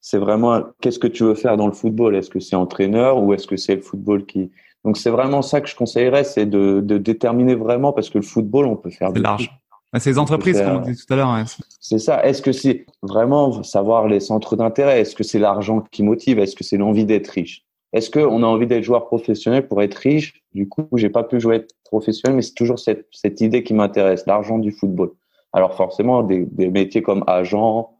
C'est 0.01 0.19
vraiment, 0.19 0.63
qu'est-ce 0.83 0.99
que 0.99 1.07
tu 1.07 1.25
veux 1.25 1.35
faire 1.35 1.57
dans 1.57 1.67
le 1.67 1.73
football? 1.73 2.15
Est-ce 2.15 2.29
que 2.29 2.41
c'est 2.41 2.57
entraîneur 2.57 3.23
ou 3.23 3.33
est-ce 3.33 3.47
que 3.47 3.57
c'est 3.57 3.77
le 3.77 3.81
football 3.81 4.27
qui 4.27 4.51
donc 4.85 4.99
c'est 4.99 5.11
vraiment 5.11 5.41
ça 5.41 5.63
que 5.63 5.69
je 5.69 5.75
conseillerais, 5.75 6.25
c'est 6.25 6.45
de, 6.45 6.81
de, 6.85 6.99
déterminer 6.99 7.55
vraiment 7.55 7.93
parce 7.93 8.11
que 8.11 8.19
le 8.19 8.25
football, 8.25 8.67
on 8.67 8.77
peut 8.77 8.91
faire. 8.91 9.11
C'est 9.15 9.23
large. 9.23 9.51
C'est 9.99 10.11
les 10.11 10.19
entreprises, 10.19 10.61
comme 10.61 10.77
on 10.77 10.81
dit 10.81 10.97
tout 10.97 11.13
à 11.13 11.17
l'heure. 11.17 11.45
C'est 11.81 11.99
ça. 11.99 12.25
Est-ce 12.25 12.43
que 12.43 12.53
c'est 12.53 12.87
vraiment 13.03 13.63
savoir 13.63 14.09
les 14.09 14.21
centres 14.21 14.57
d'intérêt? 14.57 15.01
Est-ce 15.01 15.15
que 15.15 15.23
c'est 15.25 15.39
l'argent 15.39 15.85
qui 15.91 16.03
motive? 16.03 16.39
Est-ce 16.39 16.57
que 16.57 16.65
c'est 16.65 16.77
l'envie 16.77 17.05
d'être 17.05 17.29
riche? 17.29 17.65
Est-ce 17.93 18.11
qu'on 18.11 18.43
a 18.43 18.47
envie 18.47 18.67
d'être 18.67 18.83
joueur 18.83 19.07
professionnel 19.07 19.69
pour 19.69 19.81
être 19.81 19.95
riche? 19.95 20.43
Du 20.53 20.69
coup, 20.69 20.89
j'ai 20.95 21.11
pas 21.11 21.23
pu 21.23 21.39
jouer 21.39 21.67
professionnel, 21.85 22.35
mais 22.35 22.43
c'est 22.43 22.55
toujours 22.55 22.81
cette, 22.81 23.07
cette 23.13 23.41
idée 23.41 23.63
qui 23.63 23.73
m'intéresse, 23.73 24.27
l'argent 24.27 24.59
du 24.59 24.73
football. 24.73 25.13
Alors 25.53 25.77
forcément, 25.77 26.25
des, 26.25 26.45
des 26.47 26.71
métiers 26.71 27.03
comme 27.03 27.23
agent 27.29 27.91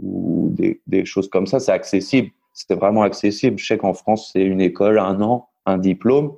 ou 0.00 0.50
des, 0.52 0.80
des 0.86 1.04
choses 1.04 1.28
comme 1.28 1.48
ça, 1.48 1.58
c'est 1.58 1.72
accessible. 1.72 2.30
C'est 2.52 2.74
vraiment 2.74 3.02
accessible. 3.02 3.58
Je 3.58 3.66
sais 3.66 3.78
qu'en 3.78 3.94
France, 3.94 4.30
c'est 4.32 4.42
une 4.42 4.60
école, 4.60 5.00
un 5.00 5.20
an, 5.20 5.48
un 5.66 5.78
diplôme. 5.78 6.32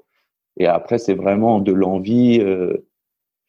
Et 0.56 0.66
après, 0.66 0.96
c'est 0.96 1.14
vraiment 1.14 1.60
de 1.60 1.72
l'envie. 1.72 2.40
Euh, 2.40 2.86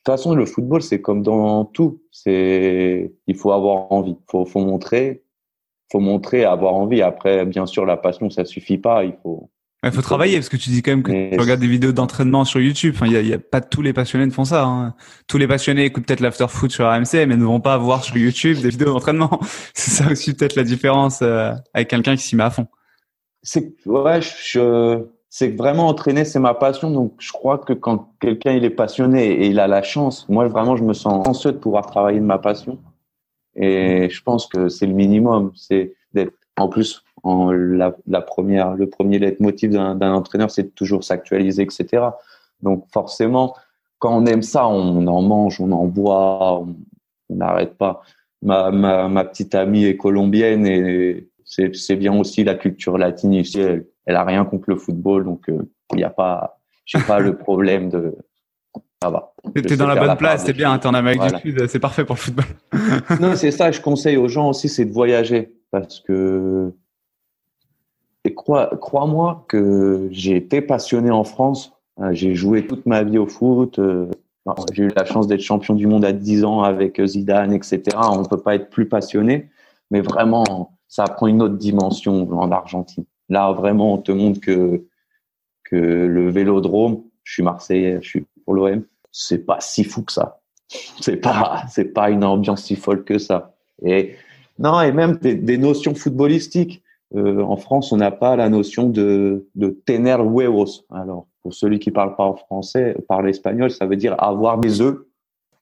toute 0.03 0.15
façon, 0.15 0.35
le 0.35 0.45
football, 0.45 0.81
c'est 0.81 1.01
comme 1.01 1.21
dans 1.21 1.63
tout. 1.65 2.01
C'est, 2.11 3.13
il 3.25 3.35
faut 3.35 3.51
avoir 3.51 3.91
envie. 3.91 4.17
Faut, 4.29 4.45
faut 4.45 4.59
montrer, 4.59 5.23
faut 5.91 6.01
montrer, 6.01 6.43
avoir 6.43 6.73
envie. 6.73 7.01
Après, 7.01 7.45
bien 7.45 7.65
sûr, 7.65 7.85
la 7.85 7.95
passion, 7.95 8.29
ça 8.29 8.43
suffit 8.43 8.77
pas. 8.77 9.05
Il 9.05 9.15
faut. 9.23 9.49
Il 9.85 9.91
faut 9.91 10.01
travailler 10.01 10.37
parce 10.37 10.47
que 10.47 10.55
tu 10.55 10.69
dis 10.69 10.81
quand 10.81 10.91
même 10.91 11.03
que 11.03 11.11
tu 11.11 11.39
regardes 11.39 11.59
des 11.59 11.67
vidéos 11.67 11.91
d'entraînement 11.91 12.45
sur 12.45 12.61
YouTube. 12.61 12.93
Enfin, 12.95 13.05
il 13.05 13.13
y 13.13 13.17
a, 13.17 13.21
y 13.21 13.33
a, 13.33 13.39
pas 13.39 13.59
tous 13.59 13.81
les 13.81 13.91
passionnés 13.91 14.25
ne 14.25 14.31
font 14.31 14.45
ça. 14.45 14.63
Hein. 14.63 14.95
Tous 15.27 15.37
les 15.37 15.47
passionnés 15.47 15.83
écoutent 15.83 16.05
peut-être 16.05 16.21
l'after 16.21 16.47
foot 16.47 16.71
sur 16.71 16.85
AMC, 16.85 17.13
mais 17.13 17.35
ne 17.35 17.43
vont 17.43 17.59
pas 17.59 17.77
voir 17.77 18.03
sur 18.03 18.15
YouTube 18.15 18.59
des 18.59 18.69
vidéos 18.69 18.93
d'entraînement. 18.93 19.39
C'est 19.73 19.91
ça 19.91 20.09
aussi 20.09 20.33
peut-être 20.33 20.55
la 20.55 20.63
différence 20.63 21.21
euh, 21.21 21.51
avec 21.73 21.89
quelqu'un 21.89 22.15
qui 22.15 22.23
s'y 22.23 22.37
met 22.37 22.43
à 22.43 22.49
fond. 22.49 22.67
C'est 23.41 23.73
ouais, 23.85 24.21
je, 24.21 25.03
c'est 25.35 25.47
vraiment 25.47 25.87
entraîner, 25.87 26.25
c'est 26.25 26.37
ma 26.37 26.53
passion. 26.53 26.91
Donc, 26.91 27.13
je 27.17 27.31
crois 27.31 27.57
que 27.57 27.73
quand 27.73 28.13
quelqu'un 28.19 28.51
il 28.51 28.63
est 28.65 28.69
passionné 28.69 29.31
et 29.31 29.47
il 29.47 29.59
a 29.59 29.67
la 29.67 29.81
chance, 29.81 30.29
moi 30.29 30.47
vraiment, 30.47 30.75
je 30.75 30.83
me 30.83 30.93
sens 30.93 31.25
chanceux 31.25 31.53
de 31.53 31.57
pouvoir 31.57 31.87
travailler 31.87 32.19
de 32.19 32.25
ma 32.25 32.37
passion. 32.37 32.77
Et 33.55 34.09
je 34.11 34.21
pense 34.21 34.45
que 34.45 34.69
c'est 34.69 34.85
le 34.85 34.93
minimum. 34.93 35.51
C'est 35.55 35.95
en 36.55 36.67
plus, 36.67 37.03
la, 37.25 38.21
première, 38.21 38.75
le 38.75 38.87
premier 38.87 39.17
leitmotiv 39.17 39.71
d'un, 39.71 40.13
entraîneur, 40.13 40.51
c'est 40.51 40.63
de 40.65 40.67
toujours 40.67 41.03
s'actualiser, 41.03 41.63
etc. 41.63 42.09
Donc, 42.61 42.85
forcément, 42.93 43.55
quand 43.97 44.15
on 44.15 44.27
aime 44.27 44.43
ça, 44.43 44.67
on 44.67 45.07
en 45.07 45.21
mange, 45.23 45.59
on 45.59 45.71
en 45.71 45.85
boit, 45.85 46.59
on 46.59 47.35
n'arrête 47.35 47.75
pas. 47.75 48.03
Ma, 48.43 49.25
petite 49.25 49.55
amie 49.55 49.85
est 49.85 49.97
colombienne 49.97 50.67
et 50.67 51.27
c'est, 51.43 51.95
bien 51.95 52.15
aussi 52.19 52.43
la 52.43 52.53
culture 52.53 52.99
latine 52.99 53.33
ici 53.33 53.59
a 54.07 54.23
rien 54.23 54.45
contre 54.45 54.69
le 54.69 54.75
football, 54.75 55.23
donc 55.23 55.49
euh, 55.49 55.69
il 55.91 55.97
n'y 55.97 56.03
a 56.03 56.09
pas, 56.09 56.59
j'ai 56.85 56.99
pas 56.99 57.19
le 57.19 57.37
problème 57.37 57.89
de. 57.89 58.15
Ça 59.01 59.09
va. 59.09 59.33
T'es 59.53 59.75
dans 59.75 59.87
la 59.87 59.95
bonne 59.95 60.17
place, 60.17 60.45
c'est 60.45 60.53
bien. 60.53 60.77
T'es 60.77 60.87
en 60.87 60.93
Amérique 60.93 61.21
du 61.21 61.39
Sud, 61.39 61.67
c'est 61.67 61.79
parfait 61.79 62.05
pour 62.05 62.15
le 62.15 62.19
football. 62.19 62.45
non, 63.19 63.35
c'est 63.35 63.51
ça. 63.51 63.71
Je 63.71 63.81
conseille 63.81 64.17
aux 64.17 64.29
gens 64.29 64.49
aussi, 64.49 64.69
c'est 64.69 64.85
de 64.85 64.93
voyager 64.93 65.53
parce 65.71 65.99
que 65.99 66.73
et 68.25 68.33
crois, 68.33 68.69
crois-moi 68.77 69.45
que 69.49 70.07
j'ai 70.11 70.37
été 70.37 70.61
passionné 70.61 71.11
en 71.11 71.25
France. 71.25 71.73
Euh, 71.99 72.13
j'ai 72.13 72.35
joué 72.35 72.65
toute 72.65 72.85
ma 72.85 73.03
vie 73.03 73.17
au 73.17 73.27
foot. 73.27 73.79
Euh, 73.79 74.09
j'ai 74.73 74.83
eu 74.83 74.91
la 74.95 75.05
chance 75.05 75.27
d'être 75.27 75.41
champion 75.41 75.73
du 75.73 75.87
monde 75.87 76.05
à 76.05 76.13
10 76.13 76.45
ans 76.45 76.61
avec 76.63 77.03
Zidane, 77.05 77.53
etc. 77.53 77.81
On 77.97 78.23
peut 78.23 78.41
pas 78.41 78.55
être 78.55 78.69
plus 78.69 78.87
passionné, 78.87 79.49
mais 79.91 80.01
vraiment, 80.01 80.77
ça 80.87 81.03
prend 81.05 81.27
une 81.27 81.41
autre 81.41 81.57
dimension 81.57 82.29
en 82.31 82.51
Argentine. 82.51 83.05
Là, 83.29 83.51
vraiment, 83.51 83.93
on 83.93 83.97
te 83.97 84.11
montre 84.11 84.39
que, 84.39 84.85
que 85.63 85.75
le 85.75 86.29
vélodrome, 86.29 87.03
je 87.23 87.33
suis 87.33 87.43
Marseillais, 87.43 87.99
je 88.01 88.07
suis 88.07 88.25
pour 88.43 88.53
l'OM, 88.53 88.83
c'est 89.11 89.45
pas 89.45 89.59
si 89.61 89.83
fou 89.83 90.03
que 90.03 90.11
ça. 90.11 90.41
C'est 90.99 91.17
pas, 91.17 91.63
c'est 91.69 91.93
pas 91.93 92.09
une 92.09 92.23
ambiance 92.23 92.63
si 92.63 92.75
folle 92.75 93.03
que 93.03 93.17
ça. 93.17 93.55
Et 93.83 94.15
non, 94.59 94.81
et 94.81 94.91
même 94.91 95.17
des, 95.17 95.57
notions 95.57 95.95
footballistiques. 95.95 96.81
Euh, 97.15 97.41
en 97.41 97.57
France, 97.57 97.91
on 97.91 97.97
n'a 97.97 98.11
pas 98.11 98.35
la 98.35 98.49
notion 98.49 98.89
de, 98.89 99.47
de 99.55 99.69
tener 99.85 100.17
huevos. 100.17 100.85
Alors, 100.91 101.27
pour 101.43 101.53
celui 101.53 101.77
qui 101.79 101.91
parle 101.91 102.15
pas 102.15 102.23
en 102.23 102.35
français, 102.35 102.95
parle 103.07 103.29
espagnol, 103.29 103.69
ça 103.69 103.85
veut 103.85 103.97
dire 103.97 104.15
avoir 104.17 104.57
des 104.57 104.81
œufs. 104.81 104.97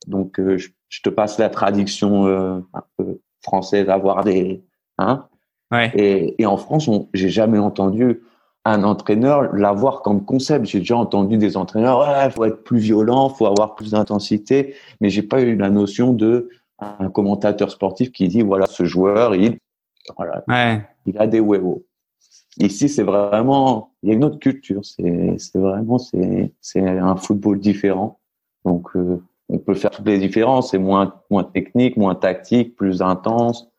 Donc, 0.07 0.39
euh, 0.39 0.57
je, 0.57 1.01
te 1.01 1.09
passe 1.09 1.37
la 1.39 1.49
traduction 1.49 2.25
euh, 2.25 2.59
un 2.73 2.83
peu 2.97 3.19
française, 3.41 3.89
avoir 3.89 4.23
des, 4.23 4.63
hein, 4.97 5.27
et, 5.93 6.45
en 6.45 6.57
France, 6.57 6.89
j'ai 7.13 7.29
jamais 7.29 7.57
entendu 7.57 8.21
un 8.65 8.83
entraîneur 8.83 9.53
l'avoir 9.55 10.01
comme 10.01 10.23
concept. 10.23 10.65
J'ai 10.65 10.79
déjà 10.79 10.97
entendu 10.97 11.37
des 11.37 11.57
entraîneurs, 11.57 11.99
ouais, 11.99 12.29
faut 12.29 12.45
être 12.45 12.63
plus 12.63 12.79
violent, 12.79 13.29
faut 13.29 13.47
avoir 13.47 13.75
plus 13.75 13.91
d'intensité, 13.91 14.75
mais 14.99 15.09
j'ai 15.09 15.23
pas 15.23 15.41
eu 15.41 15.55
la 15.55 15.69
notion 15.69 16.13
de 16.13 16.49
un 16.79 17.09
commentateur 17.09 17.71
sportif 17.71 18.11
qui 18.11 18.27
dit 18.27 18.41
voilà, 18.41 18.65
ce 18.65 18.85
joueur, 18.85 19.35
il, 19.35 19.57
voilà, 20.17 20.43
il 21.05 21.17
a 21.17 21.27
des 21.27 21.39
huevos. 21.39 21.83
Ici, 22.57 22.89
c'est 22.89 23.03
vraiment, 23.03 23.91
il 24.03 24.09
y 24.09 24.11
a 24.11 24.15
une 24.15 24.25
autre 24.25 24.39
culture. 24.39 24.83
C'est, 24.83 25.35
c'est 25.37 25.57
vraiment, 25.57 25.97
c'est, 25.97 26.51
c'est 26.59 26.85
un 26.85 27.15
football 27.15 27.59
différent. 27.59 28.19
Donc, 28.65 28.89
euh, 28.95 29.21
on 29.47 29.57
peut 29.57 29.73
faire 29.73 29.91
toutes 29.91 30.07
les 30.07 30.19
différences. 30.19 30.71
C'est 30.71 30.77
moins, 30.77 31.13
moins 31.29 31.43
technique, 31.43 31.95
moins 31.95 32.15
tactique, 32.15 32.75
plus 32.75 33.01
intense. 33.01 33.70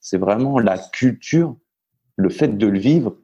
C'est 0.00 0.18
vraiment 0.18 0.58
la 0.58 0.78
culture, 0.78 1.56
le 2.16 2.28
fait 2.28 2.56
de 2.56 2.66
le 2.66 2.78
vivre, 2.78 3.16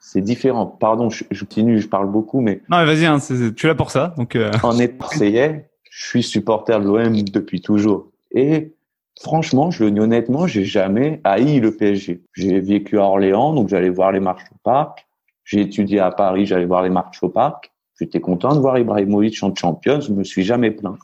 c'est 0.00 0.22
différent. 0.22 0.66
Pardon, 0.66 1.10
je, 1.10 1.24
continue, 1.38 1.80
je 1.80 1.88
parle 1.88 2.10
beaucoup, 2.10 2.40
mais. 2.40 2.62
Non, 2.68 2.84
vas-y, 2.84 3.06
hein, 3.06 3.18
tu 3.54 3.66
es 3.66 3.68
là 3.68 3.74
pour 3.74 3.90
ça. 3.90 4.14
Donc, 4.16 4.34
euh... 4.34 4.50
En 4.62 4.78
étant 4.78 5.04
Marseillais, 5.04 5.70
je 5.90 6.06
suis 6.06 6.22
supporter 6.22 6.80
de 6.80 6.86
l'OM 6.86 7.22
depuis 7.22 7.60
toujours. 7.60 8.10
Et 8.32 8.74
franchement, 9.20 9.70
je 9.70 9.84
le 9.84 9.90
dis 9.90 10.00
honnêtement, 10.00 10.46
j'ai 10.46 10.64
jamais 10.64 11.20
haï 11.24 11.60
le 11.60 11.76
PSG. 11.76 12.22
J'ai 12.34 12.60
vécu 12.60 12.98
à 12.98 13.02
Orléans, 13.02 13.52
donc 13.52 13.68
j'allais 13.68 13.90
voir 13.90 14.12
les 14.12 14.20
marches 14.20 14.44
au 14.52 14.58
parc. 14.62 15.06
J'ai 15.44 15.60
étudié 15.60 16.00
à 16.00 16.10
Paris, 16.10 16.46
j'allais 16.46 16.64
voir 16.64 16.82
les 16.82 16.90
marches 16.90 17.22
au 17.22 17.28
parc. 17.28 17.70
J'étais 17.98 18.20
content 18.20 18.54
de 18.54 18.60
voir 18.60 18.78
Ibrahimovic 18.78 19.42
en 19.42 19.54
champion, 19.54 20.00
je 20.00 20.12
me 20.12 20.24
suis 20.24 20.42
jamais 20.42 20.70
plaint. 20.70 20.96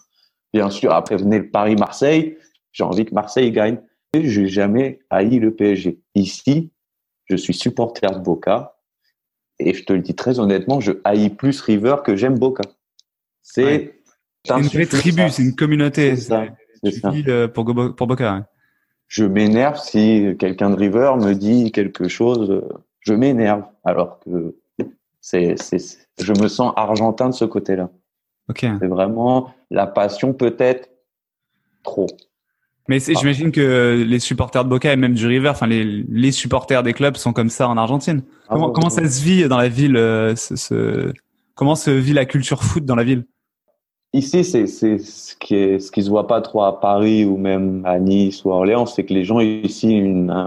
Bien 0.55 0.71
sûr, 0.71 0.93
après 0.93 1.17
venait 1.17 1.39
le 1.39 1.51
Paris-Marseille, 1.51 2.39
j'ai 2.73 2.85
envie 2.85 3.05
que 3.05 3.15
Marseille 3.15 3.51
gagne. 3.53 3.79
Je 4.25 4.43
n'ai 4.43 4.49
jamais 4.49 5.01
haï 5.11 5.39
le 5.39 5.55
PSG. 5.55 5.99
Ici, 6.15 6.71
je 7.27 7.37
suis 7.37 7.55
supporter 7.55 8.11
de 8.11 8.21
Boca 8.21 8.77
et 9.59 9.75
je 9.75 9.85
te 9.85 9.93
le 9.93 10.01
dis 10.01 10.15
très 10.15 10.39
honnêtement, 10.39 10.81
je 10.81 10.93
haïs 11.05 11.31
plus 11.31 11.61
River 11.61 11.97
que 12.05 12.17
j'aime 12.17 12.39
Boca. 12.39 12.65
C'est 13.43 13.95
une 14.49 14.63
vraie 14.63 14.87
tribu, 14.87 15.23
c'est 15.31 15.43
une 15.43 15.55
communauté. 15.55 16.17
C'est 16.17 16.23
ça. 16.23 16.47
Euh, 17.29 17.49
pour, 17.49 17.65
pour 17.97 18.07
Boca. 18.07 18.49
Je 19.09 19.25
m'énerve 19.25 19.79
si 19.79 20.37
quelqu'un 20.39 20.71
de 20.71 20.77
River 20.77 21.13
me 21.19 21.33
dit 21.33 21.73
quelque 21.73 22.09
chose. 22.09 22.63
Je 23.01 23.15
m'énerve 23.15 23.65
alors 23.85 24.21
que 24.21 24.57
c'est, 25.21 25.57
je 26.21 26.33
me 26.41 26.49
sens 26.49 26.73
argentin 26.77 27.29
de 27.29 27.35
ce 27.35 27.45
côté-là. 27.45 27.91
C'est 28.59 28.87
vraiment 28.87 29.53
la 29.71 29.87
passion 29.87 30.33
peut-être 30.33 30.89
trop. 31.83 32.07
Mais 32.89 32.99
j'imagine 33.01 33.51
que 33.51 34.05
les 34.07 34.19
supporters 34.21 34.65
de 34.65 34.69
Boca 34.69 34.93
et 34.93 34.97
même 34.97 35.15
du 35.15 35.27
River, 35.27 35.49
enfin 35.49 35.67
les, 35.67 35.85
les 35.85 36.31
supporters 36.31 36.83
des 36.83 36.93
clubs 36.93 37.17
sont 37.17 37.33
comme 37.33 37.51
ça 37.51 37.69
en 37.69 37.77
Argentine. 37.77 38.23
Ah 38.49 38.55
comment, 38.55 38.71
comment 38.71 38.91
ça 38.91 39.09
se 39.09 39.23
vit 39.23 39.49
dans 39.49 39.59
la 39.59 39.69
ville 39.69 39.97
euh, 39.97 40.37
ce, 40.37 40.55
ce, 40.55 41.13
Comment 41.57 41.75
se 41.75 41.91
vit 41.91 42.13
la 42.13 42.27
culture 42.27 42.63
foot 42.63 42.85
dans 42.85 42.95
la 42.95 43.03
ville? 43.03 43.25
Ici, 44.13 44.45
c'est 44.45 44.67
ce 44.67 45.35
qui 45.37 45.55
est 45.55 45.79
ce 45.81 45.91
qui 45.91 46.03
se 46.03 46.11
voit 46.11 46.27
pas 46.27 46.41
trop 46.41 46.63
à 46.63 46.81
Paris 46.81 47.25
ou 47.25 47.37
même 47.39 47.83
à 47.85 47.99
Nice 47.99 48.45
ou 48.45 48.53
à 48.53 48.57
Orléans, 48.57 48.87
c'est 48.87 49.05
que 49.05 49.13
les 49.13 49.25
gens 49.25 49.41
ici 49.41 49.91
une, 49.91 50.47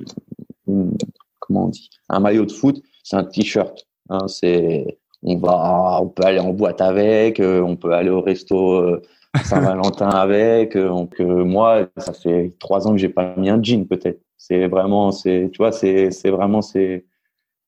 une, 0.67 0.97
comment 1.39 1.65
on 1.65 1.69
dit 1.69 1.89
un 2.09 2.19
maillot 2.19 2.45
de 2.45 2.51
foot, 2.51 2.81
c'est 3.03 3.15
un 3.15 3.23
t-shirt. 3.23 3.85
Hein, 4.09 4.27
c'est 4.27 4.99
on 5.23 5.37
va 5.37 5.99
on 6.01 6.07
peut 6.07 6.23
aller 6.23 6.39
en 6.39 6.53
boîte 6.53 6.79
avec, 6.79 7.39
euh, 7.39 7.61
on 7.61 7.75
peut 7.75 7.91
aller 7.91 8.09
au 8.09 8.21
resto. 8.21 8.73
Euh, 8.73 9.01
Saint-Valentin 9.43 10.09
avec. 10.09 10.75
Euh, 10.75 10.87
donc 10.89 11.19
euh, 11.19 11.43
moi, 11.45 11.87
ça 11.97 12.13
fait 12.13 12.53
trois 12.59 12.87
ans 12.87 12.91
que 12.91 12.97
j'ai 12.97 13.09
pas 13.09 13.35
mis 13.37 13.49
un 13.49 13.61
jean 13.61 13.85
peut-être. 13.87 14.21
C'est 14.37 14.67
vraiment, 14.67 15.11
c'est, 15.11 15.49
tu 15.51 15.57
vois, 15.57 15.71
c'est, 15.71 16.11
c'est 16.11 16.29
vraiment, 16.31 16.61
c'est, 16.61 17.05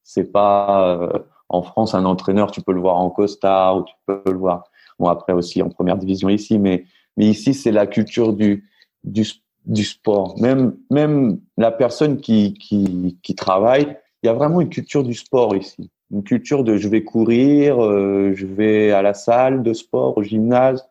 c'est 0.04 0.32
pas. 0.32 0.98
Euh, 1.02 1.20
En 1.54 1.64
France, 1.64 1.94
un 1.96 2.06
entraîneur, 2.06 2.50
tu 2.50 2.62
peux 2.62 2.74
le 2.74 2.80
voir 2.80 2.96
en 2.96 3.10
costard 3.10 3.76
ou 3.76 3.84
tu 3.84 3.94
peux 4.06 4.24
le 4.26 4.38
voir. 4.38 4.64
Bon, 4.98 5.10
après 5.10 5.34
aussi 5.34 5.62
en 5.62 5.70
première 5.70 5.98
division 5.98 6.30
ici, 6.30 6.58
mais, 6.58 6.86
mais 7.18 7.28
ici, 7.28 7.54
c'est 7.54 7.74
la 7.74 7.88
culture 7.88 8.32
du, 8.32 8.64
du, 9.04 9.26
du 9.66 9.84
sport. 9.84 10.40
Même, 10.40 10.78
même 10.90 11.42
la 11.58 11.72
personne 11.72 12.22
qui, 12.22 12.54
qui, 12.54 13.20
qui 13.22 13.36
travaille, 13.36 13.98
il 14.24 14.28
y 14.28 14.30
a 14.30 14.34
vraiment 14.34 14.62
une 14.62 14.70
culture 14.70 15.04
du 15.04 15.14
sport 15.14 15.54
ici. 15.54 15.92
Une 16.10 16.24
culture 16.24 16.64
de 16.64 16.78
je 16.78 16.88
vais 16.88 17.04
courir, 17.04 17.84
euh, 17.84 18.32
je 18.34 18.46
vais 18.46 18.94
à 18.94 19.02
la 19.02 19.14
salle 19.14 19.62
de 19.62 19.74
sport, 19.74 20.18
au 20.18 20.24
gymnase. 20.24 20.88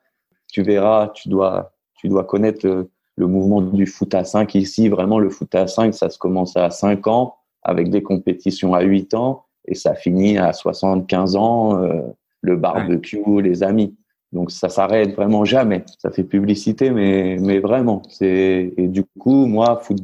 Tu 0.51 0.63
verras, 0.63 1.09
tu 1.09 1.29
dois, 1.29 1.73
tu 1.95 2.09
dois 2.09 2.25
connaître 2.25 2.67
le, 2.67 2.91
le 3.17 3.27
mouvement 3.27 3.61
du 3.61 3.87
foot 3.87 4.15
à 4.15 4.25
5 4.25 4.55
ici. 4.55 4.89
Vraiment, 4.89 5.19
le 5.19 5.31
foot 5.31 5.55
à 5.55 5.67
5, 5.67 5.95
ça 5.95 6.11
se 6.11 6.19
commence 6.19 6.57
à 6.57 6.71
5 6.71 7.07
ans 7.07 7.37
avec 7.63 7.91
des 7.91 8.03
compétitions 8.03 8.75
à 8.75 8.83
8 8.83 9.15
ans 9.15 9.45
et 9.67 9.75
ça 9.75 9.95
finit 9.95 10.39
à 10.39 10.53
75 10.53 11.37
ans, 11.37 11.83
euh, 11.83 12.01
le 12.41 12.57
barbecue, 12.57 13.43
les 13.43 13.63
amis. 13.63 13.97
Donc 14.33 14.51
ça 14.51 14.69
s'arrête 14.69 15.15
vraiment 15.15 15.45
jamais. 15.45 15.85
Ça 15.99 16.11
fait 16.11 16.25
publicité, 16.25 16.91
mais 16.91 17.37
mais 17.41 17.59
vraiment. 17.59 18.03
C'est 18.09 18.73
et 18.77 18.89
du 18.89 19.05
coup 19.19 19.47
moi 19.47 19.81
foot, 19.83 19.99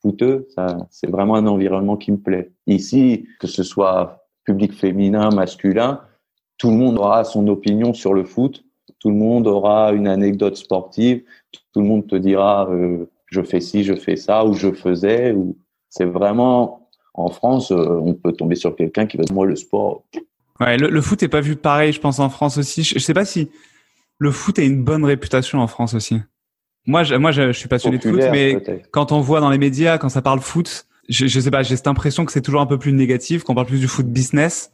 footeux, 0.00 0.48
ça 0.54 0.78
c'est 0.90 1.10
vraiment 1.10 1.36
un 1.36 1.46
environnement 1.46 1.96
qui 1.96 2.12
me 2.12 2.18
plaît. 2.18 2.52
Ici, 2.66 3.26
que 3.40 3.46
ce 3.46 3.62
soit 3.62 4.26
public 4.44 4.72
féminin, 4.72 5.30
masculin, 5.30 6.00
tout 6.58 6.70
le 6.70 6.76
monde 6.76 6.98
aura 6.98 7.24
son 7.24 7.46
opinion 7.48 7.92
sur 7.92 8.14
le 8.14 8.24
foot. 8.24 8.64
Tout 9.00 9.10
le 9.10 9.16
monde 9.16 9.46
aura 9.46 9.92
une 9.92 10.08
anecdote 10.08 10.56
sportive. 10.56 11.22
Tout 11.72 11.80
le 11.80 11.86
monde 11.86 12.06
te 12.06 12.16
dira 12.16 12.68
euh, 12.70 13.06
je 13.26 13.42
fais 13.42 13.60
ci, 13.60 13.84
je 13.84 13.94
fais 13.94 14.16
ça, 14.16 14.44
ou 14.44 14.54
je 14.54 14.72
faisais. 14.72 15.32
Ou 15.32 15.56
c'est 15.90 16.04
vraiment 16.04 16.88
en 17.14 17.28
France, 17.30 17.72
euh, 17.72 18.00
on 18.02 18.14
peut 18.14 18.32
tomber 18.32 18.54
sur 18.54 18.76
quelqu'un 18.76 19.06
qui 19.06 19.16
va 19.16 19.24
dire 19.24 19.34
moi 19.34 19.46
le 19.46 19.56
sport. 19.56 20.04
Ouais, 20.60 20.76
le, 20.76 21.00
foot 21.00 21.22
est 21.22 21.28
pas 21.28 21.40
vu 21.40 21.56
pareil, 21.56 21.92
je 21.92 22.00
pense 22.00 22.18
en 22.18 22.30
France 22.30 22.58
aussi. 22.58 22.82
Je, 22.82 22.98
sais 22.98 23.14
pas 23.14 23.24
si 23.24 23.50
le 24.18 24.30
foot 24.30 24.58
a 24.58 24.62
une 24.62 24.82
bonne 24.82 25.04
réputation 25.04 25.60
en 25.60 25.66
France 25.66 25.94
aussi. 25.94 26.18
Moi, 26.86 27.02
je, 27.02 27.14
moi, 27.14 27.32
je, 27.32 27.52
suis 27.52 27.68
passionné 27.68 27.98
de 27.98 28.02
foot, 28.02 28.20
mais 28.30 28.62
quand 28.90 29.12
on 29.12 29.20
voit 29.20 29.40
dans 29.40 29.50
les 29.50 29.58
médias, 29.58 29.98
quand 29.98 30.08
ça 30.08 30.22
parle 30.22 30.40
foot, 30.40 30.86
je, 31.08 31.26
je 31.26 31.40
sais 31.40 31.50
pas, 31.50 31.62
j'ai 31.62 31.76
cette 31.76 31.88
impression 31.88 32.24
que 32.24 32.32
c'est 32.32 32.40
toujours 32.40 32.60
un 32.60 32.66
peu 32.66 32.78
plus 32.78 32.92
négatif, 32.92 33.42
qu'on 33.44 33.54
parle 33.54 33.66
plus 33.66 33.80
du 33.80 33.88
foot 33.88 34.06
business, 34.06 34.72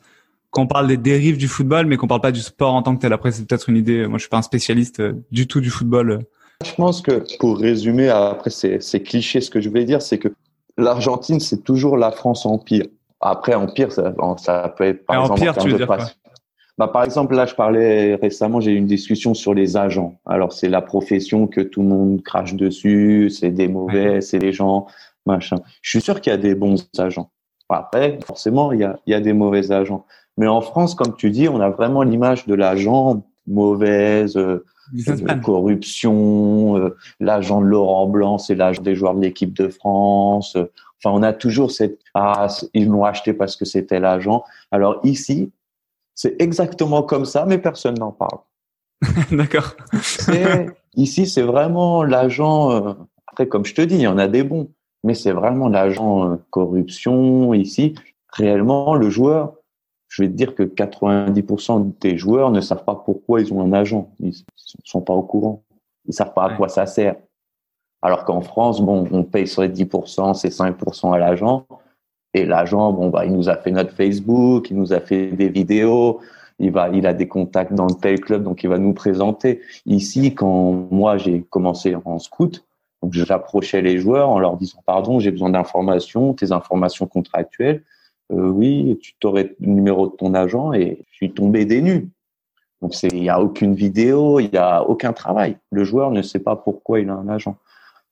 qu'on 0.53 0.67
parle 0.67 0.87
des 0.87 0.99
dérives 0.99 1.39
du 1.39 1.49
football, 1.49 1.87
mais 1.87 1.97
qu'on 1.97 2.07
parle 2.07 2.21
pas 2.21 2.31
du 2.31 2.41
sport 2.41 2.75
en 2.75 2.83
tant 2.83 2.95
que 2.95 3.01
tel. 3.01 3.13
Après, 3.13 3.33
c'est 3.33 3.47
peut-être 3.47 3.69
une 3.69 3.77
idée. 3.77 4.07
Moi, 4.07 4.19
je 4.19 4.23
suis 4.23 4.29
pas 4.29 4.37
un 4.37 4.43
spécialiste 4.43 5.01
euh, 5.01 5.15
du 5.33 5.49
tout 5.49 5.61
du 5.61 5.71
football. 5.71 6.21
Je 6.65 6.73
pense 6.75 7.01
que 7.01 7.25
pour 7.39 7.59
résumer, 7.59 8.09
après, 8.11 8.51
c'est 8.51 9.03
cliché 9.03 9.41
ce 9.41 9.51
que 9.51 9.61
je 9.61 9.69
vais 9.69 9.85
dire, 9.85 10.01
c'est 10.01 10.19
que 10.19 10.29
l'Argentine, 10.79 11.41
c'est 11.41 11.65
toujours 11.65 11.97
la 11.97 12.13
France 12.13 12.47
empire. 12.47 12.85
Après, 13.21 13.55
empire, 13.55 13.91
ça, 13.91 14.15
ça 14.37 14.73
peut 14.77 14.85
être 14.85 15.07
par 15.07 15.23
exemple 15.23 15.41
empire, 15.41 15.57
tu 15.57 15.69
veux 15.71 15.77
dire 15.77 15.89
bah, 16.79 16.89
par 16.89 17.05
exemple, 17.05 17.35
là, 17.35 17.45
je 17.45 17.55
parlais 17.55 18.15
récemment, 18.15 18.61
j'ai 18.61 18.73
eu 18.73 18.77
une 18.77 18.87
discussion 18.87 19.35
sur 19.35 19.53
les 19.53 19.77
agents. 19.77 20.19
Alors, 20.25 20.53
c'est 20.53 20.71
la 20.71 20.81
profession 20.81 21.47
que 21.47 21.61
tout 21.61 21.83
le 21.83 21.89
monde 21.89 22.23
crache 22.23 22.55
dessus, 22.55 23.29
c'est 23.31 23.51
des 23.51 23.69
mauvais, 23.69 24.21
c'est 24.23 24.39
les 24.39 24.53
gens, 24.53 24.87
machin. 25.27 25.57
Je 25.83 25.91
suis 25.91 26.01
sûr 26.01 26.21
qu'il 26.21 26.33
y 26.33 26.35
a 26.35 26.39
des 26.39 26.55
bons 26.55 26.89
agents. 26.99 27.31
Après, 27.69 28.19
forcément, 28.25 28.73
il 28.73 28.81
y 28.81 28.85
a, 28.85 28.99
il 29.07 29.13
y 29.13 29.15
a 29.15 29.21
des 29.21 29.33
mauvais 29.33 29.71
agents. 29.71 30.07
Mais 30.39 30.47
en 30.47 30.61
France, 30.61 30.95
comme 30.95 31.15
tu 31.15 31.31
dis, 31.31 31.49
on 31.49 31.61
a 31.61 31.71
vraiment 31.71 32.03
l'image 32.03 32.47
de 32.47 32.55
l'agent 32.55 33.25
mauvaise, 33.47 34.37
euh, 34.37 34.65
corruption, 35.45 36.77
euh, 36.79 36.97
l'agent 37.21 37.61
de 37.61 37.67
Laurent 37.67 38.07
Blanc, 38.07 38.39
c'est 38.39 38.55
l'agent 38.55 38.83
des 38.83 38.95
joueurs 38.95 39.15
de 39.15 39.21
l'équipe 39.21 39.53
de 39.53 39.69
France. 39.69 40.57
Enfin, 40.57 41.17
on 41.17 41.23
a 41.23 41.33
toujours 41.33 41.71
cette 41.71 41.99
ah 42.15 42.47
ils 42.75 42.89
l'ont 42.89 43.05
acheté 43.05 43.33
parce 43.33 43.57
que 43.57 43.65
c'était 43.65 44.01
l'agent. 44.01 44.45
Alors 44.71 45.01
ici, 45.03 45.51
c'est 46.15 46.41
exactement 46.41 47.03
comme 47.03 47.25
ça, 47.25 47.45
mais 47.47 47.59
personne 47.59 47.99
n'en 47.99 48.13
parle. 48.13 48.39
D'accord. 49.33 49.75
ici, 50.95 51.27
c'est 51.27 51.43
vraiment 51.43 52.05
l'agent. 52.05 52.71
Euh, 52.71 52.93
après, 53.27 53.49
comme 53.49 53.65
je 53.65 53.75
te 53.75 53.83
dis, 53.83 53.97
il 53.97 54.03
y 54.03 54.07
en 54.07 54.19
a 54.19 54.29
des 54.29 54.45
bons, 54.45 54.71
mais 55.05 55.15
c'est 55.15 55.33
vraiment 55.33 55.69
l'agent 55.69 56.31
euh, 56.31 56.37
corruption 56.51 57.55
ici. 57.55 57.95
Réellement, 58.29 58.95
le 58.95 59.11
joueur, 59.11 59.55
je 60.13 60.23
vais 60.23 60.29
te 60.29 60.35
dire 60.35 60.55
que 60.55 60.63
90% 60.63 61.99
des 61.99 62.19
joueurs 62.19 62.51
ne 62.51 62.61
savent 62.61 62.85
pas 62.85 62.95
pourquoi 62.95 63.41
ils 63.41 63.51
ont 63.55 63.63
un 63.63 63.73
agent. 63.73 64.11
Ils 64.21 64.35
sont 64.85 65.01
pas 65.01 65.15
au 65.15 65.23
courant. 65.23 65.63
Ils 66.07 66.13
savent 66.13 66.35
pas 66.35 66.45
à 66.45 66.55
quoi 66.55 66.69
ça 66.69 66.85
sert. 66.85 67.17
Alors 68.03 68.27
qu'en 68.27 68.43
France, 68.43 68.83
bon, 68.83 69.09
on 69.11 69.25
paye 69.25 69.47
sur 69.47 69.63
les 69.63 69.71
10%, 69.71 70.35
c'est 70.35 70.51
5% 70.51 71.15
à 71.15 71.19
l'agent. 71.19 71.67
Et 72.35 72.45
l'agent, 72.45 72.93
bon, 72.93 73.09
bah, 73.09 73.25
il 73.25 73.33
nous 73.33 73.49
a 73.49 73.57
fait 73.57 73.71
notre 73.71 73.95
Facebook, 73.95 74.71
il 74.71 74.77
nous 74.77 74.93
a 74.93 75.01
fait 75.01 75.29
des 75.29 75.49
vidéos, 75.49 76.21
il 76.59 76.73
va, 76.73 76.91
il 76.91 77.07
a 77.07 77.15
des 77.15 77.27
contacts 77.27 77.73
dans 77.73 77.87
le 77.87 77.95
tel 77.95 78.21
club, 78.21 78.43
donc 78.43 78.63
il 78.63 78.69
va 78.69 78.77
nous 78.77 78.93
présenter. 78.93 79.63
Ici, 79.87 80.35
quand 80.35 80.89
moi 80.91 81.17
j'ai 81.17 81.41
commencé 81.49 81.97
en 82.05 82.19
scout, 82.19 82.67
donc 83.03 83.15
j'approchais 83.15 83.81
les 83.81 83.97
joueurs 83.97 84.29
en 84.29 84.39
leur 84.39 84.59
disant 84.59 84.83
pardon, 84.85 85.21
j'ai 85.21 85.31
besoin 85.31 85.49
d'informations, 85.49 86.35
tes 86.35 86.53
informations 86.53 87.07
contractuelles. 87.07 87.83
Euh, 88.33 88.49
oui, 88.49 88.99
tu 89.03 89.15
t'aurais 89.19 89.55
le 89.61 89.67
numéro 89.67 90.09
de 90.09 90.13
ton 90.13 90.35
agent 90.35 90.73
et 90.73 91.05
je 91.11 91.17
suis 91.17 91.33
tombé 91.33 91.65
des 91.65 91.83
nues. 91.83 92.09
Donc 92.81 92.95
c'est, 92.95 93.09
il 93.09 93.23
y 93.23 93.29
a 93.29 93.41
aucune 93.41 93.75
vidéo, 93.75 94.41
il 94.41 94.51
y 94.53 94.57
a 94.57 94.83
aucun 94.83 95.13
travail. 95.13 95.57
Le 95.71 95.85
joueur 95.85 96.11
ne 96.11 96.23
sait 96.23 96.41
pas 96.41 96.57
pourquoi 96.57 97.01
il 97.01 97.09
a 97.11 97.15
un 97.15 97.29
agent. 97.29 97.57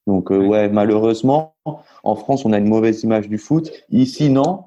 Donc 0.06 0.30
euh, 0.30 0.46
ouais, 0.46 0.68
malheureusement, 0.68 1.54
en 2.02 2.14
France, 2.14 2.44
on 2.44 2.52
a 2.52 2.58
une 2.58 2.68
mauvaise 2.68 3.02
image 3.02 3.28
du 3.28 3.38
foot. 3.38 3.70
Ici, 3.90 4.30
non, 4.30 4.64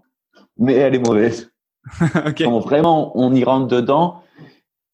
mais 0.58 0.74
elle 0.74 0.96
est 0.96 1.06
mauvaise. 1.06 1.52
Quand 2.38 2.60
vraiment 2.60 3.12
on 3.18 3.34
y 3.34 3.44
rentre 3.44 3.68
dedans, 3.68 4.22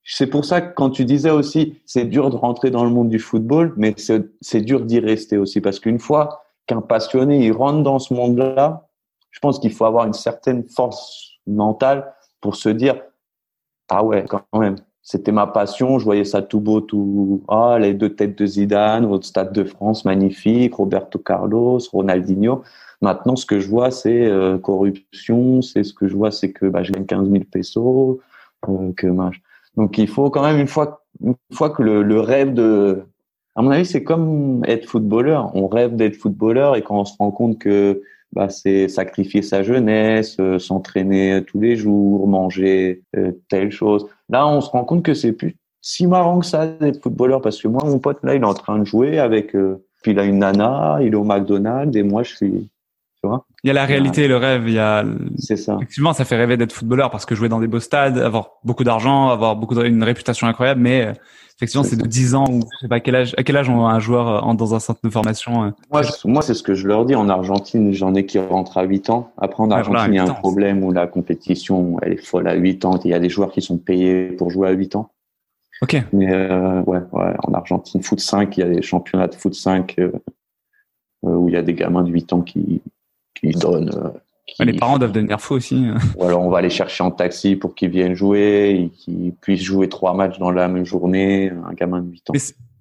c'est 0.04 0.28
pour 0.28 0.44
ça 0.44 0.62
que 0.62 0.74
quand 0.74 0.90
tu 0.90 1.06
disais 1.06 1.30
aussi, 1.30 1.76
c'est 1.86 2.06
dur 2.06 2.32
de 2.32 2.36
rentrer 2.36 2.72
dans 2.72 2.84
le 2.84 2.90
monde 2.90 3.10
du 3.10 3.20
football, 3.20 3.74
mais 3.78 3.94
c'est 3.98 4.62
dur 4.62 4.82
d'y 4.82 5.00
rester 5.00 5.38
aussi 5.38 5.62
parce 5.62 5.80
qu'une 5.80 6.00
fois 6.00 6.42
qu'un 6.66 6.82
passionné 6.82 7.46
il 7.46 7.52
rentre 7.52 7.84
dans 7.84 8.00
ce 8.00 8.16
monde-là, 8.16 8.89
je 9.32 9.40
pense 9.40 9.60
qu'il 9.60 9.72
faut 9.72 9.86
avoir 9.86 10.06
une 10.06 10.14
certaine 10.14 10.68
force 10.68 11.40
mentale 11.48 12.14
pour 12.42 12.56
se 12.56 12.70
dire 12.70 13.02
ah 13.90 14.04
ouais 14.04 14.26
quand 14.28 14.44
même 14.58 14.76
c'était 15.02 15.32
ma 15.32 15.48
passion 15.48 16.00
je 16.00 16.06
voyais 16.06 16.26
ça 16.26 16.42
tout 16.42 16.60
beau 16.60 16.82
tout 16.82 17.44
ah 17.48 17.78
les 17.80 17.94
deux 17.94 18.16
têtes 18.16 18.38
de 18.38 18.46
Zidane 18.46 19.06
au 19.06 19.22
stade 19.22 19.54
de 19.54 19.64
France 19.64 20.06
magnifique 20.06 20.76
Roberto 20.76 21.20
Carlos 21.20 21.80
Ronaldinho. 21.92 22.64
Maintenant 23.02 23.36
ce 23.36 23.46
que 23.46 23.60
je 23.60 23.68
vois 23.70 23.92
c'est 23.92 24.26
euh, 24.26 24.58
corruption 24.58 25.62
c'est 25.62 25.84
ce 25.84 25.94
que 25.94 26.08
je 26.08 26.16
vois 26.16 26.32
c'est 26.32 26.52
que 26.52 26.66
bah, 26.66 26.84
je 26.84 26.92
gagne 26.92 27.06
15 27.06 27.30
000 27.30 27.44
pesos 27.52 28.20
que 28.98 29.08
donc 29.78 29.98
il 29.98 30.08
faut 30.08 30.30
quand 30.30 30.44
même 30.44 30.60
une 30.60 30.68
fois 30.68 31.06
une 31.24 31.36
fois 31.54 31.70
que 31.70 31.82
le 31.82 32.20
rêve 32.20 32.54
de 32.54 33.04
à 33.56 33.62
mon 33.62 33.72
avis 33.72 33.86
c'est 33.86 34.04
comme 34.04 34.64
être 34.66 34.86
footballeur. 34.86 35.52
On 35.54 35.68
rêve 35.68 35.96
d'être 35.96 36.16
footballeur 36.16 36.76
et 36.76 36.82
quand 36.82 37.00
on 37.00 37.06
se 37.06 37.14
rend 37.18 37.32
compte 37.32 37.60
que 37.60 38.02
bah, 38.34 38.50
c'est 38.50 38.88
sacrifier 38.88 39.42
sa 39.42 39.64
jeunesse, 39.64 40.38
euh, 40.40 40.60
s'entraîner 40.60 41.44
tous 41.46 41.60
les 41.60 41.76
jours, 41.76 42.28
manger 42.28 43.04
euh, 43.16 43.32
telle 43.50 43.72
chose. 43.72 44.08
Là, 44.30 44.48
on 44.48 44.62
se 44.62 44.70
rend 44.70 44.86
compte 44.86 45.04
que 45.04 45.14
c'est 45.14 45.34
plus 45.34 45.56
si 45.82 46.08
marrant 46.08 46.40
que 46.40 46.46
ça 46.46 46.68
d'être 46.68 47.02
footballeur 47.02 47.42
parce 47.42 47.62
que 47.62 47.68
moi, 47.68 47.82
mon 47.86 48.00
pote 48.00 48.20
là, 48.24 48.36
il 48.36 48.42
est 48.42 48.46
en 48.46 48.54
train 48.54 48.80
de 48.80 48.86
jouer 48.86 49.20
avec, 49.20 49.56
euh, 49.56 49.84
puis 50.02 50.12
il 50.12 50.20
a 50.20 50.26
une 50.26 50.40
nana, 50.40 51.00
il 51.02 51.14
est 51.14 51.16
au 51.16 51.24
McDonald's 51.24 51.96
et 51.96 52.04
moi, 52.04 52.24
je 52.24 52.36
suis, 52.36 52.70
vois. 53.30 53.46
Il 53.64 53.68
y 53.68 53.72
a 53.72 53.74
la 53.74 53.86
réalité 53.86 54.24
et 54.24 54.28
le 54.28 54.38
rêve. 54.38 54.64
Il 54.68 54.74
y 54.74 54.80
a. 54.80 55.06
C'est 55.38 55.58
ça. 55.58 55.76
Effectivement, 55.76 56.14
ça 56.14 56.26
fait 56.26 56.36
rêver 56.36 56.58
d'être 56.58 56.74
footballeur 56.74 57.12
parce 57.12 57.26
que 57.26 57.36
jouer 57.36 57.50
dans 57.50 57.60
des 57.60 57.68
beaux 57.68 57.80
stades, 57.80 58.18
avoir 58.18 58.52
beaucoup 58.64 58.84
d'argent, 58.84 59.30
avoir 59.30 59.56
beaucoup 59.56 59.76
de, 59.76 59.86
une 59.86 60.04
réputation 60.04 60.48
incroyable, 60.48 60.82
mais 60.82 61.14
Effectivement, 61.60 61.84
c'est 61.84 61.98
de 61.98 62.08
10 62.08 62.36
ans 62.36 62.46
ou 62.50 62.62
je 62.62 62.78
sais 62.80 62.88
pas 62.88 63.02
quel 63.02 63.16
âge, 63.18 63.36
à 63.38 63.44
quel 63.44 63.58
âge 63.58 63.70
on 63.70 63.86
un 63.86 64.00
joueur 64.00 64.48
euh, 64.48 64.54
dans 64.54 64.76
un 64.76 64.80
centre 64.80 65.02
de 65.04 65.10
formation. 65.10 65.66
Euh? 65.66 65.72
Moi, 65.92 66.04
moi 66.24 66.42
c'est 66.42 66.54
ce 66.54 66.64
que 66.64 66.74
je 66.74 66.88
leur 66.88 67.04
dis. 67.04 67.16
En 67.16 67.28
Argentine, 67.28 67.92
j'en 67.92 68.16
ai 68.16 68.26
qui 68.26 68.40
rentrent 68.40 68.78
à 68.78 68.84
8 68.84 69.10
ans. 69.10 69.34
Après, 69.38 69.62
en 69.62 69.70
Argentine, 69.70 70.14
il 70.14 70.16
y 70.16 70.20
a 70.20 70.24
un 70.24 70.34
problème 70.36 70.86
où 70.86 70.94
la 70.94 71.06
compétition, 71.06 71.98
elle 72.02 72.14
est 72.14 72.26
folle 72.26 72.48
à 72.48 72.54
8 72.54 72.86
ans. 72.86 72.98
Il 73.04 73.12
y 73.12 73.14
a 73.14 73.20
des 73.20 73.28
joueurs 73.28 73.52
qui 73.52 73.62
sont 73.62 73.78
payés 73.78 74.28
pour 74.28 74.50
jouer 74.52 74.70
à 74.70 74.72
8 74.72 74.96
ans. 74.96 75.12
Ok. 75.82 76.02
Mais 76.14 76.32
euh, 76.32 76.82
ouais, 76.84 77.02
ouais, 77.12 77.34
en 77.44 77.54
Argentine, 77.54 78.02
foot 78.04 78.22
5, 78.22 78.56
il 78.56 78.60
y 78.62 78.64
a 78.64 78.70
des 78.70 78.82
championnats 78.82 79.28
de 79.28 79.36
foot 79.36 79.54
5 79.54 79.98
où 81.24 81.50
il 81.50 81.56
y 81.56 81.58
a 81.58 81.62
des 81.62 81.74
gamins 81.74 82.04
de 82.04 82.10
8 82.10 82.32
ans 82.32 82.42
qui, 82.42 82.82
qui 83.40 83.50
donnent 83.50 84.14
les 84.60 84.74
parents 84.74 84.98
doivent 84.98 85.12
devenir 85.12 85.40
fous 85.40 85.56
aussi. 85.56 85.86
Ou 86.18 86.24
alors 86.24 86.42
on 86.42 86.50
va 86.50 86.62
les 86.62 86.70
chercher 86.70 87.04
en 87.04 87.12
taxi 87.12 87.56
pour 87.56 87.76
qu'ils 87.76 87.90
viennent 87.90 88.16
jouer 88.16 88.76
et 88.80 88.90
qu'ils 88.90 89.34
puissent 89.34 89.64
jouer 89.64 89.90
trois 89.90 90.14
matchs 90.14 90.40
dans 90.40 90.52
la 90.52 90.68
même 90.68 90.86
journée, 90.86 91.52
un 91.66 91.74
gamin 91.74 92.02
de 92.02 92.10
8 92.10 92.30
ans. 92.30 92.34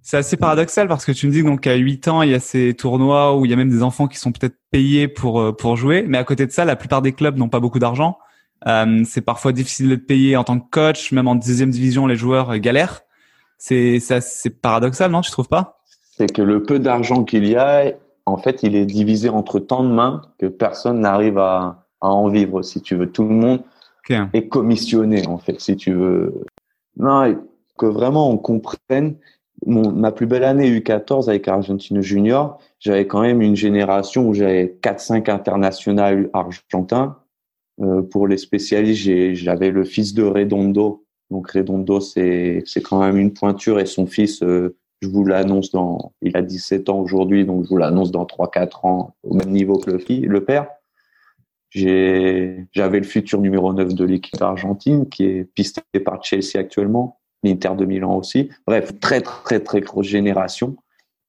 c'est 0.03 0.17
assez 0.17 0.37
paradoxal 0.37 0.89
parce 0.89 1.05
que 1.05 1.13
tu 1.13 1.27
me 1.27 1.33
dis 1.33 1.43
donc 1.43 1.63
qu'à 1.63 1.75
8 1.75 2.09
ans, 2.09 2.23
il 2.23 2.31
y 2.31 2.35
a 2.35 2.41
ces 2.41 2.75
tournois 2.75 3.37
où 3.37 3.45
il 3.45 3.51
y 3.51 3.55
a 3.55 3.57
même 3.57 3.71
des 3.71 3.83
enfants 3.83 4.09
qui 4.09 4.19
sont 4.19 4.33
peut-être 4.33 4.57
payés 4.71 5.09
pour 5.09 5.41
euh, 5.41 5.53
pour 5.53 5.77
jouer, 5.77 6.05
mais 6.07 6.19
à 6.19 6.25
côté 6.25 6.47
de 6.47 6.53
ça, 6.53 6.65
la 6.65 6.77
plupart 6.77 7.03
des 7.03 7.13
clubs 7.13 7.37
n'ont 7.37 7.49
pas 7.49 7.61
beaucoup 7.61 7.79
d'argent. 7.79 8.19
Euh, 8.67 9.03
c'est 9.05 9.21
parfois 9.21 9.53
difficile 9.53 9.89
de 9.89 9.97
payer 9.97 10.37
en 10.37 10.43
tant 10.43 10.59
que 10.59 10.69
coach, 10.69 11.13
même 11.13 11.29
en 11.29 11.37
deuxième 11.37 11.71
division, 11.71 12.07
les 12.07 12.17
joueurs 12.17 12.51
euh, 12.51 12.59
galèrent. 12.59 13.03
C'est 13.59 13.99
c'est 14.01 14.51
paradoxal, 14.51 15.11
non 15.11 15.21
Tu 15.21 15.31
trouves 15.31 15.49
pas? 15.49 15.81
C'est 16.17 16.33
que 16.33 16.43
le 16.43 16.63
peu 16.63 16.79
d'argent 16.79 17.25
qu'il 17.25 17.47
y 17.47 17.57
a, 17.57 17.93
en 18.29 18.37
fait, 18.37 18.63
il 18.63 18.77
est 18.77 18.87
divisé 18.87 19.29
entre 19.29 19.59
tant 19.59 19.83
de 19.83 19.89
mains 19.89 20.23
que 20.39 20.47
personne 20.47 21.01
n'arrive 21.01 21.39
à, 21.39 21.87
en 22.01 22.29
vivre, 22.29 22.63
si 22.63 22.81
tu 22.81 22.95
veux. 22.95 23.11
Tout 23.11 23.25
le 23.25 23.35
monde, 23.35 23.63
et 24.33 24.49
commissionné 24.49 25.27
en 25.27 25.39
fait, 25.39 25.61
si 25.61 25.77
tu 25.77 25.93
veux. 25.93 26.45
Non, 26.97 27.37
que 27.79 27.87
vraiment 27.87 28.31
on 28.31 28.39
comprenne. 28.39 29.17
Mon, 29.67 29.91
ma 29.91 30.13
plus 30.13 30.27
belle 30.27 30.45
année 30.45 30.71
U14 30.71 31.29
avec 31.29 31.49
Argentine 31.49 32.01
Junior, 32.01 32.59
j'avais 32.79 33.09
quand 33.09 33.23
même 33.23 33.43
une 33.43 33.57
génération 33.57 34.29
où 34.29 34.35
j'avais 34.35 34.79
4-5 34.83 35.29
internationaux 35.31 36.29
argentins. 36.33 37.17
Euh, 37.81 38.03
pour 38.03 38.29
les 38.29 38.37
spécialistes, 38.37 39.35
j'avais 39.35 39.71
le 39.71 39.85
fils 39.85 40.15
de 40.15 40.23
Redondo. 40.23 41.05
Donc 41.31 41.51
Redondo, 41.51 42.01
c'est 42.01 42.63
quand 42.83 43.01
même 43.01 43.17
une 43.17 43.33
pointure 43.33 43.81
et 43.81 43.87
son 43.87 44.07
fils, 44.07 44.43
euh, 44.43 44.77
je 45.01 45.09
vous 45.09 45.25
l'annonce 45.25 45.71
dans, 45.71 46.13
il 46.23 46.37
a 46.37 46.43
17 46.43 46.89
ans 46.89 46.99
aujourd'hui, 46.99 47.45
donc 47.45 47.65
je 47.65 47.69
vous 47.69 47.77
l'annonce 47.77 48.11
dans 48.11 48.25
3-4 48.25 48.87
ans 48.87 49.15
au 49.23 49.35
même 49.35 49.51
niveau 49.51 49.79
que 49.79 49.91
le, 49.91 50.27
le 50.27 50.45
père. 50.45 50.69
J'avais 51.71 52.99
le 52.99 53.03
futur 53.03 53.41
numéro 53.41 53.73
9 53.73 53.95
de 53.95 54.05
l'équipe 54.05 54.41
argentine 54.41 55.09
qui 55.09 55.25
est 55.25 55.45
pisté 55.45 55.83
par 56.05 56.25
Chelsea 56.25 56.57
actuellement, 56.57 57.21
l'Inter 57.43 57.75
de 57.77 57.85
Milan 57.85 58.17
aussi. 58.17 58.49
Bref, 58.67 58.99
très, 59.01 59.21
très, 59.21 59.61
très 59.61 59.81
grosse 59.81 60.07
génération. 60.07 60.77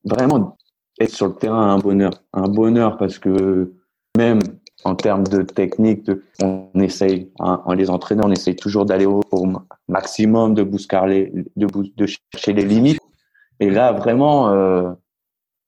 Vraiment, 0.05 0.57
être 0.99 1.13
sur 1.13 1.28
le 1.28 1.36
terrain, 1.36 1.74
un 1.74 1.80
bonheur. 1.80 2.11
Un 2.34 2.47
bonheur 2.47 2.97
parce 2.97 3.20
que 3.20 3.74
même 4.17 4.39
en 4.86 4.95
termes 4.95 5.28
de 5.28 5.41
technique, 5.41 6.09
on 6.41 6.70
essaye, 6.76 7.30
hein, 7.39 7.61
en 7.65 7.74
les 7.74 7.89
entraînant, 7.89 8.28
on 8.28 8.32
essaye 8.32 8.55
toujours 8.55 8.86
d'aller 8.86 9.05
au, 9.05 9.22
maximum, 9.89 10.53
de, 10.53 10.63
bouscar 10.63 11.07
de, 11.07 11.45
de 11.57 12.05
chercher 12.05 12.53
les 12.53 12.63
limites. 12.63 12.99
Et 13.60 13.70
là, 13.70 13.91
vraiment, 13.91 14.49
euh, 14.49 14.91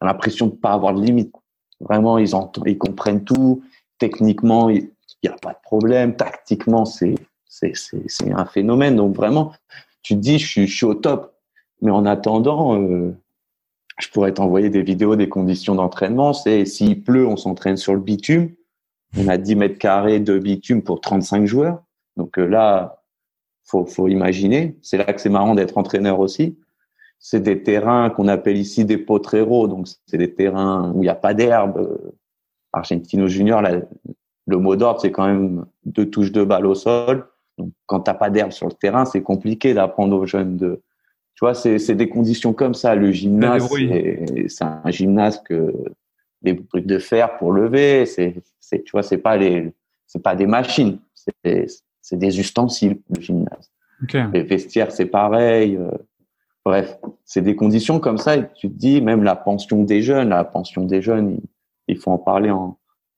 l'impression 0.01 0.47
de 0.47 0.55
pas 0.55 0.71
avoir 0.71 0.93
de 0.93 1.01
limites. 1.01 1.35
Vraiment, 1.79 2.17
ils, 2.17 2.35
entendent, 2.35 2.67
ils 2.67 2.77
comprennent 2.77 3.23
tout. 3.23 3.63
Techniquement, 3.97 4.69
il 4.69 4.89
n'y 5.23 5.29
a 5.29 5.35
pas 5.41 5.53
de 5.53 5.61
problème. 5.63 6.15
Tactiquement, 6.15 6.85
c'est 6.85 7.15
c'est 7.51 8.31
un 8.31 8.45
phénomène. 8.45 8.95
Donc 8.95 9.15
vraiment, 9.15 9.51
tu 10.01 10.15
te 10.15 10.19
dis, 10.19 10.39
je 10.39 10.47
suis, 10.47 10.67
je 10.67 10.75
suis 10.75 10.85
au 10.85 10.93
top. 10.93 11.35
Mais 11.81 11.91
en 11.91 12.05
attendant, 12.05 12.79
euh, 12.79 13.11
je 13.99 14.07
pourrais 14.09 14.33
t'envoyer 14.33 14.69
des 14.69 14.83
vidéos 14.83 15.15
des 15.15 15.29
conditions 15.29 15.75
d'entraînement. 15.75 16.33
C'est 16.33 16.65
s'il 16.65 17.03
pleut, 17.03 17.27
on 17.27 17.37
s'entraîne 17.37 17.77
sur 17.77 17.93
le 17.93 17.99
bitume. 17.99 18.51
On 19.17 19.27
a 19.27 19.37
10 19.37 19.55
mètres 19.55 19.77
carrés 19.77 20.19
de 20.19 20.37
bitume 20.39 20.81
pour 20.83 21.01
35 21.01 21.45
joueurs. 21.45 21.83
Donc 22.17 22.37
euh, 22.37 22.45
là, 22.45 23.03
faut, 23.63 23.85
faut 23.85 24.07
imaginer. 24.07 24.77
C'est 24.81 24.97
là 24.97 25.05
que 25.05 25.19
c'est 25.19 25.29
marrant 25.29 25.55
d'être 25.55 25.77
entraîneur 25.77 26.19
aussi. 26.19 26.57
C'est 27.23 27.39
des 27.39 27.61
terrains 27.61 28.09
qu'on 28.09 28.27
appelle 28.27 28.57
ici 28.57 28.83
des 28.83 28.97
potreros. 28.97 29.67
Donc 29.67 29.87
c'est 30.07 30.17
des 30.17 30.33
terrains 30.33 30.91
où 30.93 30.97
il 30.97 31.05
n'y 31.05 31.09
a 31.09 31.15
pas 31.15 31.33
d'herbe. 31.33 31.99
Argentino 32.73 33.27
Junior, 33.27 33.61
le 33.61 34.57
mot 34.57 34.75
d'ordre, 34.75 34.99
c'est 35.01 35.11
quand 35.11 35.27
même 35.27 35.65
deux 35.85 36.09
touches 36.09 36.31
de 36.31 36.43
balle 36.43 36.65
au 36.65 36.73
sol. 36.73 37.27
Donc 37.57 37.71
quand 37.85 37.99
t'as 37.99 38.15
pas 38.15 38.29
d'herbe 38.29 38.51
sur 38.51 38.67
le 38.67 38.73
terrain, 38.73 39.05
c'est 39.05 39.21
compliqué 39.21 39.73
d'apprendre 39.73 40.17
aux 40.17 40.25
jeunes 40.25 40.57
de. 40.57 40.81
Tu 41.35 41.45
vois, 41.45 41.53
c'est 41.53 41.95
des 41.95 42.09
conditions 42.09 42.53
comme 42.53 42.73
ça. 42.73 42.95
Le 42.95 43.11
gymnase, 43.11 43.69
c'est 44.47 44.63
un 44.63 44.89
gymnase 44.89 45.41
que 45.43 45.73
des 46.41 46.53
bruits 46.53 46.81
de 46.81 46.97
fer 46.97 47.37
pour 47.37 47.51
lever. 47.51 48.05
C'est 48.05 48.41
tu 48.71 48.91
vois, 48.91 49.03
c'est 49.03 49.17
pas 49.17 49.37
les, 49.37 49.71
c'est 50.07 50.23
pas 50.23 50.35
des 50.35 50.47
machines, 50.47 50.97
c'est 51.13 52.17
des 52.17 52.39
ustensiles 52.39 52.97
le 53.13 53.21
gymnase. 53.21 53.71
Les 54.33 54.41
vestiaires, 54.43 54.91
c'est 54.91 55.05
pareil. 55.05 55.77
Euh, 56.67 56.71
bref, 56.71 56.97
c'est 57.25 57.41
des 57.41 57.55
conditions 57.55 57.99
comme 57.99 58.17
ça. 58.17 58.37
Et 58.37 58.47
tu 58.55 58.69
te 58.69 58.75
dis, 58.75 59.01
même 59.01 59.23
la 59.23 59.35
pension 59.35 59.83
des 59.83 60.01
jeunes, 60.01 60.29
la 60.29 60.43
pension 60.43 60.85
des 60.85 61.01
jeunes, 61.01 61.39
il, 61.87 61.97
faut 61.97 62.11
en 62.11 62.17
parler. 62.17 62.51
En, 62.51 62.77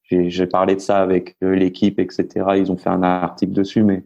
j'ai 0.10 0.48
parlé 0.48 0.76
de 0.76 0.82
ça 0.82 1.02
avec 1.02 1.36
euh, 1.44 1.56
l'équipe, 1.56 2.00
etc. 2.00 2.28
Ils 2.58 2.72
ont 2.72 2.78
fait 2.78 2.90
un 2.90 3.04
article 3.04 3.54
dessus, 3.54 3.84
mais 3.84 4.04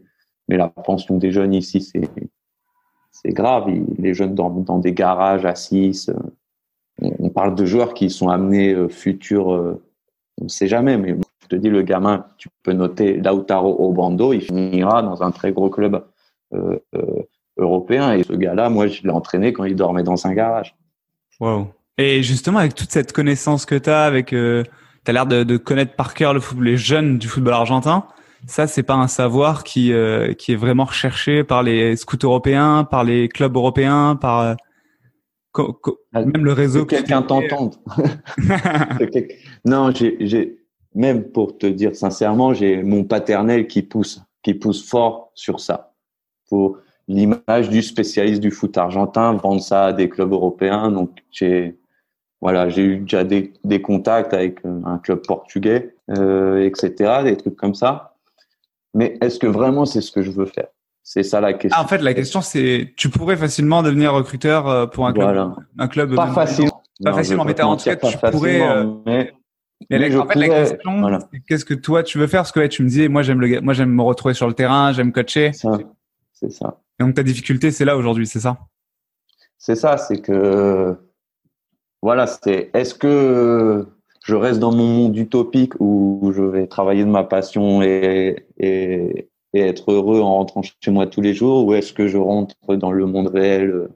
mais 0.48 0.56
la 0.56 0.68
pension 0.68 1.18
des 1.18 1.30
jeunes 1.30 1.52
ici, 1.52 1.82
c'est 1.82 2.08
c'est 3.10 3.32
grave. 3.32 3.68
les 3.98 4.14
jeunes 4.14 4.34
dorment 4.34 4.64
dans 4.64 4.78
des 4.78 4.92
garages 4.92 5.44
à 5.44 5.54
6. 5.54 6.08
Euh, 6.08 7.10
on 7.18 7.28
parle 7.30 7.54
de 7.54 7.64
joueurs 7.64 7.94
qui 7.94 8.10
sont 8.10 8.28
amenés 8.28 8.88
futurs, 8.88 9.48
on 9.48 10.44
ne 10.44 10.48
sait 10.48 10.66
jamais, 10.66 10.96
mais 10.96 11.16
je 11.48 11.56
te 11.56 11.56
dis, 11.56 11.70
le 11.70 11.82
gamin, 11.82 12.26
tu 12.36 12.48
peux 12.62 12.72
noter 12.72 13.16
Lautaro 13.16 13.88
Obando, 13.88 14.32
il 14.32 14.42
finira 14.42 15.02
dans 15.02 15.22
un 15.22 15.30
très 15.30 15.52
gros 15.52 15.70
club 15.70 16.04
euh, 16.52 16.78
euh, 16.94 17.22
européen. 17.58 18.12
Et 18.12 18.22
ce 18.22 18.32
gars-là, 18.32 18.70
moi, 18.70 18.86
je 18.86 19.02
l'ai 19.02 19.10
entraîné 19.10 19.52
quand 19.52 19.64
il 19.64 19.76
dormait 19.76 20.02
dans 20.02 20.26
un 20.26 20.32
garage. 20.32 20.74
Wow. 21.40 21.68
Et 21.98 22.22
justement, 22.22 22.58
avec 22.58 22.74
toute 22.74 22.90
cette 22.90 23.12
connaissance 23.12 23.66
que 23.66 23.74
tu 23.74 23.90
as, 23.90 24.04
avec, 24.04 24.32
euh, 24.32 24.62
tu 25.04 25.10
as 25.10 25.12
l'air 25.12 25.26
de, 25.26 25.56
connaître 25.56 25.94
par 25.94 26.14
cœur 26.14 26.32
le 26.34 26.40
football, 26.40 26.66
les 26.66 26.76
jeunes 26.76 27.18
du 27.18 27.28
football 27.28 27.54
argentin. 27.54 28.04
Ça, 28.46 28.68
c'est 28.68 28.84
pas 28.84 28.94
un 28.94 29.08
savoir 29.08 29.64
qui, 29.64 29.92
qui 30.38 30.52
est 30.52 30.56
vraiment 30.56 30.84
recherché 30.84 31.42
par 31.42 31.64
les 31.64 31.96
scouts 31.96 32.18
européens, 32.22 32.84
par 32.88 33.02
les 33.02 33.28
clubs 33.28 33.56
européens, 33.56 34.14
par 34.14 34.54
ah, 36.12 36.24
même 36.24 36.44
le 36.44 36.52
réseau. 36.52 36.84
Quelqu'un 36.84 37.22
t'entende. 37.22 37.76
non, 39.64 39.92
j'ai 39.92 40.58
même 40.94 41.24
pour 41.30 41.58
te 41.58 41.66
dire 41.66 41.94
sincèrement, 41.96 42.54
j'ai 42.54 42.82
mon 42.82 43.04
paternel 43.04 43.66
qui 43.66 43.82
pousse, 43.82 44.22
qui 44.42 44.54
pousse 44.54 44.88
fort 44.88 45.30
sur 45.34 45.60
ça. 45.60 45.92
Pour 46.48 46.78
l'image 47.08 47.70
du 47.70 47.82
spécialiste 47.82 48.40
du 48.40 48.50
foot 48.50 48.76
argentin, 48.76 49.32
vendre 49.32 49.62
ça 49.62 49.86
à 49.86 49.92
des 49.92 50.08
clubs 50.08 50.32
européens. 50.32 50.90
Donc, 50.90 51.10
j'ai, 51.30 51.78
voilà, 52.40 52.68
j'ai 52.68 52.82
eu 52.82 52.98
déjà 52.98 53.24
des, 53.24 53.52
des, 53.64 53.82
contacts 53.82 54.34
avec 54.34 54.64
euh, 54.64 54.80
un 54.84 54.98
club 54.98 55.22
portugais, 55.26 55.94
euh, 56.10 56.64
etc., 56.64 57.22
des 57.24 57.36
trucs 57.36 57.56
comme 57.56 57.74
ça. 57.74 58.14
Mais 58.94 59.18
est-ce 59.20 59.38
que 59.38 59.46
vraiment 59.46 59.84
c'est 59.84 60.00
ce 60.00 60.12
que 60.12 60.22
je 60.22 60.30
veux 60.30 60.46
faire? 60.46 60.68
C'est 61.02 61.22
ça 61.22 61.40
la 61.40 61.54
question. 61.54 61.78
Ah, 61.80 61.84
en 61.84 61.88
fait, 61.88 61.98
la 61.98 62.12
question 62.12 62.42
c'est, 62.42 62.92
tu 62.96 63.08
pourrais 63.08 63.36
facilement 63.36 63.82
devenir 63.82 64.12
recruteur 64.12 64.68
euh, 64.68 64.86
pour 64.86 65.06
un 65.06 65.12
club, 65.12 65.54
un 65.78 65.88
club. 65.88 66.14
Pas 66.14 66.32
facilement. 66.32 66.82
Pas 67.02 67.12
facilement, 67.12 67.44
mais 67.44 67.60
en 67.62 67.76
tout 67.76 67.84
cas, 67.84 67.96
tu 67.96 68.18
pourrais. 68.30 68.84
mais 69.06 69.32
mais 69.90 70.16
en 70.16 70.26
fait, 70.26 70.34
la 70.34 70.48
question, 70.48 71.18
qu'est-ce 71.48 71.64
que 71.64 71.74
toi 71.74 72.02
tu 72.02 72.18
veux 72.18 72.26
faire? 72.26 72.40
Parce 72.40 72.52
que 72.52 72.66
tu 72.66 72.82
me 72.82 72.88
disais, 72.88 73.08
moi 73.08 73.22
j'aime 73.22 73.40
le, 73.40 73.60
moi 73.60 73.72
j'aime 73.72 73.90
me 73.90 74.02
retrouver 74.02 74.34
sur 74.34 74.48
le 74.48 74.52
terrain, 74.52 74.92
j'aime 74.92 75.12
coacher. 75.12 75.52
C'est 75.52 76.50
ça. 76.50 76.80
Et 76.98 77.04
donc 77.04 77.14
ta 77.14 77.22
difficulté, 77.22 77.70
c'est 77.70 77.84
là 77.84 77.96
aujourd'hui, 77.96 78.26
c'est 78.26 78.40
ça? 78.40 78.58
C'est 79.56 79.76
ça, 79.76 79.96
c'est 79.96 80.20
que 80.20 80.96
voilà, 82.02 82.26
c'est 82.26 82.70
est-ce 82.74 82.94
que 82.94 83.86
je 84.24 84.34
reste 84.34 84.60
dans 84.60 84.72
mon 84.72 84.86
monde 84.86 85.16
utopique 85.16 85.72
où 85.80 86.32
je 86.34 86.42
vais 86.42 86.66
travailler 86.66 87.04
de 87.04 87.10
ma 87.10 87.24
passion 87.24 87.82
et, 87.82 88.46
et, 88.58 89.28
être 89.54 89.90
heureux 89.90 90.20
en 90.20 90.36
rentrant 90.36 90.62
chez 90.62 90.90
moi 90.92 91.06
tous 91.08 91.20
les 91.20 91.34
jours, 91.34 91.66
ou 91.66 91.74
est-ce 91.74 91.92
que 91.92 92.06
je 92.06 92.18
rentre 92.18 92.54
dans 92.76 92.92
le 92.92 93.06
monde 93.06 93.28
réel 93.28 93.88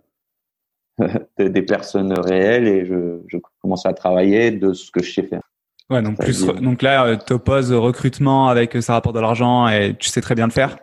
des 1.39 1.63
personnes 1.63 2.13
réelles 2.13 2.67
et 2.67 2.85
je, 2.85 3.21
je 3.29 3.39
commence 3.61 3.87
à 3.87 3.93
travailler 3.93 4.51
de 4.51 4.73
ce 4.73 4.91
que 4.91 5.03
je 5.03 5.13
sais 5.13 5.23
faire? 5.23 5.43
Ouais, 5.91 6.03
donc, 6.03 6.19
plus, 6.19 6.47
donc 6.47 6.81
là, 6.83 7.05
euh, 7.05 7.17
tu 7.17 7.35
opposes 7.35 7.73
recrutement 7.73 8.49
avec 8.49 8.75
euh, 8.75 8.81
ça 8.81 8.95
rapporte 8.95 9.15
de 9.15 9.21
l'argent 9.21 9.69
et 9.69 9.95
tu 9.97 10.09
sais 10.09 10.23
très 10.23 10.35
bien 10.35 10.47
le 10.47 10.53
faire. 10.53 10.79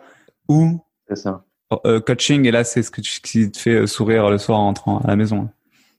Ou 0.48 0.80
ça. 1.14 1.44
Euh, 1.86 2.00
coaching, 2.00 2.46
et 2.46 2.50
là, 2.50 2.64
c'est 2.64 2.82
ce 2.82 2.90
que 2.90 3.00
tu, 3.00 3.20
qui 3.20 3.50
te 3.50 3.58
fait 3.58 3.86
sourire 3.86 4.30
le 4.30 4.38
soir 4.38 4.58
en 4.58 4.68
entrant 4.68 4.98
à 4.98 5.08
la 5.08 5.16
maison. 5.16 5.48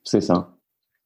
C'est 0.04 0.22
ça. 0.22 0.50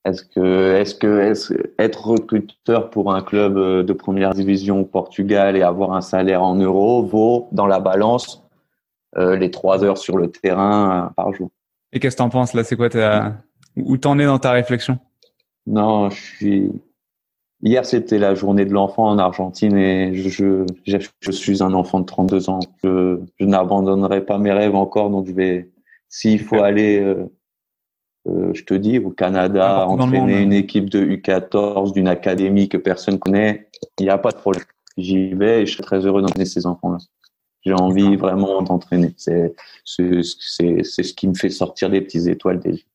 Est-ce 0.06 0.24
que, 0.24 0.76
est-ce 0.76 0.96
que 0.96 1.74
être 1.80 2.08
recruteur 2.08 2.90
pour 2.90 3.14
un 3.14 3.22
club 3.22 3.56
de 3.56 3.94
première 3.94 4.34
division 4.34 4.82
au 4.82 4.86
Portugal 4.86 5.56
et 5.58 5.64
avoir 5.64 5.94
un 5.94 6.02
salaire 6.02 6.44
en 6.44 6.56
euros 6.56 7.04
vaut 7.04 7.48
dans 7.52 7.66
la 7.66 7.80
balance 7.80 8.44
les 9.18 9.50
trois 9.50 9.84
heures 9.84 9.98
sur 9.98 10.18
le 10.18 10.30
terrain 10.30 11.12
par 11.16 11.34
jour 11.34 11.50
Et 11.92 12.00
qu'est-ce 12.00 12.18
que 12.18 12.22
tu 12.22 12.24
en 12.24 12.30
penses 12.30 12.54
là? 12.54 12.64
C'est 12.64 12.76
quoi 12.76 12.90
ta... 12.90 13.38
Où 13.78 13.98
t'en 13.98 14.20
es 14.20 14.26
dans 14.26 14.40
ta 14.40 14.52
réflexion? 14.52 15.00
Non, 15.66 16.10
je 16.12 16.22
suis 16.22 16.72
Hier, 17.66 17.84
c'était 17.84 18.20
la 18.20 18.36
journée 18.36 18.64
de 18.64 18.74
l'enfant 18.74 19.10
en 19.10 19.18
Argentine 19.18 19.76
et 19.76 20.14
je, 20.14 20.30
je, 20.86 20.98
je, 21.20 21.32
suis 21.32 21.64
un 21.64 21.74
enfant 21.74 22.00
de 22.00 22.06
32 22.06 22.52
ans. 22.52 22.60
Je, 22.84 23.20
je 23.40 23.46
n'abandonnerai 23.46 24.24
pas 24.24 24.38
mes 24.38 24.52
rêves 24.52 24.76
encore, 24.76 25.10
donc 25.10 25.26
je 25.26 25.34
vais, 25.34 25.72
s'il 26.08 26.42
faut 26.42 26.62
aller, 26.62 27.00
euh, 27.00 27.26
euh, 28.28 28.54
je 28.54 28.64
te 28.66 28.76
dis, 28.76 29.00
au 29.00 29.10
Canada, 29.10 29.88
entraîner 29.88 30.44
une 30.44 30.54
équipe 30.54 30.92
de 30.92 31.04
U14 31.04 31.92
d'une 31.92 32.08
académie 32.08 32.70
que 32.70 32.78
personne 32.78 33.18
connaît, 33.18 33.68
il 33.98 34.04
n'y 34.04 34.12
a 34.12 34.20
pas 34.20 34.30
de 34.30 34.38
problème. 34.38 34.64
J'y 34.96 35.34
vais 35.34 35.64
et 35.64 35.66
je 35.66 35.74
suis 35.74 35.84
très 35.84 36.06
heureux 36.06 36.22
d'entraîner 36.22 36.46
ces 36.46 36.68
enfants-là. 36.68 37.00
J'ai 37.66 37.74
envie 37.74 38.16
vraiment 38.16 38.62
d'entraîner. 38.62 39.16
C'est, 39.18 39.56
c'est, 39.84 40.22
c'est, 40.24 40.84
c'est 40.84 41.02
ce 41.02 41.16
qui 41.16 41.28
me 41.28 41.34
fait 41.34 41.50
sortir 41.50 41.90
des 41.90 42.02
petites 42.02 42.28
étoiles 42.28 42.60
des 42.60 42.74
yeux. 42.74 42.86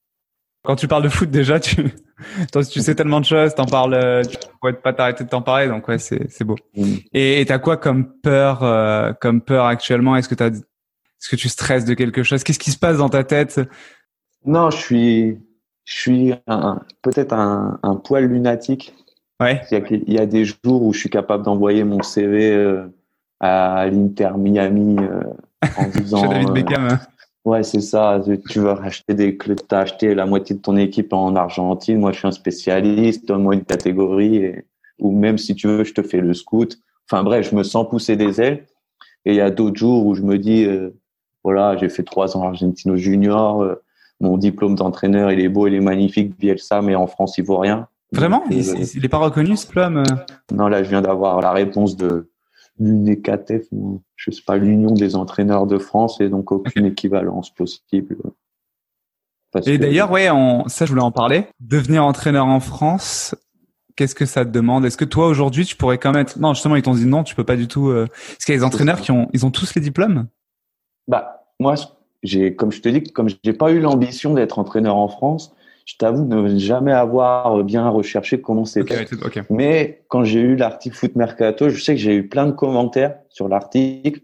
Quand 0.62 0.76
tu 0.76 0.86
parles 0.86 1.02
de 1.02 1.08
foot, 1.08 1.28
déjà, 1.28 1.58
tu, 1.58 1.90
toi, 2.52 2.64
tu 2.64 2.80
sais 2.80 2.94
tellement 2.94 3.20
de 3.20 3.24
choses, 3.24 3.54
t'en 3.54 3.66
parles, 3.66 3.94
euh, 3.94 4.22
tu 4.22 4.36
pourrais 4.58 4.74
pas 4.74 4.92
t'arrêter 4.92 5.24
de 5.24 5.28
t'en 5.28 5.42
parler, 5.42 5.68
donc 5.68 5.86
ouais, 5.88 5.98
c'est, 5.98 6.30
c'est 6.30 6.44
beau. 6.44 6.56
Mm. 6.76 6.94
Et 7.12 7.44
t'as 7.46 7.58
quoi 7.58 7.76
comme 7.76 8.12
peur, 8.22 8.62
euh, 8.62 9.12
comme 9.20 9.40
peur 9.40 9.66
actuellement? 9.66 10.16
Est-ce 10.16 10.28
que 10.28 10.34
t'as, 10.34 10.48
est-ce 10.48 11.28
que 11.28 11.36
tu 11.36 11.48
stresses 11.48 11.84
de 11.84 11.94
quelque 11.94 12.22
chose? 12.22 12.44
Qu'est-ce 12.44 12.58
qui 12.58 12.70
se 12.70 12.78
passe 12.78 12.98
dans 12.98 13.08
ta 13.08 13.24
tête? 13.24 13.60
Non, 14.44 14.70
je 14.70 14.76
suis, 14.76 15.38
je 15.84 15.94
suis 15.94 16.34
peut-être 17.02 17.32
un, 17.32 17.78
un 17.82 17.96
poil 17.96 18.24
lunatique. 18.24 18.94
Ouais. 19.38 19.62
Il 19.70 19.78
y, 19.78 19.80
a, 19.80 19.86
il 19.90 20.12
y, 20.12 20.18
a, 20.18 20.26
des 20.26 20.44
jours 20.44 20.82
où 20.82 20.92
je 20.92 20.98
suis 20.98 21.10
capable 21.10 21.44
d'envoyer 21.44 21.82
mon 21.82 22.02
CV 22.02 22.52
euh, 22.52 22.86
à 23.40 23.86
l'Inter 23.86 24.32
Miami 24.36 24.98
en 25.76 25.88
disant. 25.94 26.26
David 26.26 26.50
Beckham. 26.50 26.88
Hein. 26.88 27.00
Ouais, 27.44 27.62
c'est 27.62 27.80
ça. 27.80 28.20
Tu 28.48 28.60
veux 28.60 28.72
racheter 28.72 29.14
des 29.14 29.36
clubs, 29.36 29.60
t'as 29.66 29.80
acheté 29.80 30.14
la 30.14 30.26
moitié 30.26 30.56
de 30.56 30.60
ton 30.60 30.76
équipe 30.76 31.12
en 31.12 31.34
Argentine. 31.36 31.98
Moi, 31.98 32.12
je 32.12 32.18
suis 32.18 32.28
un 32.28 32.32
spécialiste. 32.32 33.26
Donne-moi 33.26 33.54
une 33.54 33.64
catégorie. 33.64 34.52
Ou 34.98 35.18
même 35.18 35.38
si 35.38 35.54
tu 35.54 35.66
veux, 35.66 35.84
je 35.84 35.94
te 35.94 36.02
fais 36.02 36.20
le 36.20 36.34
scout. 36.34 36.78
Enfin 37.10 37.22
bref, 37.22 37.48
je 37.50 37.56
me 37.56 37.62
sens 37.62 37.88
pousser 37.88 38.16
des 38.16 38.40
ailes. 38.40 38.66
Et 39.24 39.32
il 39.32 39.36
y 39.36 39.40
a 39.40 39.50
d'autres 39.50 39.76
jours 39.76 40.06
où 40.06 40.14
je 40.14 40.22
me 40.22 40.38
dis, 40.38 40.64
euh, 40.64 40.90
voilà, 41.42 41.76
j'ai 41.76 41.88
fait 41.88 42.02
trois 42.02 42.36
ans 42.36 42.42
Argentino 42.42 42.96
Junior. 42.96 43.62
Euh, 43.62 43.82
mon 44.20 44.36
diplôme 44.36 44.74
d'entraîneur, 44.74 45.32
il 45.32 45.40
est 45.40 45.48
beau, 45.48 45.66
il 45.66 45.74
est 45.74 45.80
magnifique, 45.80 46.38
Bielsa, 46.38 46.82
mais 46.82 46.94
en 46.94 47.06
France, 47.06 47.38
il 47.38 47.44
vaut 47.44 47.58
rien. 47.58 47.88
Vraiment? 48.12 48.44
Il 48.50 49.00
n'est 49.00 49.08
pas 49.08 49.18
reconnu, 49.18 49.56
ce 49.56 49.66
diplôme 49.66 49.98
euh? 49.98 50.14
Non, 50.52 50.68
là, 50.68 50.82
je 50.82 50.90
viens 50.90 51.00
d'avoir 51.00 51.40
la 51.40 51.52
réponse 51.52 51.96
de 51.96 52.30
l'UNECATEF, 52.80 53.66
je 54.16 54.30
sais 54.30 54.42
pas, 54.44 54.56
l'Union 54.56 54.92
des 54.92 55.14
entraîneurs 55.14 55.66
de 55.66 55.78
France, 55.78 56.20
et 56.20 56.28
donc 56.28 56.50
aucune 56.50 56.86
équivalence 56.86 57.54
possible. 57.54 58.16
et 59.66 59.78
d'ailleurs, 59.78 60.10
ouais, 60.10 60.28
ça, 60.66 60.86
je 60.86 60.90
voulais 60.90 61.02
en 61.02 61.12
parler. 61.12 61.46
Devenir 61.60 62.04
entraîneur 62.04 62.46
en 62.46 62.60
France, 62.60 63.34
qu'est-ce 63.96 64.14
que 64.14 64.26
ça 64.26 64.44
te 64.44 64.50
demande? 64.50 64.84
Est-ce 64.84 64.96
que 64.96 65.04
toi, 65.04 65.28
aujourd'hui, 65.28 65.64
tu 65.66 65.76
pourrais 65.76 65.98
quand 65.98 66.12
même 66.12 66.22
être... 66.22 66.38
Non, 66.38 66.54
justement, 66.54 66.74
ils 66.76 66.82
t'ont 66.82 66.94
dit 66.94 67.06
non, 67.06 67.22
tu 67.22 67.34
peux 67.34 67.44
pas 67.44 67.56
du 67.56 67.68
tout... 67.68 67.90
Euh... 67.90 68.06
Est-ce 68.30 68.46
qu'il 68.46 68.54
y 68.54 68.56
a 68.56 68.60
des 68.60 68.64
entraîneurs 68.64 69.00
qui 69.00 69.10
ont... 69.10 69.28
Ils 69.32 69.44
ont 69.44 69.50
tous 69.50 69.74
les 69.74 69.82
diplômes? 69.82 70.26
Bah, 71.06 71.44
moi, 71.60 71.74
j'ai, 72.22 72.56
comme 72.56 72.72
je 72.72 72.80
te 72.80 72.88
dis, 72.88 73.02
comme 73.02 73.28
j'ai 73.44 73.52
pas 73.52 73.70
eu 73.72 73.80
l'ambition 73.80 74.32
d'être 74.32 74.58
entraîneur 74.58 74.96
en 74.96 75.08
France, 75.08 75.54
je 75.84 75.96
t'avoue 75.96 76.24
de 76.24 76.34
ne 76.34 76.58
jamais 76.58 76.92
avoir 76.92 77.62
bien 77.64 77.88
recherché 77.88 78.40
comment 78.40 78.64
c'était. 78.64 79.06
Mais 79.50 80.02
quand 80.08 80.24
j'ai 80.24 80.40
eu 80.40 80.56
l'article 80.56 80.96
Foot 80.96 81.16
Mercato, 81.16 81.68
je 81.68 81.82
sais 81.82 81.94
que 81.94 82.00
j'ai 82.00 82.14
eu 82.14 82.28
plein 82.28 82.46
de 82.46 82.52
commentaires 82.52 83.16
sur 83.28 83.48
l'article. 83.48 84.20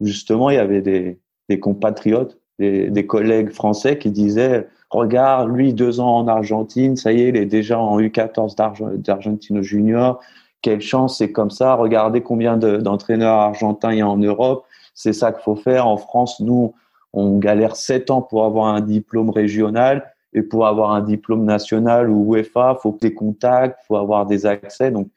Justement, 0.00 0.50
il 0.50 0.56
y 0.56 0.58
avait 0.58 0.80
des, 0.80 1.20
des 1.48 1.60
compatriotes, 1.60 2.38
des, 2.58 2.88
des, 2.90 3.06
collègues 3.06 3.50
français 3.50 3.98
qui 3.98 4.10
disaient 4.10 4.66
Regarde, 4.90 5.48
lui, 5.54 5.72
deux 5.72 6.00
ans 6.00 6.16
en 6.16 6.28
Argentine, 6.28 6.96
ça 6.96 7.12
y 7.12 7.22
est, 7.22 7.28
il 7.28 7.36
est 7.36 7.46
déjà 7.46 7.78
en 7.78 8.00
U14 8.00 8.56
d'Argentino 9.00 9.62
Junior. 9.62 10.20
Quelle 10.62 10.80
chance, 10.80 11.18
c'est 11.18 11.30
comme 11.30 11.50
ça. 11.50 11.74
Regardez 11.74 12.22
combien 12.22 12.56
d'entraîneurs 12.56 13.38
argentins 13.38 13.92
il 13.92 13.98
y 13.98 14.02
a 14.02 14.08
en 14.08 14.16
Europe. 14.16 14.66
C'est 14.94 15.12
ça 15.12 15.32
qu'il 15.32 15.42
faut 15.42 15.54
faire. 15.54 15.86
En 15.86 15.96
France, 15.96 16.40
nous, 16.40 16.74
on 17.12 17.38
galère 17.38 17.76
sept 17.76 18.10
ans 18.10 18.20
pour 18.20 18.44
avoir 18.44 18.66
un 18.66 18.80
diplôme 18.80 19.30
régional 19.30 20.12
et 20.32 20.42
pour 20.42 20.66
avoir 20.66 20.92
un 20.92 21.00
diplôme 21.00 21.44
national 21.44 22.08
ou 22.08 22.34
UEFA, 22.34 22.76
faut 22.80 22.92
que 22.92 23.00
des 23.00 23.14
contacts, 23.14 23.80
faut 23.86 23.96
avoir 23.96 24.26
des 24.26 24.46
accès. 24.46 24.90
Donc, 24.90 25.08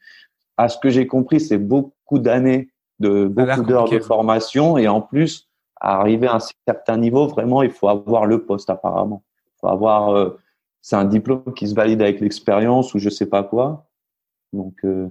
à 0.56 0.68
ce 0.68 0.78
que 0.78 0.90
j'ai 0.90 1.06
compris, 1.06 1.40
c'est 1.40 1.58
beaucoup 1.58 2.18
d'années, 2.18 2.70
de 2.98 3.26
beaucoup 3.26 3.62
d'heures 3.62 3.88
de 3.88 3.98
formation 4.00 4.76
et 4.78 4.88
en 4.88 5.00
plus, 5.00 5.48
à 5.80 6.00
arriver 6.00 6.26
à 6.26 6.36
un 6.36 6.40
certain 6.66 6.96
niveau, 6.96 7.26
vraiment, 7.26 7.62
il 7.62 7.70
faut 7.70 7.88
avoir 7.88 8.26
le 8.26 8.44
poste 8.44 8.70
apparemment. 8.70 9.22
Il 9.46 9.60
faut 9.60 9.68
avoir, 9.68 10.14
euh, 10.14 10.38
c'est 10.80 10.96
un 10.96 11.04
diplôme 11.04 11.54
qui 11.54 11.68
se 11.68 11.74
valide 11.74 12.02
avec 12.02 12.20
l'expérience 12.20 12.94
ou 12.94 12.98
je 12.98 13.08
sais 13.08 13.26
pas 13.26 13.42
quoi. 13.42 13.86
Donc, 14.52 14.74
euh, 14.84 15.08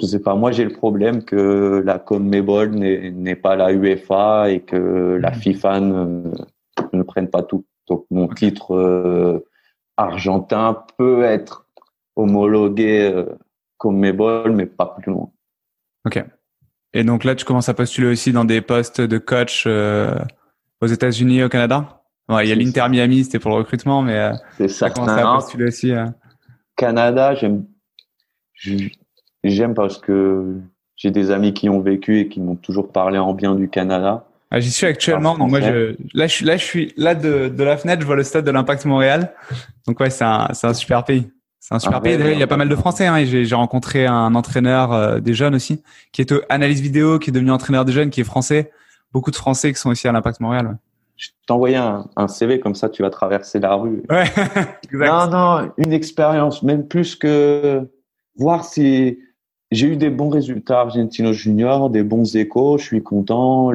je 0.00 0.06
sais 0.06 0.20
pas. 0.20 0.34
Moi, 0.34 0.52
j'ai 0.52 0.64
le 0.64 0.72
problème 0.72 1.24
que 1.24 1.82
la 1.84 1.98
CONMEBOL 1.98 2.70
n'est 2.70 3.36
pas 3.36 3.56
la 3.56 3.72
UEFA 3.72 4.50
et 4.50 4.60
que 4.60 5.18
la 5.20 5.30
mmh. 5.30 5.34
FIFA 5.34 5.80
ne, 5.80 6.30
ne 6.92 7.02
prenne 7.02 7.28
pas 7.28 7.42
tout. 7.42 7.64
Donc 7.92 8.06
mon 8.10 8.26
titre 8.26 8.74
euh, 8.74 9.46
argentin 9.98 10.82
peut 10.96 11.24
être 11.24 11.66
homologué 12.16 13.02
euh, 13.02 13.26
comme 13.76 13.98
Mebol, 13.98 14.52
mais 14.52 14.64
pas 14.64 14.86
plus 14.86 15.12
loin. 15.12 15.30
Ok. 16.06 16.24
Et 16.94 17.04
donc 17.04 17.24
là, 17.24 17.34
tu 17.34 17.44
commences 17.44 17.68
à 17.68 17.74
postuler 17.74 18.06
aussi 18.06 18.32
dans 18.32 18.46
des 18.46 18.62
postes 18.62 19.02
de 19.02 19.18
coach 19.18 19.64
euh, 19.66 20.14
aux 20.80 20.86
États-Unis, 20.86 21.42
au 21.42 21.48
Canada? 21.48 21.98
il 22.30 22.48
y 22.48 22.52
a 22.52 22.54
l'Inter 22.54 22.86
Miami, 22.88 23.24
c'était 23.24 23.38
pour 23.38 23.50
le 23.50 23.58
recrutement, 23.58 24.00
mais 24.00 24.30
c'est 24.56 24.68
ça. 24.68 24.88
Tu 24.88 24.94
commences 24.94 25.10
à 25.10 25.34
postuler 25.34 25.66
aussi. 25.66 25.92
Canada, 26.76 27.34
j'aime, 27.34 27.66
j'aime 29.44 29.74
parce 29.74 29.98
que 29.98 30.56
j'ai 30.96 31.10
des 31.10 31.30
amis 31.30 31.52
qui 31.52 31.68
ont 31.68 31.80
vécu 31.80 32.20
et 32.20 32.28
qui 32.30 32.40
m'ont 32.40 32.56
toujours 32.56 32.90
parlé 32.90 33.18
en 33.18 33.34
bien 33.34 33.54
du 33.54 33.68
Canada. 33.68 34.24
Ah, 34.54 34.60
j'y 34.60 34.70
suis 34.70 34.86
actuellement. 34.86 35.38
Donc 35.38 35.48
moi, 35.48 35.62
je, 35.62 35.96
là, 36.12 36.26
je 36.26 36.32
suis 36.32 36.44
là, 36.44 36.58
je 36.58 36.64
suis 36.64 36.92
là 36.98 37.14
de, 37.14 37.48
de 37.48 37.64
la 37.64 37.78
fenêtre. 37.78 38.02
Je 38.02 38.06
vois 38.06 38.16
le 38.16 38.22
stade 38.22 38.44
de 38.44 38.50
l'Impact 38.50 38.84
Montréal. 38.84 39.32
Donc 39.86 39.98
ouais, 39.98 40.10
c'est 40.10 40.24
un, 40.24 40.48
c'est 40.52 40.66
un 40.66 40.74
super 40.74 41.04
pays. 41.04 41.30
C'est 41.58 41.74
un 41.74 41.78
super 41.78 41.98
ah 41.98 42.00
pays. 42.02 42.18
il 42.20 42.38
y 42.38 42.42
a 42.42 42.46
pas 42.46 42.58
mal 42.58 42.68
de 42.68 42.76
Français. 42.76 43.06
Hein, 43.06 43.24
j'ai, 43.24 43.46
j'ai 43.46 43.54
rencontré 43.54 44.06
un 44.06 44.34
entraîneur 44.34 44.92
euh, 44.92 45.20
des 45.20 45.32
jeunes 45.32 45.54
aussi, 45.54 45.82
qui 46.12 46.20
est 46.20 46.34
analyse 46.50 46.82
vidéo, 46.82 47.18
qui 47.18 47.30
est 47.30 47.32
devenu 47.32 47.50
entraîneur 47.50 47.86
des 47.86 47.92
jeunes, 47.92 48.10
qui 48.10 48.20
est 48.20 48.24
français. 48.24 48.70
Beaucoup 49.10 49.30
de 49.30 49.36
Français 49.36 49.72
qui 49.72 49.80
sont 49.80 49.90
ici 49.90 50.06
à 50.06 50.12
l'Impact 50.12 50.40
Montréal. 50.40 50.66
Ouais. 50.66 50.74
Je 51.16 51.28
t'envoyer 51.46 51.76
un, 51.76 52.04
un 52.16 52.28
CV 52.28 52.60
comme 52.60 52.74
ça, 52.74 52.90
tu 52.90 53.02
vas 53.02 53.10
traverser 53.10 53.58
la 53.58 53.74
rue. 53.74 54.02
Ouais, 54.10 54.24
exact. 54.84 55.06
Non, 55.06 55.30
non, 55.30 55.72
une 55.78 55.94
expérience, 55.94 56.62
même 56.62 56.86
plus 56.86 57.16
que 57.16 57.88
voir 58.36 58.66
si 58.66 59.18
j'ai 59.72 59.86
eu 59.88 59.96
des 59.96 60.10
bons 60.10 60.28
résultats 60.28 60.80
Argentino 60.80 61.32
Junior, 61.32 61.88
des 61.88 62.02
bons 62.02 62.36
échos, 62.36 62.78
je 62.78 62.84
suis 62.84 63.02
content, 63.02 63.70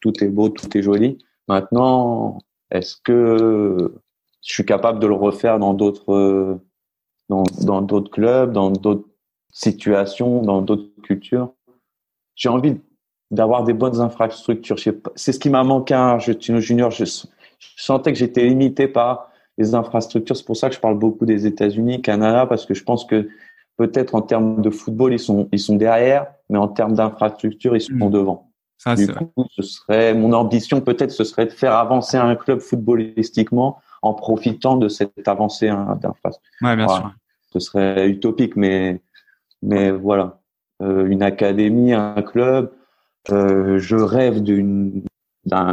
tout 0.00 0.24
est 0.24 0.28
beau, 0.28 0.48
tout 0.48 0.76
est 0.76 0.82
joli. 0.82 1.18
Maintenant, 1.48 2.38
est-ce 2.72 2.96
que 2.96 3.92
je 4.42 4.52
suis 4.52 4.64
capable 4.64 4.98
de 4.98 5.06
le 5.06 5.14
refaire 5.14 5.60
dans 5.60 5.74
d'autres, 5.74 6.58
dans, 7.28 7.82
d'autres 7.82 8.10
clubs, 8.10 8.52
dans 8.52 8.70
d'autres 8.70 9.08
situations, 9.52 10.42
dans 10.42 10.60
d'autres 10.60 10.90
cultures? 11.02 11.52
J'ai 12.34 12.48
envie 12.48 12.76
d'avoir 13.30 13.62
des 13.62 13.74
bonnes 13.74 14.00
infrastructures. 14.00 14.78
C'est 15.14 15.32
ce 15.32 15.38
qui 15.38 15.50
m'a 15.50 15.62
manqué 15.62 15.94
à 15.94 16.08
Argentino 16.10 16.58
Junior. 16.58 16.90
Je 16.90 17.04
sentais 17.76 18.12
que 18.12 18.18
j'étais 18.18 18.44
limité 18.44 18.88
par 18.88 19.30
les 19.56 19.74
infrastructures. 19.74 20.36
C'est 20.36 20.44
pour 20.46 20.56
ça 20.56 20.68
que 20.68 20.74
je 20.74 20.80
parle 20.80 20.98
beaucoup 20.98 21.26
des 21.26 21.46
États-Unis, 21.46 22.02
Canada, 22.02 22.46
parce 22.46 22.66
que 22.66 22.74
je 22.74 22.82
pense 22.82 23.04
que 23.04 23.28
peut-être 23.76 24.14
en 24.14 24.22
termes 24.22 24.62
de 24.62 24.70
football, 24.70 25.12
ils 25.12 25.18
sont, 25.18 25.48
ils 25.52 25.58
sont 25.58 25.76
derrière, 25.76 26.26
mais 26.48 26.58
en 26.58 26.68
termes 26.68 26.94
d'infrastructure, 26.94 27.76
ils 27.76 27.80
sont 27.80 27.94
hmm. 27.94 28.10
devant. 28.10 28.50
Ça, 28.78 28.94
du 28.94 29.08
coup, 29.08 29.32
ce 29.50 29.62
serait, 29.62 30.14
mon 30.14 30.32
ambition 30.32 30.80
peut-être, 30.80 31.10
ce 31.10 31.24
serait 31.24 31.46
de 31.46 31.50
faire 31.50 31.74
avancer 31.74 32.16
un 32.16 32.36
club 32.36 32.60
footballistiquement 32.60 33.78
en 34.02 34.12
profitant 34.14 34.76
de 34.76 34.88
cette 34.88 35.26
avancée 35.26 35.68
hein, 35.68 35.98
d'infrastructure. 36.00 36.66
Ouais, 36.66 36.76
bien 36.76 36.88
sûr. 36.88 37.10
Ce 37.52 37.58
serait 37.58 38.08
utopique, 38.08 38.54
mais, 38.54 39.00
mais 39.62 39.90
voilà. 39.90 40.40
Euh, 40.82 41.06
une 41.06 41.22
académie, 41.22 41.94
un 41.94 42.20
club, 42.20 42.70
euh, 43.30 43.78
je 43.78 43.96
rêve 43.96 44.42
d'une, 44.42 45.02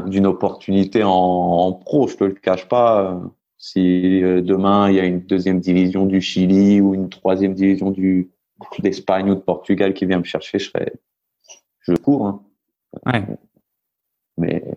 d'une 0.06 0.26
opportunité 0.26 1.04
en, 1.04 1.12
en, 1.12 1.74
pro, 1.74 2.08
je 2.08 2.16
te 2.16 2.24
le 2.24 2.34
cache 2.34 2.70
pas. 2.70 3.20
Si 3.66 4.22
euh, 4.22 4.41
demain 4.41 4.89
il 4.89 4.95
y 4.95 4.99
a 4.99 5.05
une 5.05 5.22
deuxième 5.22 5.61
division 5.61 6.05
du 6.05 6.20
Chili 6.20 6.82
ou 6.82 6.93
une 6.93 7.07
troisième 7.07 7.53
division 7.53 7.91
du 7.91 8.30
d'Espagne 8.80 9.32
ou 9.32 9.36
de 9.36 9.39
Portugal 9.39 9.93
qui 9.93 10.05
vient 10.05 10.20
me 10.20 10.26
chercher, 10.26 10.59
je 10.59 10.70
serais, 10.70 10.91
je 11.80 11.93
cours. 11.93 12.28
Hein. 12.28 12.43
Ouais. 13.05 13.26
Mais 14.38 14.76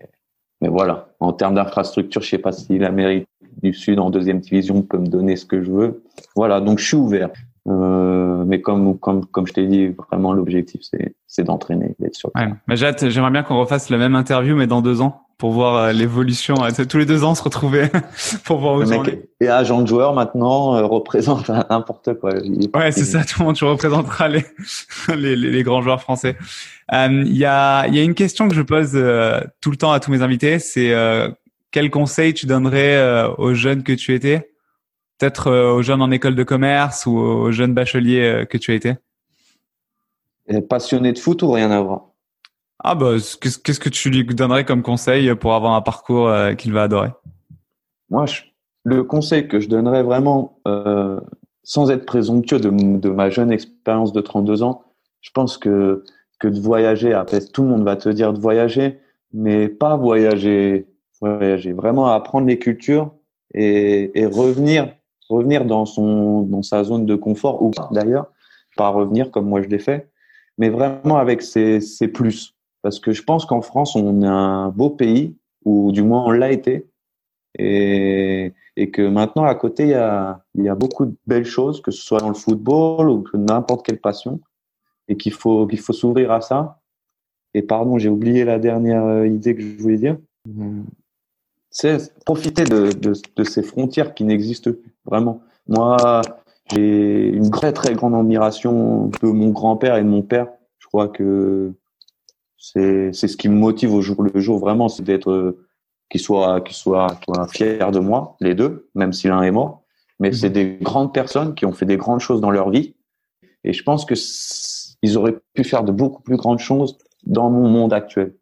mais 0.60 0.68
voilà, 0.68 1.08
en 1.18 1.32
termes 1.32 1.56
d'infrastructure, 1.56 2.22
je 2.22 2.28
sais 2.28 2.38
pas 2.38 2.52
si 2.52 2.78
l'Amérique 2.78 3.26
du 3.60 3.74
Sud 3.74 3.98
en 3.98 4.08
deuxième 4.08 4.38
division 4.38 4.82
peut 4.82 4.98
me 4.98 5.08
donner 5.08 5.34
ce 5.34 5.46
que 5.46 5.64
je 5.64 5.72
veux. 5.72 6.04
Voilà, 6.36 6.60
donc 6.60 6.78
je 6.78 6.86
suis 6.86 6.96
ouvert. 6.96 7.32
Euh, 7.68 8.44
mais 8.46 8.60
comme, 8.60 8.98
comme, 8.98 9.26
comme 9.26 9.46
je 9.46 9.52
t'ai 9.52 9.66
dit, 9.66 9.88
vraiment 9.88 10.32
l'objectif 10.32 10.82
c'est 11.26 11.44
d'entraîner, 11.44 11.94
d'être 11.98 12.14
sur. 12.14 12.30
Ouais. 12.34 12.48
Mais 12.68 12.76
j'aimerais 12.76 13.30
bien 13.30 13.42
qu'on 13.42 13.58
refasse 13.58 13.90
la 13.90 13.98
même 13.98 14.14
interview, 14.14 14.56
mais 14.56 14.66
dans 14.66 14.82
deux 14.82 15.00
ans 15.00 15.26
pour 15.38 15.52
voir 15.52 15.76
euh, 15.76 15.92
l'évolution. 15.92 16.56
Tous 16.88 16.98
les 16.98 17.06
deux 17.06 17.24
ans, 17.24 17.34
se 17.34 17.42
retrouver 17.42 17.88
pour 18.44 18.58
voir 18.58 18.76
où 18.76 18.80
le 18.80 18.86
mec 18.86 19.28
est 19.40 19.48
agent 19.48 19.82
de 19.82 19.86
joueur 19.86 20.14
maintenant, 20.14 20.76
euh, 20.76 20.86
représente 20.86 21.48
n'importe 21.48 22.14
quoi. 22.14 22.34
Ouais, 22.74 22.92
c'est 22.92 23.04
ça. 23.04 23.24
Tout 23.24 23.40
le 23.40 23.46
monde, 23.46 23.56
tu 23.56 23.64
représenteras 23.64 24.28
les, 24.28 24.44
les, 25.14 25.36
les, 25.36 25.62
grands 25.62 25.82
joueurs 25.82 26.00
français. 26.00 26.36
Euh, 26.92 27.24
il 27.26 27.36
y, 27.36 27.44
a, 27.44 27.86
y 27.88 27.98
a 27.98 28.02
une 28.02 28.14
question 28.14 28.48
que 28.48 28.54
je 28.54 28.62
pose 28.62 28.92
tout 29.60 29.70
le 29.70 29.76
temps 29.76 29.92
à 29.92 30.00
tous 30.00 30.10
mes 30.10 30.22
invités. 30.22 30.58
C'est 30.58 30.94
quel 31.70 31.90
conseil 31.90 32.32
tu 32.32 32.46
donnerais 32.46 33.26
aux 33.36 33.54
jeunes 33.54 33.82
que 33.82 33.92
tu 33.92 34.14
étais? 34.14 34.50
Peut-être 35.18 35.50
aux 35.50 35.82
jeunes 35.82 36.02
en 36.02 36.10
école 36.10 36.34
de 36.34 36.42
commerce 36.42 37.06
ou 37.06 37.16
aux 37.16 37.52
jeunes 37.52 37.74
bacheliers 37.74 38.44
que 38.50 38.58
tu 38.58 38.72
as 38.72 38.74
été? 38.74 38.94
Passionné 40.68 41.12
de 41.12 41.18
foot 41.18 41.42
ou 41.42 41.50
rien 41.50 41.70
à 41.70 41.80
voir? 41.80 42.10
Ah 42.78 42.94
bah, 42.94 43.14
qu'est-ce 43.40 43.80
que 43.80 43.88
tu 43.88 44.10
lui 44.10 44.24
donnerais 44.24 44.64
comme 44.64 44.82
conseil 44.82 45.34
pour 45.34 45.54
avoir 45.54 45.72
un 45.72 45.80
parcours 45.80 46.28
euh, 46.28 46.54
qu'il 46.54 46.72
va 46.72 46.84
adorer? 46.84 47.10
Moi, 48.10 48.26
le 48.84 49.02
conseil 49.02 49.48
que 49.48 49.60
je 49.60 49.68
donnerais 49.68 50.02
vraiment, 50.02 50.60
euh, 50.68 51.18
sans 51.62 51.90
être 51.90 52.04
présomptueux 52.04 52.60
de, 52.60 53.08
ma 53.08 53.30
jeune 53.30 53.50
expérience 53.50 54.12
de 54.12 54.20
32 54.20 54.62
ans, 54.62 54.84
je 55.20 55.30
pense 55.30 55.58
que, 55.58 56.04
que 56.38 56.48
de 56.48 56.60
voyager, 56.60 57.12
après 57.12 57.40
tout 57.40 57.62
le 57.62 57.68
monde 57.68 57.82
va 57.82 57.96
te 57.96 58.08
dire 58.08 58.32
de 58.32 58.38
voyager, 58.38 59.00
mais 59.32 59.68
pas 59.68 59.96
voyager, 59.96 60.86
voyager, 61.20 61.72
vraiment 61.72 62.06
apprendre 62.06 62.46
les 62.46 62.58
cultures 62.58 63.12
et, 63.54 64.20
et 64.20 64.26
revenir, 64.26 64.94
revenir 65.28 65.64
dans, 65.64 65.86
son, 65.86 66.42
dans 66.42 66.62
sa 66.62 66.84
zone 66.84 67.06
de 67.06 67.16
confort, 67.16 67.62
ou 67.62 67.70
d'ailleurs, 67.90 68.26
pas 68.76 68.88
revenir 68.88 69.30
comme 69.30 69.48
moi 69.48 69.62
je 69.62 69.68
l'ai 69.68 69.78
fait, 69.78 70.10
mais 70.58 70.68
vraiment 70.68 71.16
avec 71.16 71.42
ses, 71.42 71.80
ses 71.80 72.08
plus. 72.08 72.54
Parce 72.82 73.00
que 73.00 73.12
je 73.12 73.22
pense 73.22 73.46
qu'en 73.46 73.62
France, 73.62 73.96
on 73.96 74.22
est 74.22 74.26
un 74.26 74.68
beau 74.68 74.90
pays, 74.90 75.36
ou 75.64 75.92
du 75.92 76.02
moins 76.02 76.24
on 76.24 76.30
l'a 76.30 76.52
été, 76.52 76.86
et, 77.58 78.52
et 78.76 78.90
que 78.90 79.02
maintenant 79.02 79.44
à 79.44 79.54
côté, 79.54 79.84
il 79.84 79.90
y 79.90 79.94
a, 79.94 80.44
y 80.54 80.68
a 80.68 80.74
beaucoup 80.74 81.06
de 81.06 81.16
belles 81.26 81.46
choses, 81.46 81.80
que 81.80 81.90
ce 81.90 82.02
soit 82.02 82.20
dans 82.20 82.28
le 82.28 82.34
football 82.34 83.08
ou 83.08 83.22
que 83.22 83.36
n'importe 83.36 83.84
quelle 83.84 84.00
passion, 84.00 84.40
et 85.08 85.16
qu'il 85.16 85.32
faut, 85.32 85.66
qu'il 85.66 85.80
faut 85.80 85.92
s'ouvrir 85.92 86.30
à 86.32 86.40
ça. 86.40 86.80
Et 87.54 87.62
pardon, 87.62 87.98
j'ai 87.98 88.10
oublié 88.10 88.44
la 88.44 88.58
dernière 88.58 89.04
euh, 89.04 89.26
idée 89.26 89.54
que 89.54 89.62
je 89.62 89.80
voulais 89.80 89.96
dire. 89.96 90.18
C'est 91.70 92.14
profiter 92.24 92.64
de, 92.64 92.92
de, 92.92 93.12
de 93.36 93.44
ces 93.44 93.62
frontières 93.62 94.14
qui 94.14 94.24
n'existent 94.24 94.72
plus, 94.72 94.94
vraiment. 95.04 95.42
Moi, 95.68 96.22
j'ai 96.72 97.28
une 97.28 97.50
très 97.50 97.72
très 97.72 97.94
grande 97.94 98.14
admiration 98.14 99.10
de 99.22 99.28
mon 99.28 99.50
grand-père 99.50 99.96
et 99.96 100.02
de 100.02 100.08
mon 100.08 100.22
père. 100.22 100.48
Je 100.78 100.86
crois 100.86 101.08
que 101.08 101.72
c'est 102.56 103.12
c'est 103.12 103.28
ce 103.28 103.36
qui 103.36 103.48
me 103.48 103.56
motive 103.56 103.92
au 103.92 104.00
jour 104.00 104.22
le 104.22 104.40
jour 104.40 104.58
vraiment, 104.58 104.88
c'est 104.88 105.02
d'être 105.02 105.56
qu'ils 106.08 106.20
soient 106.20 106.60
qu'ils 106.60 106.76
soient 106.76 107.18
fiers 107.52 107.90
de 107.92 107.98
moi, 107.98 108.36
les 108.40 108.54
deux, 108.54 108.88
même 108.94 109.12
si 109.12 109.28
l'un 109.28 109.42
est 109.42 109.50
mort. 109.50 109.82
Mais 110.18 110.32
c'est 110.32 110.48
mhm. 110.48 110.54
des 110.54 110.78
grandes 110.80 111.12
personnes 111.12 111.54
qui 111.54 111.66
ont 111.66 111.72
fait 111.72 111.86
des 111.86 111.96
grandes 111.96 112.20
choses 112.20 112.40
dans 112.40 112.50
leur 112.50 112.70
vie. 112.70 112.94
Et 113.64 113.72
je 113.72 113.82
pense 113.82 114.04
que 114.04 114.14
ils 115.02 115.18
auraient 115.18 115.36
pu 115.54 115.62
faire 115.64 115.84
de 115.84 115.92
beaucoup 115.92 116.22
plus 116.22 116.36
grandes 116.36 116.58
choses 116.58 116.96
dans 117.24 117.50
mon 117.50 117.68
monde 117.68 117.92
actuel. 117.92 118.34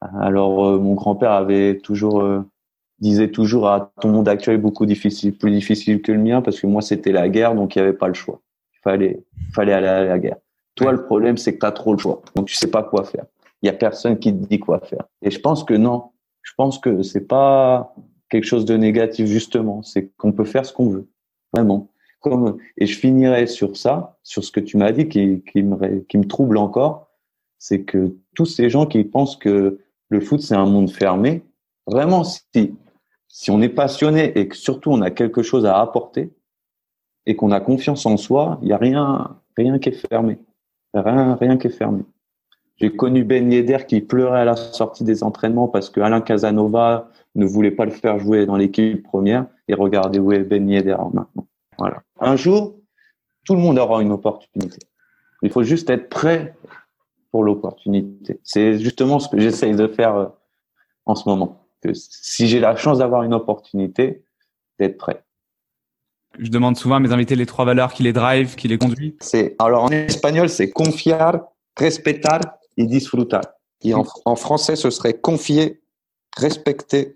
Alors 0.00 0.66
euh, 0.66 0.78
mon 0.78 0.94
grand-père 0.94 1.32
avait 1.32 1.78
toujours 1.78 2.22
euh, 2.22 2.42
disait 3.00 3.30
toujours 3.30 3.68
à 3.68 3.92
ton 4.00 4.10
monde 4.10 4.28
actuel 4.28 4.56
est 4.56 4.58
beaucoup 4.58 4.86
difficile, 4.86 5.36
plus 5.36 5.50
difficile 5.50 6.02
que 6.02 6.12
le 6.12 6.18
mien 6.18 6.42
parce 6.42 6.60
que 6.60 6.66
moi 6.66 6.82
c'était 6.82 7.12
la 7.12 7.28
guerre 7.28 7.54
donc 7.54 7.74
il 7.74 7.78
n'y 7.78 7.88
avait 7.88 7.96
pas 7.96 8.08
le 8.08 8.14
choix. 8.14 8.40
Il 8.74 8.78
fallait 8.82 9.24
fallait 9.52 9.72
aller 9.72 9.86
à 9.86 10.04
la 10.04 10.18
guerre. 10.18 10.36
Toi 10.74 10.92
le 10.92 11.04
problème 11.04 11.36
c'est 11.36 11.54
que 11.54 11.60
tu 11.60 11.66
as 11.66 11.72
trop 11.72 11.92
le 11.92 11.98
choix. 11.98 12.22
Donc 12.34 12.46
tu 12.46 12.54
sais 12.54 12.70
pas 12.70 12.82
quoi 12.82 13.04
faire. 13.04 13.24
Il 13.62 13.66
y 13.66 13.68
a 13.70 13.72
personne 13.72 14.18
qui 14.18 14.32
te 14.32 14.46
dit 14.46 14.58
quoi 14.58 14.80
faire. 14.80 15.04
Et 15.22 15.30
je 15.30 15.40
pense 15.40 15.64
que 15.64 15.74
non, 15.74 16.10
je 16.42 16.52
pense 16.56 16.78
que 16.78 17.02
c'est 17.02 17.26
pas 17.26 17.94
quelque 18.28 18.44
chose 18.44 18.64
de 18.64 18.76
négatif 18.76 19.26
justement, 19.26 19.82
c'est 19.82 20.10
qu'on 20.16 20.32
peut 20.32 20.44
faire 20.44 20.64
ce 20.64 20.72
qu'on 20.72 20.88
veut. 20.88 21.08
Vraiment. 21.52 21.88
Comme 22.20 22.58
et 22.76 22.86
je 22.86 22.98
finirai 22.98 23.46
sur 23.46 23.78
ça, 23.78 24.18
sur 24.22 24.44
ce 24.44 24.52
que 24.52 24.60
tu 24.60 24.76
m'as 24.76 24.92
dit 24.92 25.08
qui 25.08 25.42
qui 25.50 25.62
me 25.62 26.00
qui 26.00 26.18
me 26.18 26.26
trouble 26.26 26.58
encore, 26.58 27.08
c'est 27.58 27.82
que 27.82 28.14
tous 28.34 28.46
ces 28.46 28.68
gens 28.68 28.84
qui 28.84 29.04
pensent 29.04 29.36
que 29.36 29.78
le 30.10 30.20
foot 30.20 30.42
c'est 30.42 30.54
un 30.54 30.66
monde 30.66 30.90
fermé, 30.90 31.42
vraiment 31.86 32.24
si 32.24 32.74
si 33.32 33.50
on 33.52 33.62
est 33.62 33.68
passionné 33.68 34.36
et 34.38 34.48
que 34.48 34.56
surtout 34.56 34.90
on 34.90 35.00
a 35.02 35.10
quelque 35.10 35.42
chose 35.42 35.64
à 35.64 35.80
apporter 35.80 36.32
et 37.26 37.36
qu'on 37.36 37.52
a 37.52 37.60
confiance 37.60 38.04
en 38.04 38.16
soi, 38.16 38.58
il 38.60 38.68
y 38.68 38.72
a 38.72 38.76
rien 38.76 39.40
rien 39.56 39.78
qui 39.78 39.90
est 39.90 40.06
fermé. 40.08 40.38
Rien 40.92 41.36
rien 41.36 41.56
qui 41.56 41.68
est 41.68 41.70
fermé. 41.70 42.02
J'ai 42.76 42.90
connu 42.90 43.22
Ben 43.24 43.52
Yedder 43.52 43.84
qui 43.86 44.00
pleurait 44.00 44.40
à 44.40 44.44
la 44.44 44.56
sortie 44.56 45.04
des 45.04 45.22
entraînements 45.22 45.68
parce 45.68 45.90
que 45.90 46.00
Alain 46.00 46.20
Casanova 46.20 47.08
ne 47.36 47.46
voulait 47.46 47.70
pas 47.70 47.84
le 47.84 47.92
faire 47.92 48.18
jouer 48.18 48.46
dans 48.46 48.56
l'équipe 48.56 49.02
première. 49.04 49.46
Et 49.68 49.74
regardez 49.74 50.18
où 50.18 50.32
est 50.32 50.40
Ben 50.40 50.68
Yedder 50.68 50.96
maintenant. 51.12 51.46
Voilà. 51.78 52.02
Un 52.18 52.34
jour, 52.34 52.74
tout 53.44 53.54
le 53.54 53.60
monde 53.60 53.78
aura 53.78 54.02
une 54.02 54.10
opportunité. 54.10 54.78
Il 55.42 55.50
faut 55.50 55.62
juste 55.62 55.88
être 55.88 56.08
prêt 56.08 56.56
pour 57.30 57.44
l'opportunité. 57.44 58.40
C'est 58.42 58.78
justement 58.78 59.20
ce 59.20 59.28
que 59.28 59.38
j'essaye 59.38 59.76
de 59.76 59.86
faire 59.86 60.16
euh, 60.16 60.26
en 61.06 61.14
ce 61.14 61.28
moment. 61.28 61.59
Que 61.82 61.94
si 61.94 62.46
j'ai 62.46 62.60
la 62.60 62.76
chance 62.76 62.98
d'avoir 62.98 63.22
une 63.22 63.34
opportunité, 63.34 64.22
d'être 64.78 64.98
prêt. 64.98 65.24
Je 66.38 66.50
demande 66.50 66.76
souvent 66.76 66.96
à 66.96 67.00
mes 67.00 67.12
invités 67.12 67.36
les 67.36 67.46
trois 67.46 67.64
valeurs 67.64 67.92
qui 67.92 68.02
les 68.02 68.12
drive, 68.12 68.54
qui 68.54 68.68
les 68.68 68.78
conduisent. 68.78 69.14
C'est 69.20 69.56
alors 69.58 69.84
en 69.84 69.88
espagnol 69.88 70.48
c'est 70.48 70.70
confiar, 70.70 71.40
respetar 71.76 72.40
et 72.76 72.86
disfrutar. 72.86 73.42
Et 73.82 73.94
en, 73.94 74.36
français, 74.36 74.76
ce 74.76 74.90
serait 74.90 75.14
confier, 75.14 75.80
respecter 76.36 77.14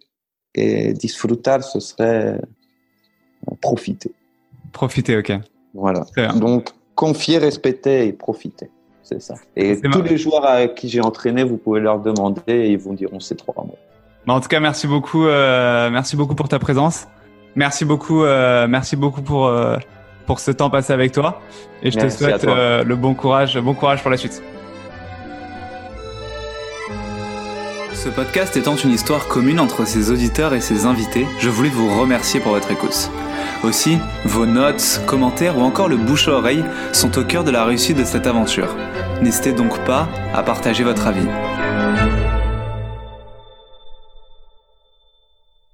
et 0.55 0.95
disfrutar, 0.95 1.63
ce 1.63 1.79
serait 1.79 2.39
euh, 2.39 3.55
profiter. 3.61 4.13
Profiter, 4.73 5.19
ok. 5.19 5.33
Voilà. 5.75 6.07
Donc, 6.37 6.71
confier, 6.95 7.39
respecter 7.39 8.07
et 8.07 8.13
profiter. 8.13 8.71
C'est 9.03 9.21
ça. 9.21 9.35
Et 9.57 9.79
tous 9.81 10.01
les 10.03 10.17
joueurs 10.17 10.47
avec 10.47 10.77
qui 10.77 10.89
j'ai 10.89 11.03
entraîné, 11.03 11.45
vous 11.45 11.59
pouvez 11.59 11.81
leur 11.81 12.01
demander 12.01 12.41
et 12.47 12.71
ils 12.71 12.79
vous 12.79 12.95
diront 12.95 13.21
ces 13.21 13.37
trois 13.37 13.63
mots. 13.65 13.79
Bah, 14.27 14.35
en 14.35 14.41
tout 14.41 14.49
cas, 14.49 14.61
merci 14.61 14.87
beaucoup, 14.87 15.27
euh, 15.27 15.91
merci 15.91 16.17
beaucoup 16.17 16.35
pour 16.35 16.49
ta 16.49 16.59
présence. 16.59 17.07
Merci 17.57 17.85
beaucoup, 17.85 18.25
euh, 18.25 18.67
merci 18.69 18.97
beaucoup 18.97 19.23
pour 19.23 19.53
pour 20.27 20.41
ce 20.41 20.51
temps 20.51 20.71
passé 20.71 20.93
avec 20.93 21.13
toi. 21.13 21.43
Et 21.83 21.91
je 21.91 21.99
te 21.99 22.09
souhaite 22.09 22.45
le 22.45 22.95
bon 22.95 23.15
courage, 23.15 23.59
bon 23.59 23.75
courage 23.75 24.03
pour 24.03 24.11
la 24.11 24.17
suite. 24.17 24.43
Ce 28.05 28.11
podcast 28.11 28.55
étant 28.59 28.77
une 28.77 28.91
histoire 28.91 29.29
commune 29.29 29.59
entre 29.59 29.87
ses 29.87 30.11
auditeurs 30.11 30.53
et 30.53 30.61
ses 30.61 30.85
invités, 30.85 31.27
je 31.39 31.49
voulais 31.49 31.71
vous 31.71 31.99
remercier 31.99 32.39
pour 32.39 32.53
votre 32.53 32.71
écoute. 32.71 33.11
Aussi, 33.63 33.99
vos 34.27 34.45
notes, 34.45 35.01
commentaires 35.07 35.57
ou 35.57 35.63
encore 35.63 35.89
le 35.89 35.97
bouche 35.97 36.29
à 36.29 36.33
oreille 36.33 36.63
sont 36.93 37.19
au 37.19 37.25
cœur 37.25 37.45
de 37.45 37.51
la 37.51 37.65
réussite 37.65 37.97
de 37.97 38.05
cette 38.05 38.27
aventure. 38.27 38.77
N'hésitez 39.23 39.53
donc 39.53 39.79
pas 39.87 40.07
à 40.35 40.43
partager 40.43 40.85
votre 40.85 41.07
avis. 41.07 41.27